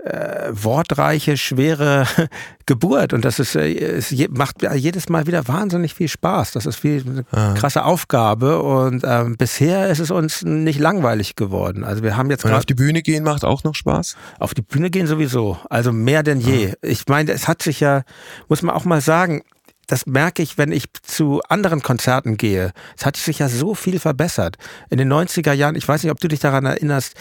äh, 0.05 0.51
wortreiche, 0.53 1.37
schwere 1.37 2.07
Geburt. 2.67 3.12
Und 3.12 3.25
das 3.25 3.38
ist, 3.38 3.55
äh, 3.55 3.73
es 3.73 4.15
macht 4.31 4.57
jedes 4.75 5.09
Mal 5.09 5.27
wieder 5.27 5.47
wahnsinnig 5.49 5.95
viel 5.95 6.09
Spaß. 6.09 6.53
Das 6.53 6.67
ist 6.67 6.77
viel 6.77 7.05
eine 7.07 7.25
ah. 7.33 7.55
krasse 7.55 7.85
Aufgabe. 7.85 8.62
Und 8.62 9.05
ähm, 9.05 9.37
bisher 9.37 9.88
ist 9.88 10.01
es 10.01 10.11
uns 10.11 10.43
nicht 10.43 10.81
langweilig 10.81 11.37
geworden. 11.37 11.85
Also 11.85 12.03
wir 12.03 12.17
haben 12.17 12.31
jetzt 12.31 12.43
gerade. 12.43 12.57
Auf 12.57 12.67
die 12.67 12.75
Bühne 12.75 13.03
gehen 13.03 13.25
macht 13.25 13.45
auch 13.45 13.65
noch 13.65 13.75
Spaß? 13.75 14.17
Auf 14.38 14.55
die 14.55 14.62
Bühne 14.62 14.91
gehen 14.91 15.07
sowieso. 15.07 15.59
Also 15.71 15.93
mehr 15.93 16.23
denn 16.23 16.41
je. 16.41 16.73
Ah. 16.73 16.77
Ich 16.83 17.07
meine, 17.07 17.33
es 17.33 17.49
hat 17.49 17.62
sich 17.62 17.81
ja, 17.81 18.03
muss 18.49 18.62
man 18.62 18.75
auch 18.75 18.85
mal 18.85 19.01
sagen, 19.01 19.43
das 19.87 20.07
merke 20.07 20.43
ich, 20.43 20.59
wenn 20.59 20.73
ich 20.73 20.87
zu 21.03 21.43
anderen 21.49 21.83
Konzerten 21.83 22.37
gehe. 22.37 22.73
Es 22.97 23.05
hat 23.05 23.17
sich 23.17 23.41
ja 23.41 23.49
so 23.49 23.75
viel 23.75 23.99
verbessert. 23.99 24.57
In 24.91 24.99
den 24.99 25.12
90er 25.12 25.53
Jahren, 25.53 25.75
ich 25.75 25.87
weiß 25.87 26.03
nicht, 26.03 26.12
ob 26.12 26.21
du 26.21 26.29
dich 26.29 26.41
daran 26.41 26.65
erinnerst, 26.65 27.15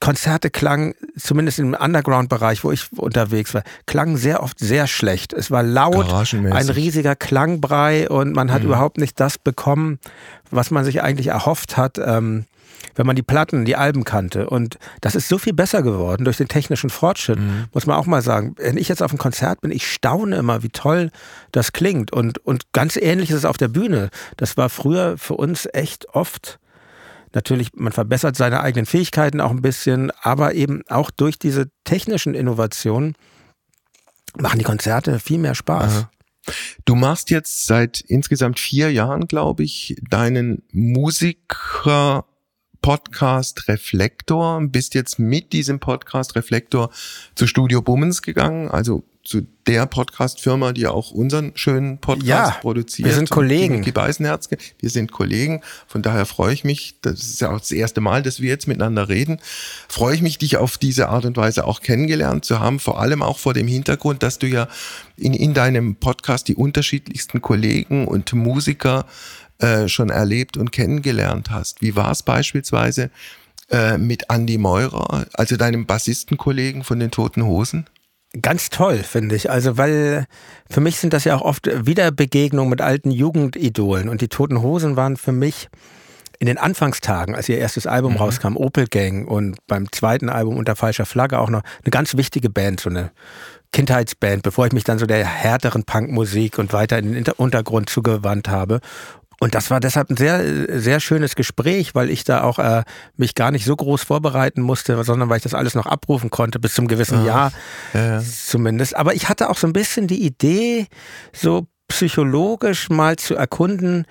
Konzerte 0.00 0.50
klangen, 0.50 0.94
zumindest 1.18 1.58
im 1.58 1.74
Underground-Bereich, 1.74 2.64
wo 2.64 2.72
ich 2.72 2.86
unterwegs 2.96 3.54
war, 3.54 3.62
klangen 3.86 4.16
sehr 4.16 4.42
oft 4.42 4.58
sehr 4.58 4.86
schlecht. 4.86 5.32
Es 5.32 5.50
war 5.50 5.62
laut, 5.62 6.12
ein 6.12 6.68
riesiger 6.68 7.16
Klangbrei 7.16 8.08
und 8.08 8.34
man 8.34 8.52
hat 8.52 8.62
mhm. 8.62 8.68
überhaupt 8.68 8.98
nicht 8.98 9.18
das 9.20 9.38
bekommen, 9.38 9.98
was 10.50 10.70
man 10.70 10.84
sich 10.84 11.02
eigentlich 11.02 11.28
erhofft 11.28 11.76
hat, 11.76 11.98
ähm, 11.98 12.44
wenn 12.94 13.06
man 13.06 13.16
die 13.16 13.22
Platten, 13.22 13.64
die 13.64 13.76
Alben 13.76 14.04
kannte. 14.04 14.48
Und 14.48 14.78
das 15.00 15.14
ist 15.14 15.28
so 15.28 15.38
viel 15.38 15.52
besser 15.52 15.82
geworden 15.82 16.24
durch 16.24 16.36
den 16.36 16.48
technischen 16.48 16.90
Fortschritt, 16.90 17.38
mhm. 17.38 17.66
muss 17.72 17.86
man 17.86 17.96
auch 17.96 18.06
mal 18.06 18.22
sagen. 18.22 18.54
Wenn 18.58 18.76
ich 18.76 18.88
jetzt 18.88 19.02
auf 19.02 19.10
einem 19.10 19.18
Konzert 19.18 19.60
bin, 19.60 19.70
ich 19.70 19.90
staune 19.90 20.36
immer, 20.36 20.62
wie 20.62 20.70
toll 20.70 21.10
das 21.52 21.72
klingt. 21.72 22.12
Und, 22.12 22.38
und 22.38 22.72
ganz 22.72 22.96
ähnlich 22.96 23.30
ist 23.30 23.36
es 23.36 23.44
auf 23.44 23.58
der 23.58 23.68
Bühne. 23.68 24.10
Das 24.36 24.56
war 24.56 24.68
früher 24.68 25.18
für 25.18 25.34
uns 25.34 25.68
echt 25.72 26.08
oft 26.14 26.58
natürlich, 27.36 27.68
man 27.74 27.92
verbessert 27.92 28.34
seine 28.34 28.60
eigenen 28.60 28.86
Fähigkeiten 28.86 29.40
auch 29.40 29.52
ein 29.52 29.62
bisschen, 29.62 30.10
aber 30.22 30.54
eben 30.54 30.82
auch 30.88 31.12
durch 31.12 31.38
diese 31.38 31.70
technischen 31.84 32.34
Innovationen 32.34 33.14
machen 34.36 34.58
die 34.58 34.64
Konzerte 34.64 35.20
viel 35.20 35.38
mehr 35.38 35.54
Spaß. 35.54 35.92
Aha. 35.92 36.10
Du 36.84 36.94
machst 36.94 37.30
jetzt 37.30 37.66
seit 37.66 38.00
insgesamt 38.00 38.58
vier 38.58 38.90
Jahren, 38.92 39.28
glaube 39.28 39.62
ich, 39.62 39.96
deinen 40.10 40.62
Musiker 40.72 42.24
Podcast 42.80 43.68
Reflektor, 43.68 44.60
bist 44.62 44.94
jetzt 44.94 45.18
mit 45.18 45.52
diesem 45.52 45.80
Podcast 45.80 46.36
Reflektor 46.36 46.90
zu 47.34 47.46
Studio 47.46 47.82
Bummens 47.82 48.22
gegangen, 48.22 48.70
also 48.70 49.04
zu 49.26 49.42
der 49.66 49.86
Podcast-Firma, 49.86 50.72
die 50.72 50.86
auch 50.86 51.10
unseren 51.10 51.50
schönen 51.56 51.98
Podcast 51.98 52.26
ja, 52.28 52.50
produziert. 52.60 53.08
Wir 53.08 53.14
sind 53.14 53.28
Kollegen. 53.28 53.82
Die 53.82 53.90
Beisenherz. 53.90 54.48
Wir 54.78 54.90
sind 54.90 55.10
Kollegen. 55.10 55.62
Von 55.88 56.02
daher 56.02 56.26
freue 56.26 56.54
ich 56.54 56.62
mich, 56.62 57.00
das 57.02 57.20
ist 57.20 57.40
ja 57.40 57.50
auch 57.50 57.58
das 57.58 57.72
erste 57.72 58.00
Mal, 58.00 58.22
dass 58.22 58.40
wir 58.40 58.48
jetzt 58.48 58.68
miteinander 58.68 59.08
reden, 59.08 59.40
freue 59.88 60.14
ich 60.14 60.22
mich, 60.22 60.38
dich 60.38 60.56
auf 60.56 60.78
diese 60.78 61.08
Art 61.08 61.24
und 61.24 61.36
Weise 61.36 61.64
auch 61.64 61.80
kennengelernt 61.80 62.44
zu 62.44 62.60
haben, 62.60 62.78
vor 62.78 63.00
allem 63.00 63.22
auch 63.22 63.38
vor 63.38 63.52
dem 63.52 63.66
Hintergrund, 63.66 64.22
dass 64.22 64.38
du 64.38 64.46
ja 64.46 64.68
in, 65.16 65.34
in 65.34 65.54
deinem 65.54 65.96
Podcast 65.96 66.46
die 66.46 66.54
unterschiedlichsten 66.54 67.42
Kollegen 67.42 68.06
und 68.06 68.32
Musiker 68.32 69.06
äh, 69.58 69.88
schon 69.88 70.10
erlebt 70.10 70.56
und 70.56 70.70
kennengelernt 70.70 71.50
hast. 71.50 71.82
Wie 71.82 71.96
war 71.96 72.12
es 72.12 72.22
beispielsweise 72.22 73.10
äh, 73.70 73.98
mit 73.98 74.26
Andy 74.28 74.58
Meurer, 74.58 75.26
also 75.32 75.56
deinem 75.56 75.86
Bassistenkollegen 75.86 76.84
von 76.84 77.00
den 77.00 77.10
Toten 77.10 77.44
Hosen? 77.44 77.86
Ganz 78.42 78.70
toll, 78.70 78.98
finde 78.98 79.34
ich. 79.34 79.50
Also, 79.50 79.78
weil 79.78 80.26
für 80.68 80.80
mich 80.80 80.98
sind 80.98 81.12
das 81.12 81.24
ja 81.24 81.36
auch 81.36 81.42
oft 81.42 81.68
Wiederbegegnungen 81.86 82.70
mit 82.70 82.80
alten 82.80 83.10
Jugendidolen. 83.10 84.08
Und 84.08 84.20
die 84.20 84.28
Toten 84.28 84.62
Hosen 84.62 84.96
waren 84.96 85.16
für 85.16 85.32
mich 85.32 85.68
in 86.38 86.46
den 86.46 86.58
Anfangstagen, 86.58 87.34
als 87.34 87.48
ihr 87.48 87.58
erstes 87.58 87.86
Album 87.86 88.14
mhm. 88.14 88.18
rauskam, 88.18 88.56
Opel 88.56 88.86
Gang 88.88 89.26
und 89.26 89.56
beim 89.66 89.90
zweiten 89.90 90.28
Album 90.28 90.56
unter 90.56 90.76
falscher 90.76 91.06
Flagge 91.06 91.38
auch 91.38 91.48
noch 91.48 91.62
eine 91.82 91.90
ganz 91.90 92.16
wichtige 92.16 92.50
Band, 92.50 92.80
so 92.80 92.90
eine 92.90 93.10
Kindheitsband, 93.72 94.42
bevor 94.42 94.66
ich 94.66 94.72
mich 94.72 94.84
dann 94.84 94.98
so 94.98 95.06
der 95.06 95.24
härteren 95.24 95.84
Punkmusik 95.84 96.58
und 96.58 96.72
weiter 96.72 96.98
in 96.98 97.12
den 97.12 97.24
Untergrund 97.36 97.88
zugewandt 97.88 98.48
habe. 98.48 98.80
Und 99.38 99.54
das 99.54 99.70
war 99.70 99.80
deshalb 99.80 100.10
ein 100.10 100.16
sehr, 100.16 100.80
sehr 100.80 101.00
schönes 101.00 101.36
Gespräch, 101.36 101.94
weil 101.94 102.10
ich 102.10 102.24
da 102.24 102.42
auch 102.42 102.58
äh, 102.58 102.84
mich 103.16 103.34
gar 103.34 103.50
nicht 103.50 103.64
so 103.64 103.76
groß 103.76 104.02
vorbereiten 104.02 104.62
musste, 104.62 105.02
sondern 105.04 105.28
weil 105.28 105.38
ich 105.38 105.42
das 105.42 105.54
alles 105.54 105.74
noch 105.74 105.86
abrufen 105.86 106.30
konnte, 106.30 106.58
bis 106.58 106.74
zum 106.74 106.88
gewissen 106.88 107.18
ah, 107.18 107.24
Jahr 107.24 107.52
ja. 107.92 108.22
zumindest. 108.22 108.96
Aber 108.96 109.14
ich 109.14 109.28
hatte 109.28 109.50
auch 109.50 109.58
so 109.58 109.66
ein 109.66 109.74
bisschen 109.74 110.06
die 110.06 110.24
Idee, 110.24 110.86
so 111.32 111.66
psychologisch 111.88 112.88
mal 112.88 113.16
zu 113.16 113.34
erkunden, 113.34 114.06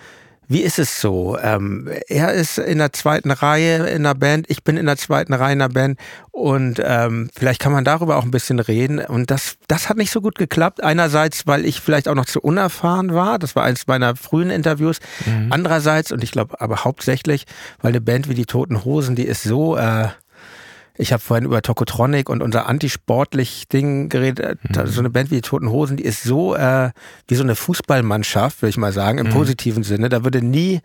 wie 0.48 0.62
ist 0.62 0.80
es 0.80 1.02
so? 1.02 1.38
Ähm, 1.42 1.90
er 2.08 2.34
ist 2.34 2.58
in 2.58 2.78
der 2.78 2.94
zweiten 2.94 3.32
Reihe 3.32 3.88
in 3.88 4.04
der 4.04 4.16
Band, 4.16 4.50
ich 4.50 4.64
bin 4.64 4.78
in 4.78 4.86
der 4.86 4.98
zweiten 4.98 5.34
Reihe 5.34 5.54
in 5.54 5.60
der 5.60 5.70
Band 5.70 6.00
und 6.32 6.82
ähm, 6.84 7.30
vielleicht 7.36 7.62
kann 7.62 7.72
man 7.72 7.86
darüber 7.86 8.18
auch 8.18 8.24
ein 8.24 8.32
bisschen 8.32 8.60
reden. 8.60 9.00
Und 9.00 9.32
das, 9.32 9.58
das 9.68 9.90
hat 9.90 9.98
nicht 9.98 10.12
so 10.12 10.22
gut 10.22 10.36
geklappt. 10.38 10.84
Einerseits, 10.84 11.48
weil 11.48 11.66
ich 11.66 11.80
vielleicht 11.80 12.08
auch 12.08 12.16
noch 12.16 12.26
zu 12.26 12.42
unerfahren 12.42 13.14
war, 13.14 13.40
das 13.40 13.56
war 13.56 13.64
eins 13.64 13.88
meiner 13.88 14.16
frühen 14.16 14.50
Interviews. 14.50 15.00
Mhm. 15.26 15.48
Andererseits, 15.52 16.12
und 16.12 16.24
ich 16.24 16.32
glaube 16.32 16.60
aber 16.60 16.84
hauptsächlich, 16.84 17.46
weil 17.82 17.90
eine 17.92 18.02
Band 18.02 18.30
wie 18.30 18.36
die 18.36 18.46
Toten 18.46 18.84
Hosen, 18.84 19.16
die 19.16 19.26
ist 19.26 19.44
so... 19.44 19.78
Äh, 19.78 20.10
ich 20.98 21.12
habe 21.12 21.22
vorhin 21.22 21.46
über 21.46 21.62
Tokotronic 21.62 22.30
und 22.30 22.42
unser 22.42 22.68
antisportlich 22.68 23.68
Ding 23.68 24.10
geredet. 24.10 24.60
Mhm. 24.64 24.88
So 24.88 25.00
eine 25.00 25.10
Band 25.10 25.32
wie 25.32 25.36
die 25.36 25.42
Toten 25.42 25.70
Hosen, 25.70 25.98
die 25.98 26.06
ist 26.06 26.24
so 26.24 26.56
äh, 26.56 26.92
wie 27.28 27.36
so 27.36 27.44
eine 27.44 27.56
Fußballmannschaft, 27.56 28.62
würde 28.62 28.70
ich 28.70 28.78
mal 28.78 28.94
sagen, 28.94 29.18
im 29.18 29.28
mhm. 29.28 29.32
positiven 29.32 29.84
Sinne. 29.84 30.10
Da 30.10 30.24
würde 30.24 30.42
nie 30.42 30.82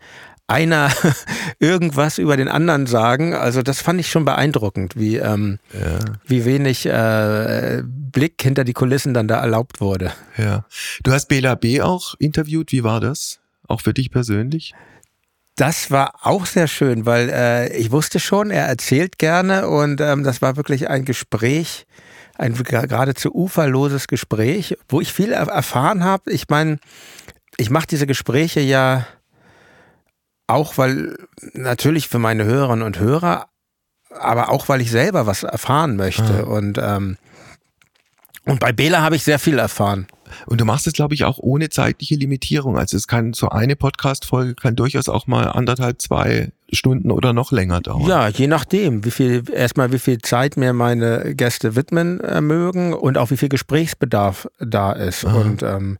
einer 0.47 0.91
irgendwas 1.59 2.17
über 2.17 2.35
den 2.35 2.49
anderen 2.49 2.85
sagen. 2.85 3.33
Also 3.33 3.61
das 3.61 3.81
fand 3.81 3.99
ich 3.99 4.09
schon 4.09 4.25
beeindruckend, 4.25 4.97
wie, 4.97 5.17
ähm, 5.17 5.59
ja. 5.73 5.99
wie 6.25 6.45
wenig 6.45 6.85
äh, 6.85 7.83
Blick 7.85 8.41
hinter 8.41 8.63
die 8.63 8.73
Kulissen 8.73 9.13
dann 9.13 9.27
da 9.27 9.39
erlaubt 9.39 9.79
wurde. 9.79 10.11
Ja. 10.37 10.65
Du 11.03 11.11
hast 11.11 11.27
Bela 11.27 11.55
B. 11.55 11.81
auch 11.81 12.15
interviewt. 12.19 12.71
Wie 12.71 12.83
war 12.83 12.99
das? 12.99 13.39
Auch 13.67 13.81
für 13.81 13.93
dich 13.93 14.11
persönlich? 14.11 14.73
Das 15.55 15.91
war 15.91 16.13
auch 16.21 16.45
sehr 16.45 16.67
schön, 16.67 17.05
weil 17.05 17.29
äh, 17.29 17.75
ich 17.77 17.91
wusste 17.91 18.19
schon, 18.19 18.51
er 18.51 18.65
erzählt 18.65 19.17
gerne 19.17 19.67
und 19.67 20.01
ähm, 20.01 20.23
das 20.23 20.41
war 20.41 20.55
wirklich 20.55 20.89
ein 20.89 21.05
Gespräch, 21.05 21.85
ein 22.37 22.55
geradezu 22.55 23.33
uferloses 23.33 24.07
Gespräch, 24.07 24.77
wo 24.87 25.01
ich 25.01 25.13
viel 25.13 25.33
erfahren 25.33 26.03
habe. 26.03 26.31
Ich 26.31 26.47
meine, 26.49 26.79
ich 27.57 27.69
mache 27.69 27.87
diese 27.87 28.07
Gespräche 28.07 28.61
ja 28.61 29.05
auch, 30.47 30.77
weil 30.77 31.15
natürlich 31.53 32.07
für 32.07 32.19
meine 32.19 32.45
Hörerinnen 32.45 32.85
und 32.85 32.99
Hörer, 32.99 33.47
aber 34.09 34.49
auch 34.49 34.69
weil 34.69 34.81
ich 34.81 34.91
selber 34.91 35.27
was 35.27 35.43
erfahren 35.43 35.95
möchte. 35.95 36.45
Mhm. 36.45 36.51
Und, 36.51 36.77
ähm, 36.77 37.17
und 38.45 38.59
bei 38.59 38.71
Bela 38.71 39.01
habe 39.01 39.15
ich 39.15 39.23
sehr 39.23 39.39
viel 39.39 39.59
erfahren. 39.59 40.07
Und 40.45 40.61
du 40.61 40.65
machst 40.65 40.87
es, 40.87 40.93
glaube 40.93 41.13
ich, 41.13 41.23
auch 41.23 41.37
ohne 41.39 41.69
zeitliche 41.69 42.15
Limitierung. 42.15 42.77
Also 42.77 42.97
es 42.97 43.07
kann 43.07 43.33
so 43.33 43.49
eine 43.49 43.75
Podcast-Folge 43.75 44.55
kann 44.55 44.75
durchaus 44.75 45.09
auch 45.09 45.27
mal 45.27 45.45
anderthalb, 45.45 46.01
zwei 46.01 46.51
Stunden 46.71 47.11
oder 47.11 47.33
noch 47.33 47.51
länger 47.51 47.81
dauern. 47.81 48.07
Ja, 48.07 48.27
je 48.29 48.47
nachdem, 48.47 49.03
wie 49.03 49.11
viel, 49.11 49.43
erstmal 49.51 49.91
wie 49.91 49.99
viel 49.99 50.19
Zeit 50.19 50.57
mir 50.57 50.73
meine 50.73 51.35
Gäste 51.35 51.75
widmen 51.75 52.19
äh, 52.21 52.41
mögen 52.41 52.93
und 52.93 53.17
auch 53.17 53.31
wie 53.31 53.37
viel 53.37 53.49
Gesprächsbedarf 53.49 54.47
da 54.59 54.93
ist. 54.93 55.25
Aha. 55.25 55.37
Und 55.37 55.63
ähm, 55.63 55.97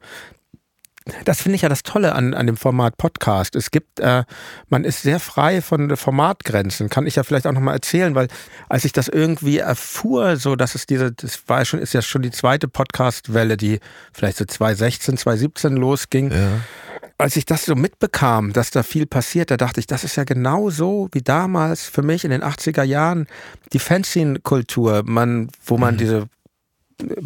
das 1.25 1.41
finde 1.41 1.55
ich 1.55 1.63
ja 1.63 1.69
das 1.69 1.83
Tolle 1.83 2.13
an, 2.13 2.33
an 2.33 2.45
dem 2.45 2.57
Format 2.57 2.97
Podcast. 2.97 3.55
Es 3.55 3.71
gibt, 3.71 3.99
äh, 3.99 4.23
man 4.69 4.83
ist 4.83 5.01
sehr 5.01 5.19
frei 5.19 5.61
von 5.61 5.95
Formatgrenzen. 5.97 6.89
Kann 6.89 7.07
ich 7.07 7.15
ja 7.15 7.23
vielleicht 7.23 7.47
auch 7.47 7.53
nochmal 7.53 7.75
erzählen, 7.75 8.13
weil 8.13 8.27
als 8.69 8.85
ich 8.85 8.93
das 8.93 9.07
irgendwie 9.07 9.57
erfuhr, 9.57 10.37
so 10.37 10.55
dass 10.55 10.75
es 10.75 10.85
diese, 10.85 11.11
das 11.11 11.47
war 11.47 11.65
schon, 11.65 11.79
ist 11.79 11.93
ja 11.93 12.01
schon 12.01 12.21
die 12.21 12.31
zweite 12.31 12.67
Podcast-Welle, 12.67 13.57
die 13.57 13.79
vielleicht 14.13 14.37
so 14.37 14.45
2016, 14.45 15.17
2017 15.17 15.75
losging. 15.75 16.31
Ja. 16.31 16.59
Als 17.17 17.35
ich 17.35 17.45
das 17.45 17.65
so 17.65 17.75
mitbekam, 17.75 18.53
dass 18.53 18.71
da 18.71 18.83
viel 18.83 19.05
passiert, 19.05 19.51
da 19.51 19.57
dachte 19.57 19.79
ich, 19.79 19.87
das 19.87 20.03
ist 20.03 20.15
ja 20.17 20.23
genau 20.23 20.69
so 20.69 21.07
wie 21.11 21.21
damals 21.21 21.85
für 21.85 22.01
mich 22.03 22.25
in 22.25 22.31
den 22.31 22.43
80er 22.43 22.83
Jahren 22.83 23.27
die 23.73 23.79
Fanzine-Kultur, 23.79 25.03
man, 25.05 25.49
wo 25.65 25.77
man 25.77 25.95
mhm. 25.95 25.97
diese 25.99 26.29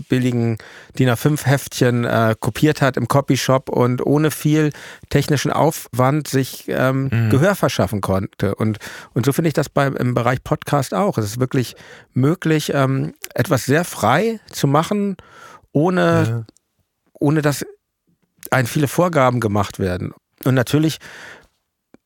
billigen 0.10 0.58
DIN 0.98 1.10
A5-Heftchen 1.10 2.06
äh, 2.06 2.36
kopiert 2.40 2.82
hat 2.82 2.98
im 2.98 3.08
Copyshop 3.08 3.70
und 3.70 4.06
ohne 4.06 4.32
viel 4.32 4.72
technischen 5.10 5.52
Aufwand 5.52 6.28
sich 6.28 6.66
ähm, 6.68 7.10
mhm. 7.12 7.30
Gehör 7.30 7.56
verschaffen 7.56 8.02
konnte. 8.02 8.56
Und, 8.56 8.80
und 9.14 9.26
so 9.26 9.34
finde 9.34 9.50
ich 9.50 9.54
das 9.54 9.70
beim, 9.70 9.96
im 9.96 10.14
Bereich 10.14 10.44
Podcast 10.44 10.94
auch. 10.94 11.18
Es 11.18 11.26
ist 11.26 11.40
wirklich 11.40 11.76
möglich, 12.14 12.72
ähm, 12.74 13.14
etwas 13.34 13.66
sehr 13.66 13.84
frei 13.84 14.40
zu 14.52 14.68
machen, 14.68 15.18
ohne, 15.72 16.26
ja. 16.28 16.46
ohne 17.14 17.42
dass 17.42 17.66
ein 18.52 18.68
viele 18.68 18.88
Vorgaben 18.88 19.40
gemacht 19.40 19.80
werden. 19.80 20.14
Und 20.44 20.56
natürlich 20.56 21.00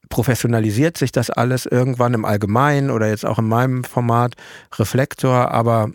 professionalisiert 0.09 0.97
sich 0.97 1.11
das 1.11 1.29
alles 1.29 1.65
irgendwann 1.65 2.13
im 2.13 2.25
Allgemeinen 2.25 2.89
oder 2.89 3.07
jetzt 3.07 3.25
auch 3.25 3.39
in 3.39 3.47
meinem 3.47 3.83
Format 3.83 4.33
Reflektor, 4.77 5.51
aber 5.51 5.91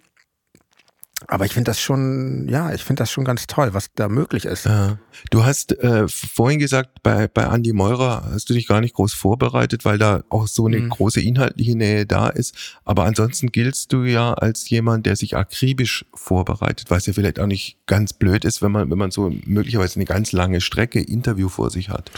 aber 1.28 1.44
ich 1.44 1.52
finde 1.52 1.70
das 1.70 1.80
schon, 1.80 2.48
ja, 2.48 2.72
ich 2.72 2.82
finde 2.82 3.02
das 3.02 3.10
schon 3.10 3.24
ganz 3.24 3.46
toll, 3.46 3.74
was 3.74 3.92
da 3.94 4.08
möglich 4.08 4.44
ist. 4.44 4.66
Ja. 4.66 4.98
Du 5.30 5.44
hast 5.44 5.72
äh, 5.78 6.06
vorhin 6.08 6.58
gesagt, 6.58 7.02
bei, 7.02 7.28
bei 7.28 7.44
Andy 7.44 7.72
Meurer 7.72 8.28
hast 8.32 8.50
du 8.50 8.54
dich 8.54 8.66
gar 8.66 8.80
nicht 8.80 8.94
groß 8.94 9.14
vorbereitet, 9.14 9.84
weil 9.84 9.98
da 9.98 10.22
auch 10.28 10.46
so 10.46 10.66
eine 10.66 10.78
mhm. 10.78 10.90
große 10.90 11.20
inhaltliche 11.20 11.76
Nähe 11.76 12.06
da 12.06 12.28
ist. 12.28 12.54
Aber 12.84 13.04
ansonsten 13.04 13.52
giltst 13.52 13.92
du 13.92 14.02
ja 14.02 14.34
als 14.34 14.68
jemand, 14.68 15.06
der 15.06 15.16
sich 15.16 15.36
akribisch 15.36 16.04
vorbereitet, 16.14 16.90
was 16.90 17.06
ja 17.06 17.12
vielleicht 17.12 17.38
auch 17.38 17.46
nicht 17.46 17.78
ganz 17.86 18.12
blöd 18.12 18.44
ist, 18.44 18.62
wenn 18.62 18.72
man, 18.72 18.90
wenn 18.90 18.98
man 18.98 19.10
so 19.10 19.32
möglicherweise 19.44 19.96
eine 19.96 20.04
ganz 20.04 20.32
lange 20.32 20.60
Strecke 20.60 21.00
Interview 21.00 21.48
vor 21.48 21.70
sich 21.70 21.88
hat. 21.90 22.10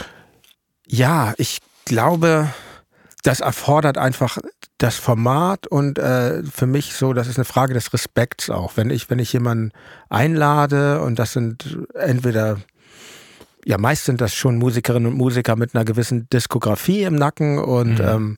Ja, 0.87 1.33
ich 1.37 1.59
glaube, 1.85 2.49
das 3.23 3.39
erfordert 3.41 3.97
einfach 3.97 4.37
das 4.77 4.95
Format 4.95 5.65
und 5.65 5.97
äh, 5.97 6.43
für 6.43 6.67
mich 6.67 6.93
so, 6.93 7.13
das 7.13 7.27
ist 7.27 7.37
eine 7.37 7.45
Frage 7.45 7.73
des 7.73 7.93
Respekts 7.93 8.49
auch. 8.49 8.73
Wenn 8.75 8.91
ich, 8.91 9.09
wenn 9.09 9.19
ich 9.19 9.33
jemanden 9.33 9.71
einlade 10.09 11.01
und 11.01 11.17
das 11.17 11.33
sind 11.33 11.79
entweder, 11.95 12.57
ja, 13.65 13.77
meist 13.77 14.05
sind 14.05 14.21
das 14.21 14.35
schon 14.35 14.57
Musikerinnen 14.57 15.11
und 15.11 15.17
Musiker 15.17 15.55
mit 15.55 15.73
einer 15.73 15.83
gewissen 15.83 16.29
Diskografie 16.29 17.03
im 17.03 17.15
Nacken 17.15 17.57
und 17.57 17.99
mhm. 17.99 18.07
ähm, 18.07 18.37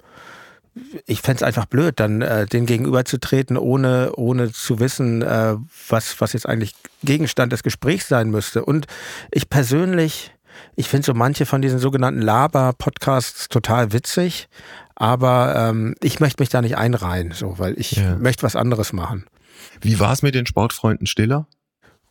ich 1.05 1.21
fände 1.21 1.37
es 1.37 1.43
einfach 1.43 1.65
blöd, 1.65 1.99
dann 1.99 2.21
äh, 2.21 2.45
den 2.45 2.65
gegenüberzutreten, 2.65 3.57
ohne, 3.57 4.13
ohne 4.15 4.51
zu 4.51 4.79
wissen, 4.79 5.21
äh, 5.21 5.55
was, 5.89 6.21
was 6.21 6.33
jetzt 6.33 6.47
eigentlich 6.47 6.73
Gegenstand 7.03 7.51
des 7.51 7.63
Gesprächs 7.63 8.07
sein 8.07 8.29
müsste. 8.29 8.63
Und 8.63 8.87
ich 9.31 9.49
persönlich, 9.49 10.31
ich 10.75 10.87
finde 10.87 11.05
so 11.05 11.13
manche 11.13 11.45
von 11.45 11.61
diesen 11.61 11.79
sogenannten 11.79 12.21
Laber-Podcasts 12.21 13.49
total 13.49 13.91
witzig, 13.93 14.47
aber 14.95 15.55
ähm, 15.55 15.95
ich 16.01 16.19
möchte 16.19 16.41
mich 16.41 16.49
da 16.49 16.61
nicht 16.61 16.77
einreihen, 16.77 17.31
so, 17.31 17.57
weil 17.57 17.79
ich 17.79 17.93
ja. 17.93 18.15
möchte 18.15 18.43
was 18.43 18.55
anderes 18.55 18.93
machen. 18.93 19.25
Wie 19.81 19.99
war 19.99 20.11
es 20.11 20.21
mit 20.21 20.35
den 20.35 20.45
Sportfreunden 20.45 21.07
Stiller? 21.07 21.47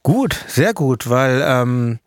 Gut, 0.03 0.39
sehr 0.47 0.75
gut, 0.75 1.11
weil 1.11 1.43
ähm, 1.45 1.99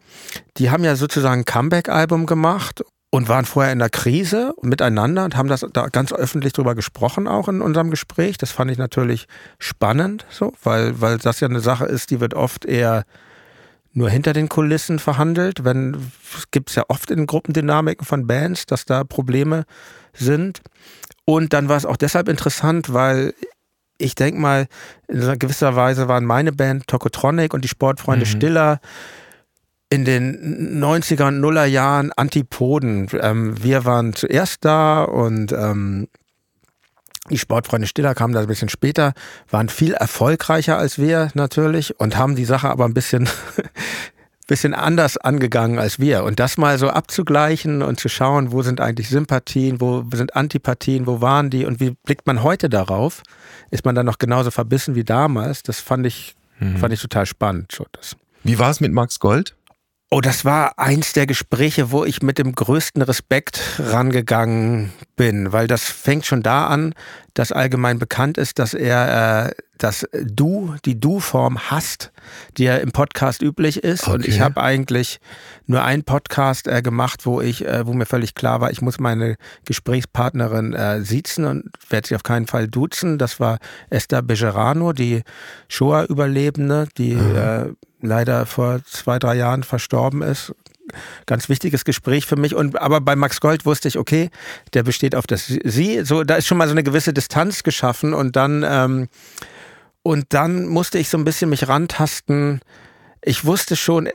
die 0.58 0.72
haben 0.72 0.84
ja 0.84 0.96
sozusagen 0.96 1.42
ein 1.42 1.46
Comeback-Album 1.46 2.26
gemacht 2.26 2.84
und 3.12 3.28
waren 3.28 3.46
vorher 3.46 3.74
in 3.74 3.80
der 3.80 3.90
Krise 3.90 4.56
miteinander 4.62 5.26
und 5.26 5.36
haben 5.36 5.50
das 5.50 5.66
da 5.74 5.88
ganz 5.90 6.14
öffentlich 6.14 6.54
drüber 6.54 6.76
gesprochen, 6.76 7.28
auch 7.28 7.50
in 7.50 7.62
unserem 7.62 7.92
Gespräch. 7.92 8.38
Das 8.38 8.52
fand 8.52 8.72
ich 8.72 8.78
natürlich 8.78 9.28
spannend, 9.60 10.26
so, 10.30 10.54
weil, 10.64 11.02
weil 11.02 11.18
das 11.18 11.42
ja 11.42 11.48
eine 11.48 11.60
Sache 11.60 11.86
ist, 11.86 12.10
die 12.10 12.22
wird 12.22 12.34
oft 12.34 12.66
eher 12.66 13.04
nur 13.94 14.10
hinter 14.10 14.34
den 14.34 14.50
Kulissen 14.50 15.00
verhandelt. 15.00 15.64
Wenn 15.64 16.12
gibt 16.52 16.70
es 16.70 16.76
ja 16.76 16.84
oft 16.88 17.12
in 17.12 17.26
Gruppendynamiken 17.26 18.06
von 18.06 18.28
Bands, 18.28 18.66
dass 18.66 18.86
da 18.86 19.04
Probleme 19.04 19.66
sind. 20.14 20.62
Und 21.26 21.54
dann 21.54 21.70
war 21.70 21.78
es 21.78 21.86
auch 21.86 21.98
deshalb 21.98 22.28
interessant, 22.28 22.94
weil 22.94 23.34
ich 23.98 24.16
denke 24.16 24.40
mal, 24.40 24.68
in 25.08 25.40
gewisser 25.40 25.76
Weise 25.76 26.08
waren 26.08 26.26
meine 26.26 26.52
Band 26.52 26.88
Tokotronic 26.88 27.54
und 27.54 27.64
die 27.64 27.70
Sportfreunde 27.70 28.26
mhm. 28.26 28.30
Stiller 28.30 28.80
in 29.90 30.06
den 30.06 30.82
90er 30.82 31.28
und 31.28 31.40
Nuller 31.40 31.66
Jahren 31.66 32.12
Antipoden. 32.14 33.10
Ähm, 33.20 33.62
wir 33.62 33.86
waren 33.86 34.14
zuerst 34.14 34.66
da 34.66 35.04
und 35.04 35.52
ähm, 35.52 36.08
die 37.30 37.38
Sportfreunde 37.38 37.88
Stiller 37.88 38.16
kamen 38.16 38.34
da 38.34 38.42
ein 38.42 38.48
bisschen 38.48 38.70
später, 38.70 39.14
waren 39.50 39.70
viel 39.70 39.94
erfolgreicher 39.94 40.78
als 40.78 40.98
wir 40.98 41.30
natürlich 41.34 42.00
und 42.00 42.18
haben 42.18 42.36
die 42.36 42.46
Sache 42.46 42.70
aber 42.70 42.86
ein 42.86 42.94
bisschen 42.94 43.30
bisschen 44.52 44.74
anders 44.74 45.18
angegangen 45.18 45.80
als 45.80 45.98
wir. 45.98 46.26
Und 46.26 46.40
das 46.40 46.58
mal 46.58 46.78
so 46.78 46.90
abzugleichen 46.90 47.82
und 47.82 48.00
zu 48.00 48.10
schauen, 48.10 48.52
wo 48.52 48.62
sind 48.64 48.82
eigentlich 48.82 49.08
Sympathien, 49.08 49.80
wo 49.80 50.04
sind 50.14 50.36
Antipathien, 50.36 51.08
wo 51.08 51.22
waren 51.22 51.50
die 51.50 51.66
und 51.66 51.80
wie 51.80 51.92
blickt 51.92 52.28
man 52.28 52.44
heute 52.44 52.68
darauf? 52.68 53.24
Ist 53.70 53.86
man 53.86 53.96
dann 53.96 54.06
noch 54.06 54.18
genauso 54.18 54.52
verbissen 54.52 54.94
wie 54.94 55.06
damals? 55.06 55.64
Das 55.64 55.80
fand 55.80 56.06
ich, 56.06 56.36
mhm. 56.60 56.78
fand 56.78 56.92
ich 56.92 57.02
total 57.02 57.26
spannend. 57.26 57.72
So 57.72 57.86
das. 57.94 58.18
Wie 58.44 58.60
war 58.60 58.72
es 58.72 58.82
mit 58.82 58.92
Max 58.92 59.20
Gold? 59.20 59.56
Oh, 60.14 60.20
das 60.20 60.44
war 60.44 60.78
eins 60.78 61.14
der 61.14 61.26
Gespräche, 61.26 61.92
wo 61.92 62.04
ich 62.04 62.22
mit 62.22 62.38
dem 62.38 62.52
größten 62.52 63.02
Respekt 63.02 63.80
rangegangen 63.80 64.92
bin, 65.16 65.54
weil 65.54 65.68
das 65.68 65.86
fängt 65.86 66.26
schon 66.26 66.44
da 66.44 66.68
an, 66.68 66.94
dass 67.34 67.54
allgemein 67.54 67.98
bekannt 67.98 68.38
ist, 68.38 68.60
dass 68.60 68.74
er 68.74 69.48
äh, 69.48 69.52
das 69.78 70.06
Du, 70.26 70.76
die 70.84 71.00
Du-Form 71.00 71.72
hasst, 71.72 72.12
die 72.58 72.66
ja 72.66 72.76
im 72.76 72.92
Podcast 72.92 73.42
üblich 73.42 73.86
ist. 73.86 74.04
Okay. 74.04 74.12
Und 74.12 74.28
ich 74.28 74.42
habe 74.42 74.62
eigentlich 74.62 75.22
nur 75.66 75.82
einen 75.82 76.04
Podcast 76.04 76.68
äh, 76.68 76.82
gemacht, 76.82 77.26
wo 77.26 77.40
ich, 77.40 77.66
äh, 77.66 77.88
wo 77.88 77.94
mir 77.94 78.06
völlig 78.06 78.36
klar 78.36 78.60
war, 78.60 78.70
ich 78.70 78.82
muss 78.82 79.00
meine 79.00 79.38
Gesprächspartnerin 79.64 80.74
äh, 80.74 81.02
siezen 81.04 81.46
und 81.46 81.70
werde 81.88 82.10
sie 82.10 82.16
auf 82.16 82.24
keinen 82.24 82.48
Fall 82.48 82.68
duzen. 82.68 83.18
Das 83.18 83.40
war 83.40 83.60
Esther 83.90 84.22
Bejerano, 84.22 84.92
die 84.92 85.22
Shoah-Überlebende, 85.70 86.90
die 86.98 87.16
mhm 87.16 87.78
leider 88.02 88.46
vor 88.46 88.82
zwei, 88.86 89.20
drei 89.20 89.36
Jahren 89.36 89.64
verstorben 89.64 90.22
ist. 90.22 90.54
Ganz 91.26 91.48
wichtiges 91.48 91.86
Gespräch 91.86 92.26
für 92.26 92.36
mich. 92.36 92.56
Und 92.56 92.80
aber 92.82 93.02
bei 93.02 93.16
Max 93.16 93.40
Gold 93.40 93.66
wusste 93.66 93.88
ich, 93.88 93.98
okay, 93.98 94.30
der 94.74 94.84
besteht 94.84 95.16
auf 95.16 95.28
das 95.28 95.46
Sie. 95.46 96.04
So, 96.04 96.24
da 96.24 96.36
ist 96.36 96.48
schon 96.48 96.58
mal 96.58 96.68
so 96.68 96.74
eine 96.74 96.84
gewisse 96.84 97.14
Distanz 97.14 97.64
geschaffen 97.64 98.14
und 98.14 98.36
dann 98.36 98.66
ähm, 98.68 99.08
und 100.04 100.26
dann 100.30 100.68
musste 100.68 100.98
ich 100.98 101.10
so 101.10 101.18
ein 101.18 101.24
bisschen 101.26 101.50
mich 101.50 101.68
rantasten. 101.68 102.62
Ich 103.22 103.46
wusste 103.46 103.76
schon, 103.76 104.10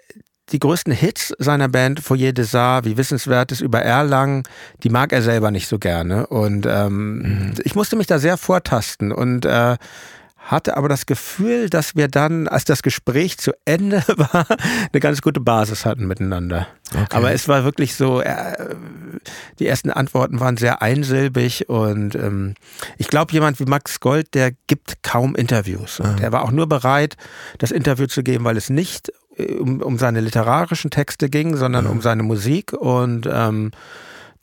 die 0.51 0.59
größten 0.59 0.93
Hits 0.93 1.35
seiner 1.39 1.69
Band, 1.69 2.01
Foyer 2.01 2.33
des 2.33 2.55
Arts, 2.55 2.87
wie 2.87 2.97
Wissenswertes 2.97 3.61
über 3.61 3.83
Erlangen, 3.83 4.45
die 4.83 4.91
mag 4.91 5.13
er 5.13 5.23
selber 5.23 5.51
nicht 5.51 5.69
so 5.69 5.79
gerne. 5.79 6.27
Und 6.29 6.67
ähm, 6.67 7.19
mhm. 7.19 7.55
ich 7.65 7.75
musste 7.75 7.97
mich 7.97 8.07
da 8.07 8.19
sehr 8.19 8.37
vortasten. 8.37 9.13
Und 9.13 9.45
äh, 9.45 9.77
hatte 10.47 10.77
aber 10.77 10.89
das 10.89 11.07
Gefühl, 11.07 11.69
dass 11.69 11.97
wir 11.97 12.09
dann, 12.09 12.47
als 12.47 12.65
das 12.65 12.83
Gespräch 12.83 13.37
zu 13.39 13.53
Ende 13.65 14.03
war, 14.17 14.47
eine 14.93 15.01
ganz 15.01 15.21
gute 15.21 15.41
Basis 15.41 15.85
hatten 15.85 16.07
miteinander. 16.07 16.69
Okay. 16.93 17.07
Aber 17.11 17.33
es 17.33 17.49
war 17.49 17.65
wirklich 17.65 17.97
so, 17.97 18.21
äh, 18.21 18.75
die 19.59 19.67
ersten 19.67 19.91
Antworten 19.91 20.39
waren 20.39 20.57
sehr 20.57 20.83
einsilbig 20.83 21.69
und 21.69 22.15
ähm, 22.15 22.55
ich 22.97 23.09
glaube, 23.09 23.33
jemand 23.33 23.59
wie 23.59 23.65
Max 23.65 23.99
Gold, 23.99 24.35
der 24.35 24.53
gibt 24.69 25.03
kaum 25.03 25.35
Interviews. 25.35 25.99
Und 25.99 26.21
er 26.21 26.31
war 26.31 26.45
auch 26.45 26.53
nur 26.53 26.69
bereit, 26.69 27.17
das 27.59 27.73
Interview 27.73 28.07
zu 28.07 28.23
geben, 28.23 28.45
weil 28.45 28.57
es 28.57 28.71
nicht 28.71 29.11
äh, 29.37 29.55
um, 29.55 29.83
um 29.83 29.99
seine 29.99 30.21
literarischen 30.21 30.91
Texte 30.91 31.29
ging, 31.29 31.57
sondern 31.57 31.87
ja. 31.87 31.91
um 31.91 32.01
seine 32.01 32.23
Musik 32.23 32.73
und 32.73 33.29
ähm, 33.31 33.73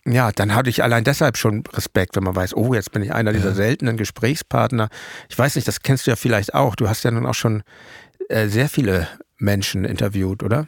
ja, 0.05 0.31
dann 0.31 0.53
hatte 0.53 0.69
ich 0.69 0.83
allein 0.83 1.03
deshalb 1.03 1.37
schon 1.37 1.63
Respekt, 1.73 2.15
wenn 2.15 2.23
man 2.23 2.35
weiß, 2.35 2.55
oh, 2.55 2.73
jetzt 2.73 2.91
bin 2.91 3.03
ich 3.03 3.13
einer 3.13 3.31
dieser 3.31 3.53
seltenen 3.53 3.95
Gesprächspartner. 3.95 4.89
Ich 5.29 5.37
weiß 5.37 5.55
nicht, 5.55 5.67
das 5.67 5.81
kennst 5.81 6.07
du 6.07 6.11
ja 6.11 6.15
vielleicht 6.15 6.53
auch. 6.53 6.75
Du 6.75 6.89
hast 6.89 7.03
ja 7.03 7.11
nun 7.11 7.25
auch 7.25 7.35
schon 7.35 7.63
äh, 8.29 8.47
sehr 8.47 8.67
viele 8.67 9.07
Menschen 9.37 9.85
interviewt, 9.85 10.43
oder? 10.43 10.67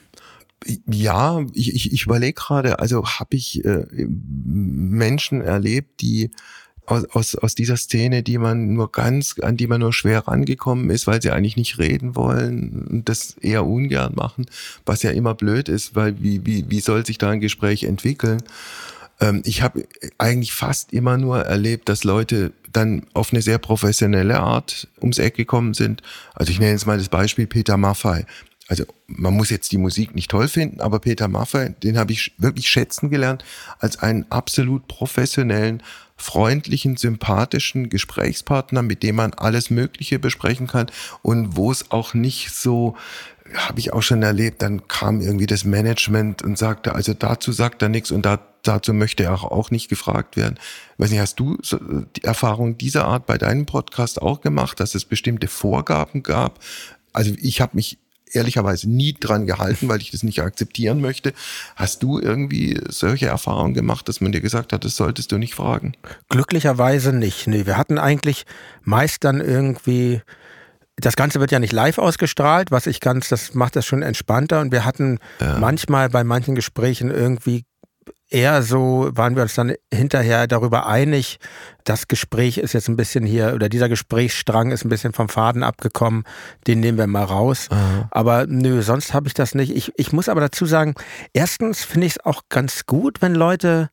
Ja, 0.88 1.46
ich, 1.54 1.76
ich, 1.76 1.92
ich 1.92 2.06
überlege 2.06 2.34
gerade, 2.34 2.80
also 2.80 3.06
habe 3.06 3.36
ich 3.36 3.64
äh, 3.66 3.86
Menschen 4.08 5.42
erlebt, 5.42 6.02
die 6.02 6.32
aus, 6.86 7.06
aus, 7.06 7.36
aus 7.36 7.56
dieser 7.56 7.78
Szene, 7.78 8.24
die 8.24 8.38
man 8.38 8.74
nur 8.74 8.92
ganz, 8.92 9.36
an 9.42 9.58
die 9.58 9.68
man 9.68 9.82
nur 9.82 9.94
schwer 9.94 10.28
rangekommen 10.28 10.90
ist, 10.90 11.08
weil 11.08 11.22
sie 11.22 11.32
eigentlich 11.32 11.58
nicht 11.58 11.78
reden 11.78 12.16
wollen 12.16 12.88
und 12.90 13.10
das 13.10 13.36
eher 13.42 13.66
ungern 13.66 14.14
machen, 14.16 14.46
was 14.86 15.04
ja 15.04 15.12
immer 15.12 15.34
blöd 15.34 15.68
ist, 15.68 15.96
weil 15.96 16.22
wie, 16.22 16.46
wie, 16.46 16.70
wie 16.70 16.80
soll 16.80 17.06
sich 17.06 17.18
da 17.18 17.30
ein 17.32 17.42
Gespräch 17.42 17.84
entwickeln? 17.84 18.42
Ähm, 19.20 19.42
ich 19.46 19.62
habe 19.62 19.88
eigentlich 20.18 20.54
fast 20.54 20.94
immer 20.94 21.18
nur 21.18 21.42
erlebt, 21.42 21.90
dass 21.90 22.04
Leute 22.04 22.54
dann 22.72 23.08
auf 23.14 23.32
eine 23.32 23.42
sehr 23.42 23.58
professionelle 23.58 24.40
Art 24.40 24.88
ums 25.02 25.18
Eck 25.18 25.36
gekommen 25.36 25.74
sind. 25.74 26.02
Also 26.34 26.52
ich 26.52 26.60
nenne 26.60 26.74
jetzt 26.74 26.86
mal 26.86 26.98
das 26.98 27.10
Beispiel 27.10 27.48
Peter 27.48 27.78
Maffei. 27.78 28.26
also 28.68 28.84
man 29.08 29.34
muss 29.34 29.50
jetzt 29.50 29.72
die 29.72 29.78
Musik 29.78 30.16
nicht 30.16 30.32
toll 30.32 30.48
finden, 30.48 30.82
aber 30.82 31.00
Peter 31.00 31.28
Maffay, 31.28 31.70
den 31.84 31.98
habe 31.98 32.12
ich 32.12 32.34
wirklich 32.38 32.68
schätzen 32.68 33.10
gelernt 33.10 33.46
als 33.80 34.00
einen 34.00 34.26
absolut 34.32 34.88
professionellen, 34.88 35.84
freundlichen, 36.18 36.98
sympathischen 36.98 37.90
Gesprächspartner, 37.90 38.82
mit 38.82 39.04
dem 39.04 39.18
man 39.18 39.34
alles 39.34 39.70
Mögliche 39.70 40.18
besprechen 40.18 40.68
kann 40.68 40.88
und 41.22 41.56
wo 41.56 41.72
es 41.72 41.92
auch 41.92 42.14
nicht 42.14 42.54
so 42.54 42.96
habe 43.56 43.80
ich 43.80 43.94
auch 43.94 44.02
schon 44.02 44.24
erlebt, 44.24 44.62
dann 44.62 44.88
kam 44.88 45.22
irgendwie 45.22 45.46
das 45.46 45.66
Management 45.66 46.42
und 46.42 46.58
sagte, 46.58 46.96
also 46.96 47.14
dazu 47.14 47.52
sagt 47.52 47.82
er 47.82 47.90
nichts 47.90 48.12
und 48.12 48.26
da, 48.26 48.40
dazu 48.64 48.94
möchte 48.94 49.24
er 49.24 49.44
auch 49.44 49.72
nicht 49.72 49.90
gefragt 49.90 50.38
werden. 50.38 50.56
weiß 50.98 51.12
nicht, 51.12 51.20
hast 51.20 51.40
du 51.40 51.58
die 52.16 52.24
Erfahrung 52.24 52.78
dieser 52.78 53.06
Art 53.06 53.26
bei 53.26 53.38
deinem 53.38 53.66
Podcast 53.66 54.22
auch 54.22 54.42
gemacht, 54.42 54.80
dass 54.80 54.96
es 54.96 55.06
bestimmte 55.06 55.48
Vorgaben 55.48 56.24
gab? 56.24 56.60
Also 57.14 57.32
ich 57.38 57.62
habe 57.62 57.76
mich 57.76 57.98
ehrlicherweise 58.32 58.90
nie 58.90 59.14
dran 59.14 59.48
gehalten, 59.48 59.88
weil 59.88 60.02
ich 60.02 60.12
das 60.12 60.24
nicht 60.24 60.42
akzeptieren 60.42 61.02
möchte. 61.02 61.34
Hast 61.76 62.04
du 62.04 62.20
irgendwie 62.20 62.80
solche 62.90 63.28
Erfahrungen 63.28 63.74
gemacht, 63.74 64.08
dass 64.10 64.22
man 64.22 64.32
dir 64.32 64.42
gesagt 64.42 64.74
hat, 64.74 64.84
das 64.84 64.96
solltest 64.96 65.32
du 65.32 65.38
nicht 65.38 65.56
fragen? 65.56 65.94
Glücklicherweise 66.30 67.14
nicht. 67.14 67.48
Nee, 67.48 67.66
wir 67.66 67.78
hatten 67.78 67.98
eigentlich 67.98 68.46
meist 68.84 69.24
dann 69.24 69.40
irgendwie 69.42 70.22
das 70.98 71.16
Ganze 71.16 71.40
wird 71.40 71.52
ja 71.52 71.60
nicht 71.60 71.74
live 71.74 71.98
ausgestrahlt, 71.98 72.72
was 72.72 72.88
ich 72.88 73.00
ganz, 73.00 73.28
das 73.28 73.54
macht 73.54 73.76
das 73.76 73.86
schon 73.86 74.02
entspannter. 74.02 74.62
Und 74.62 74.72
wir 74.72 74.86
hatten 74.86 75.20
ja. 75.42 75.58
manchmal 75.60 76.10
bei 76.10 76.24
manchen 76.24 76.56
Gesprächen 76.56 77.12
irgendwie 77.12 77.66
eher 78.30 78.64
so, 78.64 79.10
waren 79.14 79.36
wir 79.36 79.44
uns 79.44 79.56
dann 79.56 79.74
hinterher 79.94 80.48
darüber 80.48 80.88
einig, 80.88 81.38
das 81.84 82.08
Gespräch 82.08 82.58
ist 82.58 82.74
jetzt 82.74 82.90
ein 82.90 82.96
bisschen 82.96 83.26
hier, 83.26 83.54
oder 83.54 83.70
dieser 83.70 83.88
Gesprächsstrang 83.88 84.72
ist 84.72 84.84
ein 84.84 84.90
bisschen 84.90 85.14
vom 85.14 85.30
Faden 85.30 85.64
abgekommen, 85.64 86.24
den 86.66 86.80
nehmen 86.80 86.98
wir 86.98 87.08
mal 87.08 87.24
raus. 87.24 87.68
Aha. 87.70 88.08
Aber 88.12 88.48
nö, 88.48 88.82
sonst 88.82 89.14
habe 89.14 89.28
ich 89.28 89.36
das 89.36 89.54
nicht. 89.54 89.76
Ich, 89.76 89.92
ich 89.96 90.12
muss 90.12 90.28
aber 90.28 90.42
dazu 90.42 90.66
sagen, 90.66 90.96
erstens 91.34 91.84
finde 91.84 92.08
ich 92.08 92.14
es 92.14 92.26
auch 92.26 92.44
ganz 92.50 92.86
gut, 92.88 93.22
wenn 93.22 93.36
Leute 93.36 93.90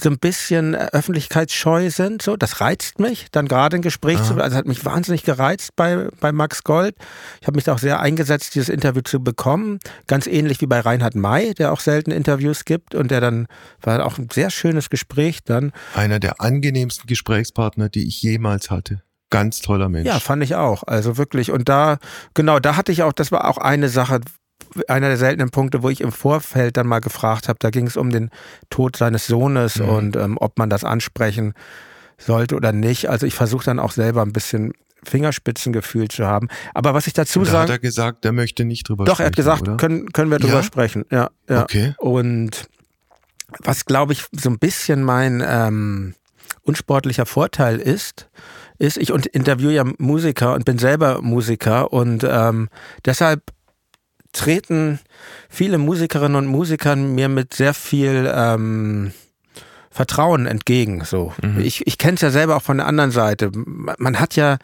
so 0.00 0.10
ein 0.10 0.18
bisschen 0.18 0.74
äh, 0.74 0.88
öffentlichkeitsscheu 0.92 1.90
sind. 1.90 2.22
So, 2.22 2.36
das 2.36 2.60
reizt 2.60 2.98
mich, 2.98 3.26
dann 3.32 3.48
gerade 3.48 3.76
ein 3.76 3.82
Gespräch 3.82 4.18
Aha. 4.18 4.24
zu, 4.24 4.34
also 4.34 4.56
hat 4.56 4.66
mich 4.66 4.84
wahnsinnig 4.84 5.22
gereizt 5.24 5.76
bei, 5.76 6.08
bei 6.20 6.32
Max 6.32 6.64
Gold. 6.64 6.96
Ich 7.40 7.46
habe 7.46 7.56
mich 7.56 7.64
da 7.64 7.74
auch 7.74 7.78
sehr 7.78 8.00
eingesetzt, 8.00 8.54
dieses 8.54 8.68
Interview 8.68 9.02
zu 9.02 9.22
bekommen. 9.22 9.78
Ganz 10.06 10.26
ähnlich 10.26 10.60
wie 10.60 10.66
bei 10.66 10.80
Reinhard 10.80 11.14
May, 11.14 11.54
der 11.54 11.72
auch 11.72 11.80
selten 11.80 12.10
Interviews 12.10 12.64
gibt 12.64 12.94
und 12.94 13.10
der 13.10 13.20
dann 13.20 13.46
war 13.80 14.04
auch 14.04 14.18
ein 14.18 14.28
sehr 14.32 14.50
schönes 14.50 14.90
Gespräch 14.90 15.44
dann. 15.44 15.72
Einer 15.94 16.20
der 16.20 16.40
angenehmsten 16.40 17.06
Gesprächspartner, 17.06 17.88
die 17.88 18.06
ich 18.06 18.22
jemals 18.22 18.70
hatte 18.70 19.02
ganz 19.30 19.60
toller 19.60 19.88
Mensch. 19.88 20.06
Ja, 20.06 20.20
fand 20.20 20.42
ich 20.42 20.54
auch. 20.54 20.82
Also 20.84 21.18
wirklich. 21.18 21.50
Und 21.50 21.68
da, 21.68 21.98
genau, 22.34 22.58
da 22.60 22.76
hatte 22.76 22.92
ich 22.92 23.02
auch, 23.02 23.12
das 23.12 23.32
war 23.32 23.48
auch 23.48 23.58
eine 23.58 23.88
Sache, 23.88 24.20
einer 24.88 25.08
der 25.08 25.16
seltenen 25.16 25.50
Punkte, 25.50 25.82
wo 25.82 25.90
ich 25.90 26.00
im 26.00 26.12
Vorfeld 26.12 26.76
dann 26.76 26.86
mal 26.86 27.00
gefragt 27.00 27.48
habe, 27.48 27.58
da 27.60 27.70
ging 27.70 27.86
es 27.86 27.96
um 27.96 28.10
den 28.10 28.30
Tod 28.70 28.96
seines 28.96 29.26
Sohnes 29.26 29.78
mhm. 29.78 29.88
und 29.88 30.16
ähm, 30.16 30.38
ob 30.40 30.58
man 30.58 30.70
das 30.70 30.84
ansprechen 30.84 31.54
sollte 32.18 32.56
oder 32.56 32.72
nicht. 32.72 33.08
Also 33.10 33.26
ich 33.26 33.34
versuche 33.34 33.64
dann 33.64 33.78
auch 33.78 33.92
selber 33.92 34.22
ein 34.22 34.32
bisschen 34.32 34.72
Fingerspitzengefühl 35.04 36.08
zu 36.08 36.26
haben. 36.26 36.48
Aber 36.74 36.94
was 36.94 37.06
ich 37.06 37.12
dazu 37.12 37.44
sage. 37.44 37.58
Hat 37.58 37.70
er 37.70 37.78
gesagt, 37.78 38.24
er 38.24 38.32
möchte 38.32 38.64
nicht 38.64 38.88
drüber 38.88 39.04
doch, 39.04 39.16
sprechen. 39.16 39.32
Doch, 39.32 39.46
er 39.46 39.54
hat 39.54 39.60
gesagt, 39.60 39.78
können, 39.78 40.12
können 40.12 40.30
wir 40.30 40.38
drüber 40.38 40.54
ja? 40.54 40.62
sprechen. 40.62 41.04
Ja, 41.10 41.30
ja. 41.48 41.62
Okay. 41.62 41.94
Und 41.98 42.68
was, 43.60 43.84
glaube 43.84 44.12
ich, 44.12 44.24
so 44.32 44.50
ein 44.50 44.58
bisschen 44.58 45.02
mein 45.02 45.42
ähm, 45.46 46.14
unsportlicher 46.62 47.26
Vorteil 47.26 47.78
ist, 47.78 48.28
ist, 48.78 48.98
ich 48.98 49.10
interviewe 49.10 49.72
ja 49.72 49.84
Musiker 49.98 50.54
und 50.54 50.64
bin 50.64 50.78
selber 50.78 51.22
Musiker 51.22 51.92
und 51.92 52.24
ähm, 52.28 52.68
deshalb 53.04 53.42
treten 54.36 55.00
viele 55.48 55.78
Musikerinnen 55.78 56.36
und 56.36 56.46
Musiker 56.46 56.96
mir 56.96 57.28
mit 57.28 57.54
sehr 57.54 57.74
viel 57.74 58.30
ähm, 58.32 59.12
Vertrauen 59.96 60.46
entgegen. 60.46 61.04
So, 61.04 61.32
mhm. 61.42 61.58
ich, 61.58 61.86
ich 61.86 61.96
kenne 61.96 62.16
es 62.16 62.20
ja 62.20 62.30
selber 62.30 62.56
auch 62.56 62.62
von 62.62 62.76
der 62.76 62.86
anderen 62.86 63.10
Seite. 63.10 63.50
Man 63.54 64.20
hat 64.20 64.36
ja 64.36 64.58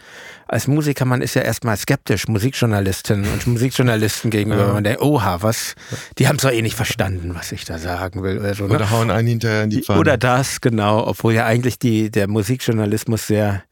als 0.46 0.68
Musiker, 0.68 1.06
man 1.06 1.22
ist 1.22 1.32
ja 1.32 1.40
erstmal 1.40 1.78
skeptisch, 1.78 2.28
Musikjournalistinnen 2.28 3.32
und 3.32 3.46
Musikjournalisten 3.46 4.30
gegenüber. 4.30 4.66
Ja. 4.66 4.72
Man 4.74 4.84
denkt, 4.84 5.00
oha, 5.00 5.40
was, 5.40 5.74
die 6.18 6.28
haben 6.28 6.36
es 6.36 6.42
doch 6.42 6.52
eh 6.52 6.60
nicht 6.60 6.76
verstanden, 6.76 7.34
was 7.34 7.50
ich 7.50 7.64
da 7.64 7.78
sagen 7.78 8.22
will. 8.22 8.40
Oder, 8.40 8.54
so, 8.54 8.66
ne? 8.66 8.74
oder 8.74 8.90
hauen 8.90 9.10
einen 9.10 9.26
hinterher 9.26 9.64
in 9.64 9.70
die 9.70 9.80
Pfanne. 9.80 10.00
Oder 10.00 10.18
das, 10.18 10.60
genau, 10.60 11.06
obwohl 11.06 11.32
ja 11.32 11.46
eigentlich 11.46 11.78
die, 11.78 12.10
der 12.10 12.28
Musikjournalismus 12.28 13.26
sehr 13.26 13.62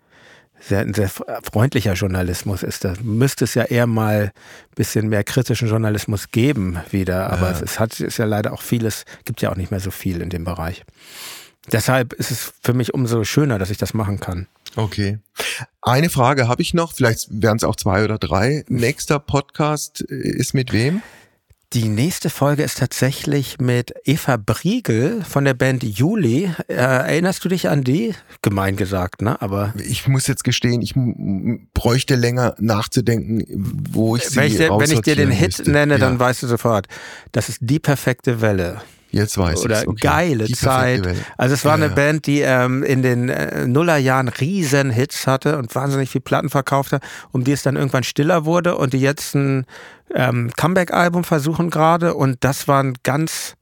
sehr, 0.61 0.81
ein 0.81 0.95
sehr 0.95 1.09
freundlicher 1.09 1.95
Journalismus 1.95 2.63
ist. 2.63 2.85
Da 2.85 2.95
müsste 3.03 3.45
es 3.45 3.55
ja 3.55 3.65
eher 3.65 3.87
mal 3.87 4.33
ein 4.33 4.75
bisschen 4.75 5.09
mehr 5.09 5.25
kritischen 5.25 5.69
Journalismus 5.69 6.31
geben 6.31 6.79
wieder. 6.91 7.31
Aber 7.31 7.53
ja. 7.53 7.61
es 7.61 7.81
hat, 7.81 7.99
ist 8.01 8.19
ja 8.19 8.27
leider 8.27 8.53
auch 8.53 8.63
vieles, 8.63 9.05
gibt 9.25 9.43
ja 9.43 9.51
auch 9.51 9.57
nicht 9.57 9.71
mehr 9.71 9.81
so 9.81 9.91
viel 9.91 10.21
in 10.21 10.31
dem 10.31 10.45
Bereich. 10.45 10.85
Deshalb 11.73 12.13
ist 12.15 12.31
es 12.31 12.53
für 12.63 12.73
mich 12.73 12.95
umso 12.95 13.25
schöner, 13.25 13.59
dass 13.59 13.71
ich 13.71 13.79
das 13.79 13.95
machen 13.95 14.19
kann. 14.21 14.47
Okay. 14.77 15.19
Eine 15.83 16.11
Frage 16.11 16.49
habe 16.49 16.63
ich 16.63 16.75
noch, 16.75 16.95
vielleicht 16.95 17.29
wären 17.31 17.57
es 17.57 17.65
auch 17.65 17.77
zwei 17.77 18.05
oder 18.05 18.19
drei. 18.19 18.65
Nächster 18.69 19.19
Podcast 19.19 20.01
ist 20.01 20.55
mit 20.55 20.73
wem? 20.73 21.03
Die 21.73 21.89
nächste 21.89 22.31
Folge 22.31 22.65
ist 22.65 22.79
tatsächlich 22.79 23.59
mit 23.61 23.95
Eva 24.05 24.37
Briegel 24.37 25.23
von 25.23 25.45
der 25.45 25.55
Band 25.55 25.85
Juli. 25.85 26.51
Äh, 26.67 26.75
erinnerst 26.75 27.45
du 27.45 27.49
dich 27.49 27.69
an 27.69 27.85
die? 27.85 28.13
Gemein 28.43 28.75
gesagt, 28.75 29.23
ne? 29.23 29.41
Aber 29.41 29.73
ich 29.79 30.09
muss 30.09 30.27
jetzt 30.27 30.43
gestehen, 30.43 30.83
ich 30.83 30.95
bräuchte 31.73 32.17
länger 32.17 32.57
nachzudenken, 32.59 33.45
wo 33.89 34.17
ich 34.17 34.25
sie 34.25 34.37
wenn 34.39 34.47
ich, 34.49 34.59
wenn 34.59 34.91
ich 34.91 35.01
dir 35.03 35.15
den 35.15 35.31
Hit 35.31 35.59
müsste. 35.59 35.71
nenne, 35.71 35.95
ja. 35.95 36.01
dann 36.01 36.19
weißt 36.19 36.43
du 36.43 36.49
sofort. 36.49 36.89
Das 37.31 37.49
ist 37.49 37.59
die 37.61 37.79
perfekte 37.79 38.41
Welle. 38.41 38.81
Jetzt 39.11 39.37
weiß 39.39 39.61
ich 39.61 39.65
Oder 39.65 39.83
okay. 39.87 40.01
geile 40.01 40.45
die 40.45 40.55
Zeit. 40.55 41.07
Also 41.37 41.55
es 41.55 41.65
war 41.65 41.73
ja, 41.73 41.85
eine 41.85 41.87
ja. 41.87 41.95
Band, 41.95 42.27
die 42.27 42.41
ähm, 42.41 42.83
in 42.83 43.03
den 43.03 43.29
äh, 43.29 43.67
Nullerjahren 43.67 44.29
riesen 44.29 44.91
Hits 44.91 45.27
hatte 45.27 45.59
und 45.59 45.75
wahnsinnig 45.75 46.11
viel 46.11 46.21
Platten 46.21 46.49
verkauft 46.49 46.93
hat, 46.93 47.03
um 47.33 47.45
die 47.45 47.53
es 47.53 47.63
dann 47.63 47.77
irgendwann 47.77 48.05
stiller 48.05 48.45
wurde 48.45 48.77
und 48.77 48.93
die 48.93 49.01
jetzt 49.01 49.35
ein 49.35 49.67
ähm, 50.15 50.51
Comeback-Album 50.57 51.25
versuchen 51.25 51.71
gerade 51.71 52.15
und 52.15 52.39
das 52.41 52.69
war 52.69 52.83
ein 52.83 52.95
ganz 53.03 53.55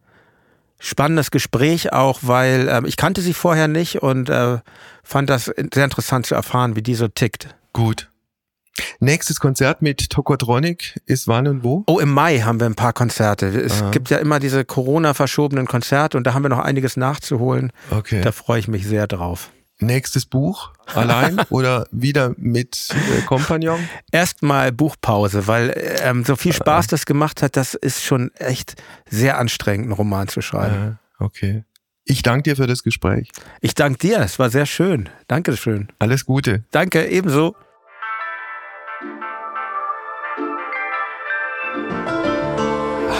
spannendes 0.78 1.30
Gespräch 1.30 1.92
auch, 1.92 2.20
weil 2.22 2.68
äh, 2.68 2.82
ich 2.86 2.96
kannte 2.96 3.20
sie 3.20 3.34
vorher 3.34 3.68
nicht 3.68 4.02
und 4.02 4.30
äh, 4.30 4.58
fand 5.02 5.30
das 5.30 5.46
sehr 5.72 5.84
interessant 5.84 6.26
zu 6.26 6.34
erfahren, 6.34 6.76
wie 6.76 6.82
die 6.82 6.94
so 6.94 7.08
tickt. 7.08 7.54
Gut. 7.72 8.08
Nächstes 9.00 9.40
Konzert 9.40 9.82
mit 9.82 10.10
Tokotronic 10.10 11.00
ist 11.06 11.28
wann 11.28 11.46
und 11.46 11.64
wo? 11.64 11.84
Oh, 11.86 11.98
im 11.98 12.10
Mai 12.10 12.40
haben 12.40 12.60
wir 12.60 12.66
ein 12.66 12.74
paar 12.74 12.92
Konzerte. 12.92 13.46
Es 13.46 13.82
Aha. 13.82 13.90
gibt 13.90 14.10
ja 14.10 14.18
immer 14.18 14.40
diese 14.40 14.64
Corona-verschobenen 14.64 15.66
Konzerte 15.66 16.16
und 16.16 16.26
da 16.26 16.34
haben 16.34 16.42
wir 16.42 16.48
noch 16.48 16.58
einiges 16.58 16.96
nachzuholen. 16.96 17.72
Okay. 17.90 18.20
Da 18.22 18.32
freue 18.32 18.60
ich 18.60 18.68
mich 18.68 18.86
sehr 18.86 19.06
drauf. 19.06 19.50
Nächstes 19.80 20.26
Buch 20.26 20.72
allein 20.92 21.38
oder 21.50 21.86
wieder 21.92 22.34
mit 22.36 22.88
äh, 22.90 23.22
Kompagnon? 23.22 23.78
Erstmal 24.10 24.72
Buchpause, 24.72 25.46
weil 25.46 25.72
ähm, 26.02 26.24
so 26.24 26.34
viel 26.34 26.52
Spaß 26.52 26.88
das 26.88 27.06
gemacht 27.06 27.42
hat, 27.42 27.56
das 27.56 27.74
ist 27.74 28.02
schon 28.02 28.32
echt 28.34 28.74
sehr 29.08 29.38
anstrengend, 29.38 29.86
einen 29.86 29.92
Roman 29.92 30.26
zu 30.26 30.40
schreiben. 30.40 30.98
Äh, 31.20 31.24
okay. 31.24 31.64
Ich 32.04 32.22
danke 32.22 32.44
dir 32.44 32.56
für 32.56 32.66
das 32.66 32.82
Gespräch. 32.82 33.30
Ich 33.60 33.74
danke 33.74 33.98
dir, 33.98 34.20
es 34.20 34.38
war 34.38 34.50
sehr 34.50 34.66
schön. 34.66 35.10
Dankeschön. 35.28 35.88
Alles 35.98 36.24
Gute. 36.24 36.64
Danke, 36.70 37.06
ebenso. 37.06 37.54